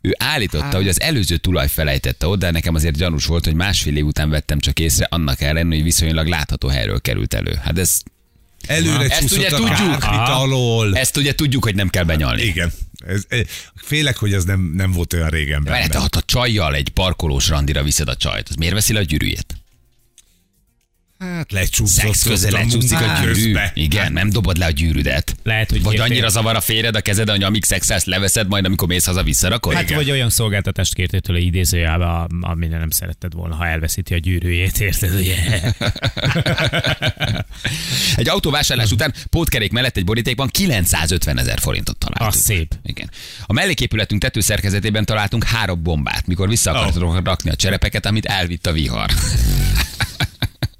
Ő 0.00 0.14
állította, 0.18 0.76
hogy 0.76 0.88
az 0.88 1.00
előző 1.00 1.36
tulaj 1.36 1.68
felejtette 1.68 2.26
oda, 2.26 2.36
de 2.46 2.50
nekem 2.50 2.74
azért 2.74 2.96
gyanús 2.96 3.26
volt, 3.26 3.44
hogy 3.44 3.54
másfél 3.54 3.96
év 3.96 4.04
után 4.06 4.30
vettem 4.30 4.58
csak 4.58 4.78
észre, 4.78 5.06
annak 5.10 5.40
ellenére, 5.40 5.74
hogy 5.74 5.84
viszonylag 5.84 6.26
látható 6.26 6.68
helyről 6.68 7.00
került 7.00 7.34
elő. 7.34 7.58
Hát 7.62 7.78
ez, 7.78 7.98
Előre 8.66 9.04
Ezt 9.08 9.32
ugye 9.32 9.48
tudjuk. 9.48 10.04
alól. 10.26 10.96
ezt 10.96 11.16
ugye 11.16 11.34
tudjuk, 11.34 11.64
hogy 11.64 11.74
nem 11.74 11.88
kell 11.88 12.04
benyalni. 12.04 12.42
Igen. 12.42 12.72
Ez, 13.06 13.24
eh, 13.28 13.40
félek, 13.74 14.16
hogy 14.16 14.32
ez 14.32 14.44
nem, 14.44 14.60
nem 14.60 14.92
volt 14.92 15.12
olyan 15.12 15.28
régen 15.28 15.64
benne. 15.64 15.98
ha 15.98 16.08
a 16.10 16.22
csajjal 16.24 16.74
egy 16.74 16.88
parkolós 16.88 17.48
randira 17.48 17.82
viszed 17.82 18.08
a 18.08 18.16
csajt, 18.16 18.48
az 18.48 18.54
miért 18.54 18.74
veszi 18.74 18.92
le 18.92 18.98
a 18.98 19.02
gyűrűjét? 19.02 19.59
Hát 21.20 21.52
lecsúszott. 21.52 22.14
Szex 22.14 22.44
a 22.44 22.50
lecsúszik 22.50 23.00
a 23.00 23.20
gyűrű. 23.22 23.54
Igen, 23.74 24.12
nem 24.12 24.30
dobod 24.30 24.56
le 24.56 24.66
a 24.66 24.70
gyűrűdet. 24.70 25.36
Lehet, 25.42 25.70
hogy 25.70 25.82
Vagy 25.82 25.98
annyira 25.98 26.28
zavar 26.28 26.56
a 26.56 26.60
féred 26.60 26.96
a 26.96 27.00
kezed, 27.00 27.30
hogy 27.30 27.42
amíg 27.42 27.64
szexelsz, 27.64 28.04
leveszed, 28.04 28.48
majd 28.48 28.64
amikor 28.64 28.88
mész 28.88 29.06
haza, 29.06 29.22
visszarakod? 29.22 29.74
Hát 29.74 29.94
vagy 29.94 30.10
olyan 30.10 30.30
szolgáltatást 30.30 30.94
kértél 30.94 31.20
tőle 31.20 31.38
idézőjelbe, 31.38 32.26
amire 32.40 32.78
nem 32.78 32.90
szeretted 32.90 33.34
volna, 33.34 33.54
ha 33.54 33.66
elveszíti 33.66 34.14
a 34.14 34.18
gyűrűjét, 34.18 34.80
érted? 34.80 35.14
Ugye? 35.14 35.36
Egy 38.16 38.28
autóvásárlás 38.28 38.90
után 38.90 39.14
pótkerék 39.30 39.72
mellett 39.72 39.96
egy 39.96 40.04
borítékban 40.04 40.48
950 40.48 41.38
ezer 41.38 41.58
forintot 41.58 41.98
találtunk. 41.98 42.30
Az 42.30 42.40
szép. 42.40 42.74
Igen. 42.84 43.10
A 43.46 43.52
melléképületünk 43.52 44.20
tetőszerkezetében 44.20 45.04
találtunk 45.04 45.44
három 45.44 45.82
bombát, 45.82 46.26
mikor 46.26 46.48
vissza 46.48 46.70
akartuk 46.70 47.02
oh. 47.02 47.24
rakni 47.24 47.50
a 47.50 47.54
cserepeket, 47.54 48.06
amit 48.06 48.26
elvitt 48.26 48.66
a 48.66 48.72
vihar. 48.72 49.10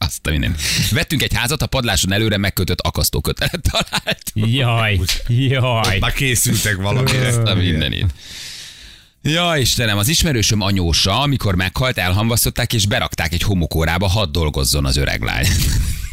Azt 0.04 0.26
a 0.26 0.30
minden. 0.30 0.54
Vettünk 0.90 1.22
egy 1.22 1.34
házat, 1.34 1.62
a 1.62 1.66
padláson 1.66 2.12
előre 2.12 2.36
megkötött 2.36 2.80
akasztókötelet 2.80 3.60
talált. 3.70 4.32
Jaj, 4.34 5.00
jaj. 5.28 5.98
Már 5.98 6.12
készültek 6.12 6.76
valamire. 6.76 7.26
Ezt 7.26 7.38
a 7.38 7.54
mindenit. 7.54 8.06
Ja, 9.22 9.56
Istenem, 9.56 9.98
az 9.98 10.08
ismerősöm 10.08 10.60
anyósa, 10.60 11.20
amikor 11.20 11.54
meghalt, 11.54 11.98
elhamvasztották 11.98 12.72
és 12.72 12.86
berakták 12.86 13.32
egy 13.32 13.42
homokórába, 13.42 14.06
hadd 14.06 14.32
dolgozzon 14.32 14.84
az 14.86 14.96
öreg 14.96 15.22
lány. 15.22 15.46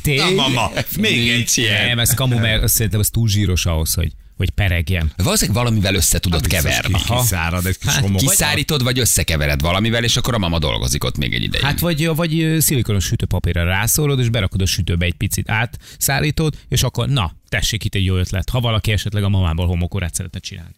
Na, 0.04 0.30
mama, 0.30 0.72
még 0.98 1.30
egy 1.30 1.52
ilyen. 1.56 1.88
Nem, 1.88 2.00
ez 2.00 2.14
kamu, 2.14 2.38
mert 2.40 2.68
szerintem 2.68 3.00
ez 3.00 3.10
túl 3.10 3.28
zsíros 3.28 3.66
ahhoz, 3.66 3.94
hogy, 3.94 4.12
hogy 4.38 4.50
peregjen. 4.50 5.12
Valószínűleg 5.18 5.64
valamivel 5.64 5.96
össze 5.96 6.20
tudod 6.20 6.48
keverni. 6.48 6.94
Biztos 6.94 7.16
ki- 7.16 7.22
Kiszárad 7.22 7.66
egy 7.66 7.78
kis 7.78 7.90
Hát, 7.92 8.02
homok. 8.02 8.20
Kiszárítod, 8.20 8.84
vagy 8.84 9.00
összekevered 9.00 9.62
valamivel, 9.62 10.04
és 10.04 10.18
akkor 10.18 10.34
a 10.34 10.38
mama 10.38 10.60
dolgozik 10.60 11.04
ott 11.04 11.18
még 11.18 11.34
egy 11.34 11.44
ideig. 11.44 11.64
Hát 11.64 11.80
vagy, 11.80 12.06
vagy 12.08 12.56
szilikonos 12.60 13.04
sütőpapírra 13.06 13.64
rászórod, 13.64 14.20
és 14.20 14.30
berakod 14.30 14.62
a 14.62 14.66
sütőbe 14.66 15.06
egy 15.06 15.14
picit 15.14 15.50
átszárítod, 15.50 16.56
és 16.68 16.84
akkor 16.84 17.08
na, 17.10 17.36
tessék 17.50 17.84
itt 17.84 17.96
egy 17.96 18.06
jó 18.06 18.16
ötlet, 18.16 18.50
ha 18.50 18.60
valaki 18.60 18.92
esetleg 18.92 19.24
a 19.24 19.30
mamából 19.30 19.68
homokorát 19.68 20.14
szeretne 20.14 20.40
csinálni. 20.40 20.76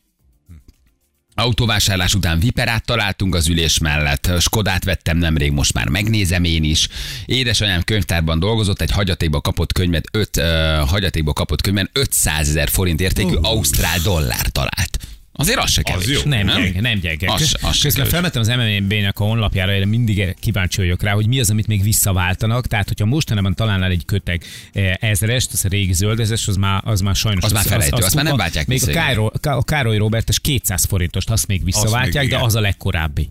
Autóvásárlás 1.40 2.16
után 2.16 2.40
Viperát 2.40 2.86
találtunk 2.86 3.36
az 3.36 3.48
ülés 3.48 3.78
mellett. 3.78 4.32
Skodát 4.40 4.84
vettem 4.84 5.18
nemrég, 5.18 5.52
most 5.52 5.74
már 5.74 5.88
megnézem 5.88 6.44
én 6.44 6.64
is. 6.64 6.88
Édesanyám 7.26 7.84
könyvtárban 7.84 8.40
dolgozott, 8.40 8.82
egy 8.82 8.92
hagyatékba 8.92 9.42
kapott 9.42 9.72
könyvet, 9.72 10.08
öt, 10.12 10.38
uh, 10.38 10.44
hagyatékba 10.90 11.34
kapott 11.34 11.62
könyvben 11.62 11.90
500 11.94 12.48
ezer 12.50 12.70
forint 12.70 13.02
értékű 13.02 13.36
uh. 13.36 13.48
ausztrál 13.48 14.00
dollár 14.04 14.48
talált. 14.48 14.98
Azért 15.40 15.58
az 15.58 15.72
se 15.72 15.82
kevés. 15.82 16.08
jó. 16.08 16.22
Nem, 16.26 16.46
nem? 16.46 16.62
gyenge, 16.62 16.82
nem 16.82 17.00
gyenge. 17.00 17.34
Az, 17.34 17.56
az 17.62 17.82
Közben 17.82 18.06
felmentem 18.06 18.42
az 18.42 18.48
MMB-nek 18.48 19.20
a 19.20 19.24
honlapjára, 19.24 19.72
erre 19.72 19.86
mindig 19.86 20.36
kíváncsi 20.40 20.78
vagyok 20.78 21.04
rá, 21.04 21.14
hogy 21.14 21.28
mi 21.28 21.40
az, 21.40 21.50
amit 21.50 21.68
még 21.68 21.84
visszaváltanak. 21.84 22.68
Tehát, 22.68 22.88
hogyha 22.88 23.06
mostanában 23.06 23.56
találnál 23.56 23.92
egy 23.92 24.06
köteg 24.06 24.44
eh, 24.72 24.94
ezerest, 25.00 25.52
az 25.54 25.66
a 25.66 25.68
régi 25.68 25.94
zöldezes, 25.94 26.48
az 26.48 26.56
már, 26.56 26.82
az 26.86 27.02
már 27.02 27.16
sajnos... 27.16 27.44
Az 27.44 27.52
már 27.52 27.64
felejtő, 27.64 28.04
azt 28.04 28.16
már 28.16 28.24
nem 28.24 28.38
váltják 28.38 28.68
Még 28.68 28.82
a. 28.88 28.92
Károly, 28.92 29.30
a 29.42 29.64
Károly 29.64 29.98
Robertes 29.98 30.40
200 30.40 30.86
forintost, 30.86 31.30
azt 31.30 31.48
még 31.48 31.64
visszaváltják, 31.64 32.24
még 32.24 32.34
de 32.34 32.40
az 32.44 32.56
a 32.56 32.60
legkorábbi. 32.60 33.30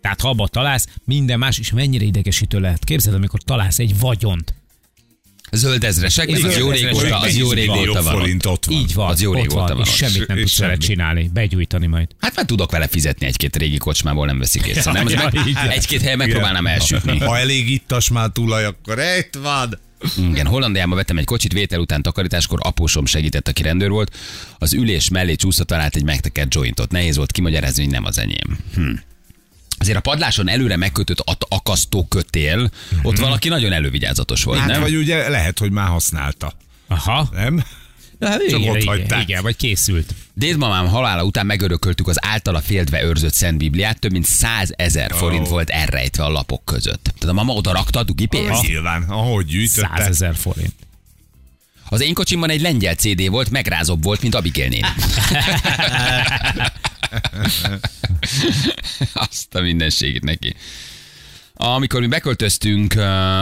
Tehát 0.00 0.20
ha 0.20 0.28
abba 0.28 0.48
találsz, 0.48 0.88
minden 1.04 1.38
más, 1.38 1.58
és 1.58 1.72
mennyire 1.72 2.04
idegesítő 2.04 2.60
lehet. 2.60 2.84
Képzeld, 2.84 3.16
amikor 3.16 3.42
találsz 3.42 3.78
egy 3.78 3.98
vagyont. 3.98 4.53
Zöld 5.52 5.84
ezresek, 5.84 6.28
az 6.28 6.38
Zöld 6.38 6.56
jó 6.58 6.70
régóta, 6.70 7.18
az 7.18 7.36
jó 7.36 7.52
régóta 7.52 8.02
van. 8.02 8.40
ott. 8.46 8.64
van. 8.64 8.76
Így 8.76 8.94
van, 8.94 9.10
Az 9.10 9.20
jó 9.20 9.32
régóta 9.32 9.74
van, 9.74 9.84
és 9.86 9.94
semmit 9.94 10.26
nem 10.26 10.38
tudsz 10.38 10.58
vele 10.58 10.76
csinálni, 10.76 11.30
begyújtani 11.32 11.86
majd. 11.86 12.08
Hát 12.20 12.36
már 12.36 12.44
tudok 12.44 12.70
vele 12.70 12.86
fizetni 12.86 13.26
egy-két 13.26 13.56
régi 13.56 13.76
kocsmából, 13.76 14.26
nem 14.26 14.38
veszik 14.38 14.66
észre. 14.66 14.92
Nem, 14.92 15.06
az 15.06 15.12
meg, 15.12 15.36
egy-két 15.70 16.00
helyen 16.00 16.18
megpróbálnám 16.18 16.66
elsütni. 16.66 17.18
Ha 17.18 17.38
elég 17.38 17.70
ittas 17.70 18.08
már 18.10 18.28
tulaj, 18.28 18.64
akkor 18.64 18.98
itt 19.18 19.34
van. 19.42 19.78
Igen, 20.30 20.46
Hollandiában 20.46 20.96
vettem 20.96 21.18
egy 21.18 21.24
kocsit, 21.24 21.52
vétel 21.52 21.80
után 21.80 22.02
takarításkor 22.02 22.58
apósom 22.62 23.06
segített, 23.06 23.48
aki 23.48 23.62
rendőr 23.62 23.90
volt. 23.90 24.16
Az 24.58 24.72
ülés 24.72 25.08
mellé 25.08 25.34
csúszta 25.34 25.64
talált 25.64 25.96
egy 25.96 26.04
megtekert 26.04 26.54
jointot. 26.54 26.90
Nehéz 26.90 27.16
volt 27.16 27.32
kimagyarázni, 27.32 27.82
hogy 27.82 27.92
nem 27.92 28.04
az 28.04 28.18
enyém. 28.18 28.58
Hm. 28.74 28.90
Azért 29.84 29.98
a 30.06 30.10
padláson 30.10 30.48
előre 30.48 30.76
megkötött 30.76 31.22
akasztó 31.48 32.04
kötél, 32.04 32.70
ott 33.02 33.18
valaki 33.18 33.48
nagyon 33.48 33.72
elővigyázatos 33.72 34.42
volt, 34.44 34.58
Hát 34.58 34.68
nem? 34.68 34.80
vagy 34.80 34.96
ugye 34.96 35.28
lehet, 35.28 35.58
hogy 35.58 35.70
már 35.70 35.88
használta. 35.88 36.52
Aha. 36.88 37.28
Nem? 37.32 37.64
Hát 38.20 38.40
Csak 38.48 38.60
igen, 38.60 38.70
ott 38.70 38.82
igen, 38.82 39.20
igen, 39.20 39.42
vagy 39.42 39.56
készült. 39.56 40.14
Dédmamám 40.34 40.86
halála 40.86 41.24
után 41.24 41.46
megörököltük 41.46 42.08
az 42.08 42.16
általa 42.26 42.60
féltve 42.60 43.02
őrzött 43.02 43.32
Szent 43.34 43.58
Bibliát, 43.58 43.98
több 43.98 44.12
mint 44.12 44.24
100 44.26 44.72
ezer 44.76 45.10
forint 45.14 45.48
volt 45.48 45.70
elrejtve 45.70 46.24
a 46.24 46.28
lapok 46.28 46.64
között. 46.64 47.02
Tehát 47.04 47.28
a 47.28 47.32
mama 47.32 47.52
oda 47.52 47.72
rakta 47.72 47.98
a 47.98 48.02
dugi 48.02 48.26
pénzt. 48.26 48.62
Nyilván, 48.66 49.02
ahogy 49.02 49.46
gyűjtötte. 49.46 49.88
Százezer 49.96 50.34
forint. 50.34 50.74
Az 51.94 52.02
én 52.02 52.14
kocsimban 52.14 52.50
egy 52.50 52.60
lengyel 52.60 52.94
CD 52.94 53.28
volt, 53.28 53.50
megrázóbb 53.50 54.04
volt, 54.04 54.22
mint 54.22 54.34
Abigail 54.34 54.68
néni. 54.68 54.86
Azt 59.28 59.54
a 59.54 59.60
mindenségét 59.60 60.24
neki. 60.24 60.54
Amikor 61.54 62.00
mi 62.00 62.06
beköltöztünk 62.06 62.94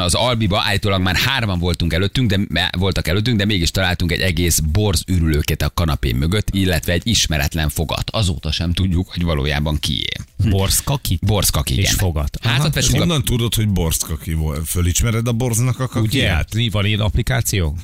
az 0.03 0.15
Albiba, 0.15 0.61
állítólag 0.61 1.01
már 1.01 1.17
hárman 1.17 1.59
voltunk 1.59 1.93
előttünk, 1.93 2.33
de 2.33 2.71
voltak 2.79 3.09
előttünk, 3.09 3.39
de 3.39 3.45
mégis 3.45 3.71
találtunk 3.71 4.13
egy 4.13 4.21
egész 4.21 4.59
borz 4.59 5.03
ürülőket 5.07 5.63
a 5.63 5.71
kanapé 5.71 6.13
mögött, 6.13 6.49
illetve 6.51 6.93
egy 6.93 7.07
ismeretlen 7.07 7.69
fogat. 7.69 8.11
Azóta 8.11 8.53
sem 8.53 8.73
tudjuk, 8.73 9.09
hogy 9.09 9.23
valójában 9.23 9.79
kié. 9.79 10.13
Borszkaki. 10.49 11.19
Borszkak, 11.23 11.71
igen. 11.71 11.85
És 11.85 11.93
fogat. 11.93 12.39
Házat 12.43 12.67
És 12.67 12.75
veszünk 12.75 12.95
a 12.95 12.99
honnan 12.99 13.25
tudod, 13.25 13.55
hogy 13.55 13.69
borszkaki 13.69 14.33
volt? 14.33 14.69
Fölismered 14.69 15.29
a 15.29 15.33
borznak 15.33 15.79
a 15.79 15.85
Ugye? 15.85 15.93
kakiát? 15.93 16.55
Mi 16.55 16.69
van 16.69 16.87
ilyen 16.87 17.01
applikáció? 17.01 17.77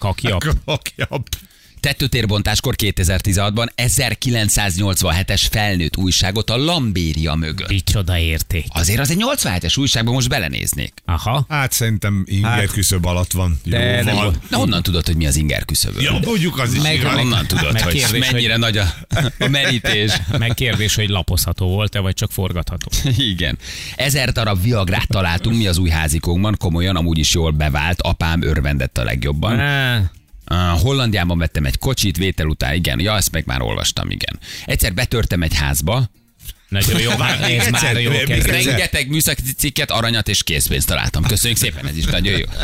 Kaki 0.00 0.32
app. 0.32 1.24
Tetőtérbontáskor 1.80 2.74
2016-ban 2.82 3.66
1987-es 3.76 5.42
felnőtt 5.50 5.96
újságot 5.96 6.50
a 6.50 6.56
Lambéria 6.56 7.34
mögött. 7.34 7.68
Micsoda 7.68 8.18
érték. 8.18 8.64
Azért 8.68 8.98
az 9.00 9.10
egy 9.10 9.24
87-es 9.36 9.78
újságban 9.78 10.14
most 10.14 10.28
belenéznék. 10.28 10.92
Aha. 11.04 11.44
Hát 11.48 11.72
szerintem 11.72 12.24
inger 12.28 12.50
Hát- 12.50 12.70
küszöb 12.72 13.06
alatt 13.06 13.32
van. 13.32 13.60
Jó 13.64 13.70
De 13.78 14.02
nem 14.02 14.14
van. 14.14 14.24
volt. 14.24 14.50
Na 14.50 14.56
honnan 14.56 14.82
tudod, 14.82 15.06
hogy 15.06 15.16
mi 15.16 15.26
az 15.26 15.36
inger 15.36 15.64
küszöböl? 15.64 16.02
Ja, 16.02 16.18
mondjuk 16.24 16.58
az 16.58 16.72
is 16.74 16.82
Meg- 16.82 16.94
igaz. 16.94 17.12
Honnan 17.12 17.46
tudod, 17.46 17.72
Meg 17.72 17.82
hogy 17.82 17.92
kérdés, 17.92 18.30
mennyire 18.30 18.52
hogy- 18.52 18.60
nagy 18.62 18.76
a, 18.78 18.84
a 19.38 19.48
merítés? 19.48 20.12
Meg 20.38 20.54
kérdés, 20.54 20.94
hogy 20.94 21.08
lapozható 21.08 21.66
volt-e, 21.68 21.98
vagy 21.98 22.14
csak 22.14 22.32
forgatható. 22.32 22.88
Igen. 23.32 23.58
Ezer 23.96 24.32
darab 24.32 24.62
viagrát 24.62 25.08
találtunk 25.08 25.56
mi 25.56 25.66
az 25.66 25.78
új 25.78 25.88
házikónkban, 25.90 26.54
komolyan 26.58 26.96
amúgy 26.96 27.18
is 27.18 27.34
jól 27.34 27.50
bevált, 27.50 28.00
apám 28.00 28.42
örvendett 28.42 28.98
a 28.98 29.04
legjobban. 29.04 29.60
Uh, 30.50 30.80
Hollandiában 30.80 31.38
vettem 31.38 31.64
egy 31.64 31.78
kocsit, 31.78 32.16
vétel 32.16 32.46
után, 32.46 32.74
igen, 32.74 33.00
ja, 33.00 33.16
ezt 33.16 33.32
meg 33.32 33.46
már 33.46 33.60
olvastam, 33.62 34.10
igen. 34.10 34.38
Egyszer 34.64 34.94
betörtem 34.94 35.42
egy 35.42 35.54
házba, 35.54 36.10
Nagyon 36.68 37.00
jó, 37.00 37.16
már 37.16 37.40
ez 37.42 37.48
Egyszer, 37.50 37.70
már 37.70 38.00
jó 38.00 38.10
egyszer. 38.10 38.44
rengeteg 38.44 39.08
műszaki 39.08 39.42
cikket, 39.56 39.90
aranyat 39.90 40.28
és 40.28 40.42
készpénzt 40.42 40.86
találtam. 40.86 41.22
Köszönjük 41.22 41.58
szépen, 41.58 41.86
ez 41.86 41.96
is 41.96 42.04
nagyon 42.04 42.38
jó. 42.38 42.44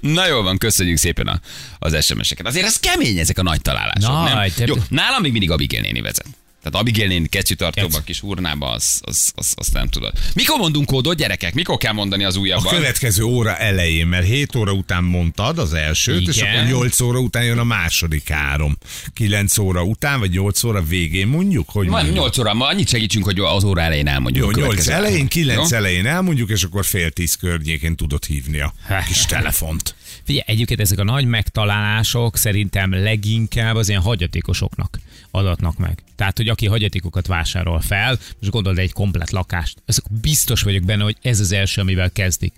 Na 0.00 0.26
jól 0.26 0.42
van, 0.42 0.58
köszönjük 0.58 0.96
szépen 0.96 1.26
a, 1.26 1.40
az 1.78 2.04
SMS-eket. 2.04 2.46
Azért 2.46 2.66
ez 2.66 2.78
kemény 2.78 3.18
ezek 3.18 3.38
a 3.38 3.42
nagy 3.42 3.62
találások, 3.62 4.34
Nagy, 4.34 4.52
nem? 4.56 4.66
Jó, 4.66 4.74
nálam 4.88 5.22
még 5.22 5.30
mindig 5.32 5.50
Abigail 5.50 5.82
néni 5.82 6.00
vezet. 6.00 6.26
Tehát 6.70 6.80
Abigail 6.86 7.08
néni 7.08 7.28
kecsitartóba, 7.28 7.88
Keci. 7.88 8.02
kis 8.04 8.22
urnába, 8.22 8.70
az, 8.70 9.00
az, 9.04 9.32
az, 9.34 9.52
azt 9.56 9.72
nem 9.72 9.88
tudod. 9.88 10.12
Mikor 10.34 10.58
mondunk 10.58 10.86
kódot, 10.86 11.16
gyerekek? 11.16 11.54
Mikor 11.54 11.76
kell 11.76 11.92
mondani 11.92 12.24
az 12.24 12.36
A 12.36 12.40
újabban? 12.40 12.74
következő 12.74 13.22
óra 13.22 13.56
elején, 13.56 14.06
mert 14.06 14.26
7 14.26 14.54
óra 14.56 14.72
után 14.72 15.04
mondtad 15.04 15.58
az 15.58 15.72
elsőt, 15.74 16.28
és 16.28 16.36
Igen. 16.36 16.54
akkor 16.54 16.68
8 16.68 17.00
óra 17.00 17.18
után 17.18 17.44
jön 17.44 17.58
a 17.58 17.64
második 17.64 18.28
három. 18.28 18.76
9 19.14 19.58
óra 19.58 19.82
után, 19.82 20.18
vagy 20.18 20.30
8 20.30 20.62
óra 20.64 20.82
végén 20.82 21.26
mondjuk, 21.26 21.68
hogy 21.70 21.86
Van 21.88 21.94
mondjuk? 21.94 22.16
8 22.24 22.38
óra, 22.38 22.54
ma 22.54 22.66
annyit 22.66 22.88
segítsünk, 22.88 23.24
hogy 23.24 23.38
az 23.40 23.64
óra 23.64 23.80
elején 23.80 24.06
elmondjuk. 24.06 24.44
Jó, 24.44 24.50
a 24.50 24.52
8 24.52 24.62
következő 24.62 24.92
elején, 24.92 25.12
hármat. 25.16 25.32
9 25.32 25.70
Jó? 25.70 25.76
elején 25.76 26.06
elmondjuk, 26.06 26.50
és 26.50 26.62
akkor 26.62 26.84
fél 26.84 27.10
10 27.10 27.34
környékén 27.34 27.96
tudod 27.96 28.24
hívni 28.24 28.60
a 28.60 28.74
kis 29.06 29.24
telefont. 29.24 29.94
Figyelj, 30.24 30.44
egyébként 30.46 30.80
ezek 30.80 30.98
a 30.98 31.04
nagy 31.04 31.24
megtalálások 31.24 32.36
szerintem 32.36 32.92
leginkább 32.92 33.74
az 33.76 33.88
ilyen 33.88 34.00
hagyatékosoknak 34.00 34.98
adatnak 35.30 35.78
meg. 35.78 36.02
Tehát, 36.16 36.36
hogy 36.36 36.48
aki 36.48 36.66
hagyatékokat 36.66 37.26
vásárol 37.26 37.80
fel, 37.80 38.18
most 38.40 38.52
gondold 38.52 38.78
egy 38.78 38.92
komplet 38.92 39.30
lakást, 39.30 39.82
ezek 39.84 40.04
biztos 40.20 40.62
vagyok 40.62 40.82
benne, 40.82 41.02
hogy 41.02 41.16
ez 41.22 41.40
az 41.40 41.52
első, 41.52 41.80
amivel 41.80 42.10
kezdik. 42.10 42.52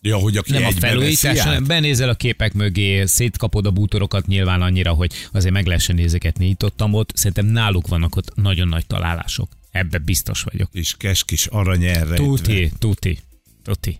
Ja, 0.00 0.16
hogy 0.16 0.36
aki 0.36 0.52
Nem 0.52 0.64
a 0.64 0.70
felújítás, 0.70 1.40
hanem 1.40 1.64
benézel 1.64 2.08
a 2.08 2.14
képek 2.14 2.52
mögé, 2.52 3.04
szétkapod 3.04 3.66
a 3.66 3.70
bútorokat 3.70 4.26
nyilván 4.26 4.62
annyira, 4.62 4.92
hogy 4.92 5.12
azért 5.32 5.54
meg 5.54 5.66
lehessen 5.66 5.94
nézeket 5.94 6.38
nyitottam 6.38 6.94
ott. 6.94 7.12
Szerintem 7.14 7.46
náluk 7.46 7.88
vannak 7.88 8.16
ott 8.16 8.34
nagyon 8.34 8.68
nagy 8.68 8.86
találások. 8.86 9.48
Ebbe 9.70 9.98
biztos 9.98 10.42
vagyok. 10.42 10.70
Kis 10.70 10.96
kes, 10.96 11.24
kis 11.24 11.46
arany 11.46 11.84
erre. 11.84 12.14
Tuti, 12.14 12.70
tuti, 12.78 13.18
tuti. 13.62 13.98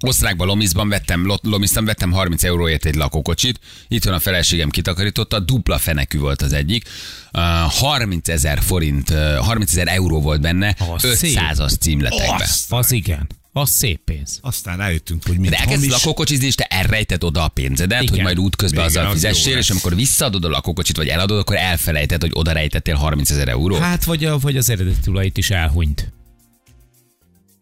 Osztrákban 0.00 0.46
Lomiszban 0.46 0.88
vettem, 0.88 1.26
Lo- 1.26 1.44
Lomiszban 1.44 1.84
vettem 1.84 2.12
30 2.12 2.44
euróért 2.44 2.84
egy 2.84 2.94
lakókocsit. 2.94 3.58
Itt 3.88 4.04
van 4.04 4.14
a 4.14 4.18
feleségem 4.18 4.70
kitakarította, 4.70 5.40
dupla 5.40 5.78
fenekű 5.78 6.18
volt 6.18 6.42
az 6.42 6.52
egyik. 6.52 6.88
Uh, 7.32 7.42
30 7.72 8.28
ezer 8.28 8.62
forint, 8.62 9.10
uh, 9.10 9.36
30 9.36 9.70
ezer 9.70 9.88
euró 9.88 10.20
volt 10.20 10.40
benne, 10.40 10.76
Az 10.94 11.04
500-as 11.22 11.78
címletekbe. 11.78 12.48
Az 12.68 12.92
igen. 12.92 13.26
Az 13.52 13.70
szép 13.70 14.00
pénz. 14.04 14.38
Aztán 14.42 14.76
rájöttünk, 14.76 15.26
hogy 15.26 15.38
mit 15.38 15.50
De 15.50 15.56
elkezd 15.56 15.74
hamis. 15.84 15.90
lakókocsizni, 15.90 16.46
és 16.46 16.54
te 16.54 16.64
elrejted 16.64 17.24
oda 17.24 17.44
a 17.44 17.48
pénzedet, 17.48 18.02
Igen. 18.02 18.14
hogy 18.14 18.22
majd 18.22 18.38
útközben 18.38 18.88
Igen, 18.88 18.90
azzal 18.90 19.06
az 19.06 19.12
fizessél, 19.12 19.56
és 19.58 19.70
amikor 19.70 19.94
visszaadod 19.94 20.44
a 20.44 20.48
lakókocsit, 20.48 20.96
vagy 20.96 21.08
eladod, 21.08 21.38
akkor 21.38 21.56
elfelejted, 21.56 22.20
hogy 22.20 22.30
oda 22.34 22.52
rejtettél 22.52 22.94
30 22.94 23.30
ezer 23.30 23.48
euró. 23.48 23.74
Hát, 23.76 24.04
vagy, 24.04 24.24
a, 24.24 24.38
vagy 24.38 24.56
az 24.56 24.70
eredeti 24.70 25.00
tulajt 25.00 25.36
is 25.38 25.50
elhunyt. 25.50 26.12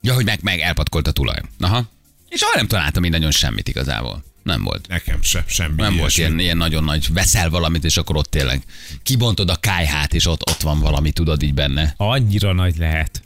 Ja, 0.01 0.15
hogy 0.15 0.25
meg, 0.25 0.39
meg 0.43 0.61
elpatkolt 0.61 1.07
a 1.07 1.13
tulaj. 1.13 1.39
Aha. 1.61 1.89
És 2.35 2.41
arra 2.41 2.57
nem 2.57 2.67
találtam 2.67 3.05
én 3.05 3.11
nagyon 3.11 3.31
semmit 3.31 3.69
igazából. 3.69 4.25
Nem 4.43 4.63
volt. 4.63 4.89
Nekem 4.89 5.23
se, 5.23 5.45
semmi 5.47 5.83
Nem 5.83 5.97
volt 5.97 6.17
ilyen, 6.17 6.39
ilyen 6.39 6.57
nagyon 6.57 6.85
nagy, 6.85 7.13
veszel 7.13 7.51
valamit, 7.51 7.85
és 7.85 7.97
akkor 7.97 8.17
ott 8.17 8.31
tényleg 8.31 8.63
kibontod 9.03 9.51
a 9.51 9.57
kájhát, 9.57 10.15
és 10.15 10.27
ott, 10.27 10.51
ott 10.51 10.61
van 10.61 10.81
valami, 10.81 11.11
tudod 11.11 11.43
így 11.43 11.55
benne. 11.55 11.95
Annyira 11.97 12.53
nagy 12.53 12.77
lehet. 12.77 13.23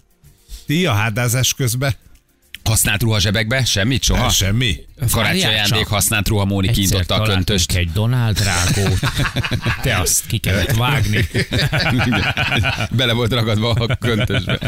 Ti 0.66 0.86
a 0.86 0.92
hádázás 0.92 1.54
közben? 1.54 1.94
Használt 2.68 3.02
ruha 3.02 3.18
zsebekbe? 3.20 3.64
Semmit? 3.64 4.02
Soha? 4.02 4.22
Ha? 4.22 4.28
Semmi? 4.28 4.76
Karácsony 5.10 5.44
ajándék, 5.50 5.86
használt 5.86 6.28
ruha, 6.28 6.44
Móni 6.44 6.70
kiintotta 6.70 7.14
a 7.14 7.22
köntöst. 7.22 7.72
egy 7.72 7.92
Donald 7.92 8.38
Drágót. 8.38 8.98
Te 9.82 9.98
azt 9.98 10.26
ki 10.26 10.38
kellett 10.38 10.76
vágni. 10.76 11.28
Bele 12.90 13.12
volt 13.12 13.32
ragadva 13.32 13.70
a 13.70 13.96
köntösbe. 13.96 14.58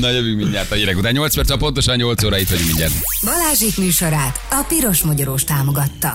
Na 0.00 0.10
jövünk 0.10 0.36
mindjárt 0.36 0.70
a 0.70 0.74
hírek 0.74 0.96
után. 0.96 1.12
8 1.12 1.34
perc, 1.34 1.50
a 1.50 1.56
pontosan 1.56 1.96
8 1.96 2.24
óra 2.24 2.38
itt 2.38 2.48
vagyunk 2.48 2.66
mindjárt. 2.66 2.92
Balázsik 3.24 3.76
műsorát 3.76 4.46
a 4.50 4.64
Piros 4.68 5.02
Magyarós 5.02 5.44
támogatta. 5.44 6.14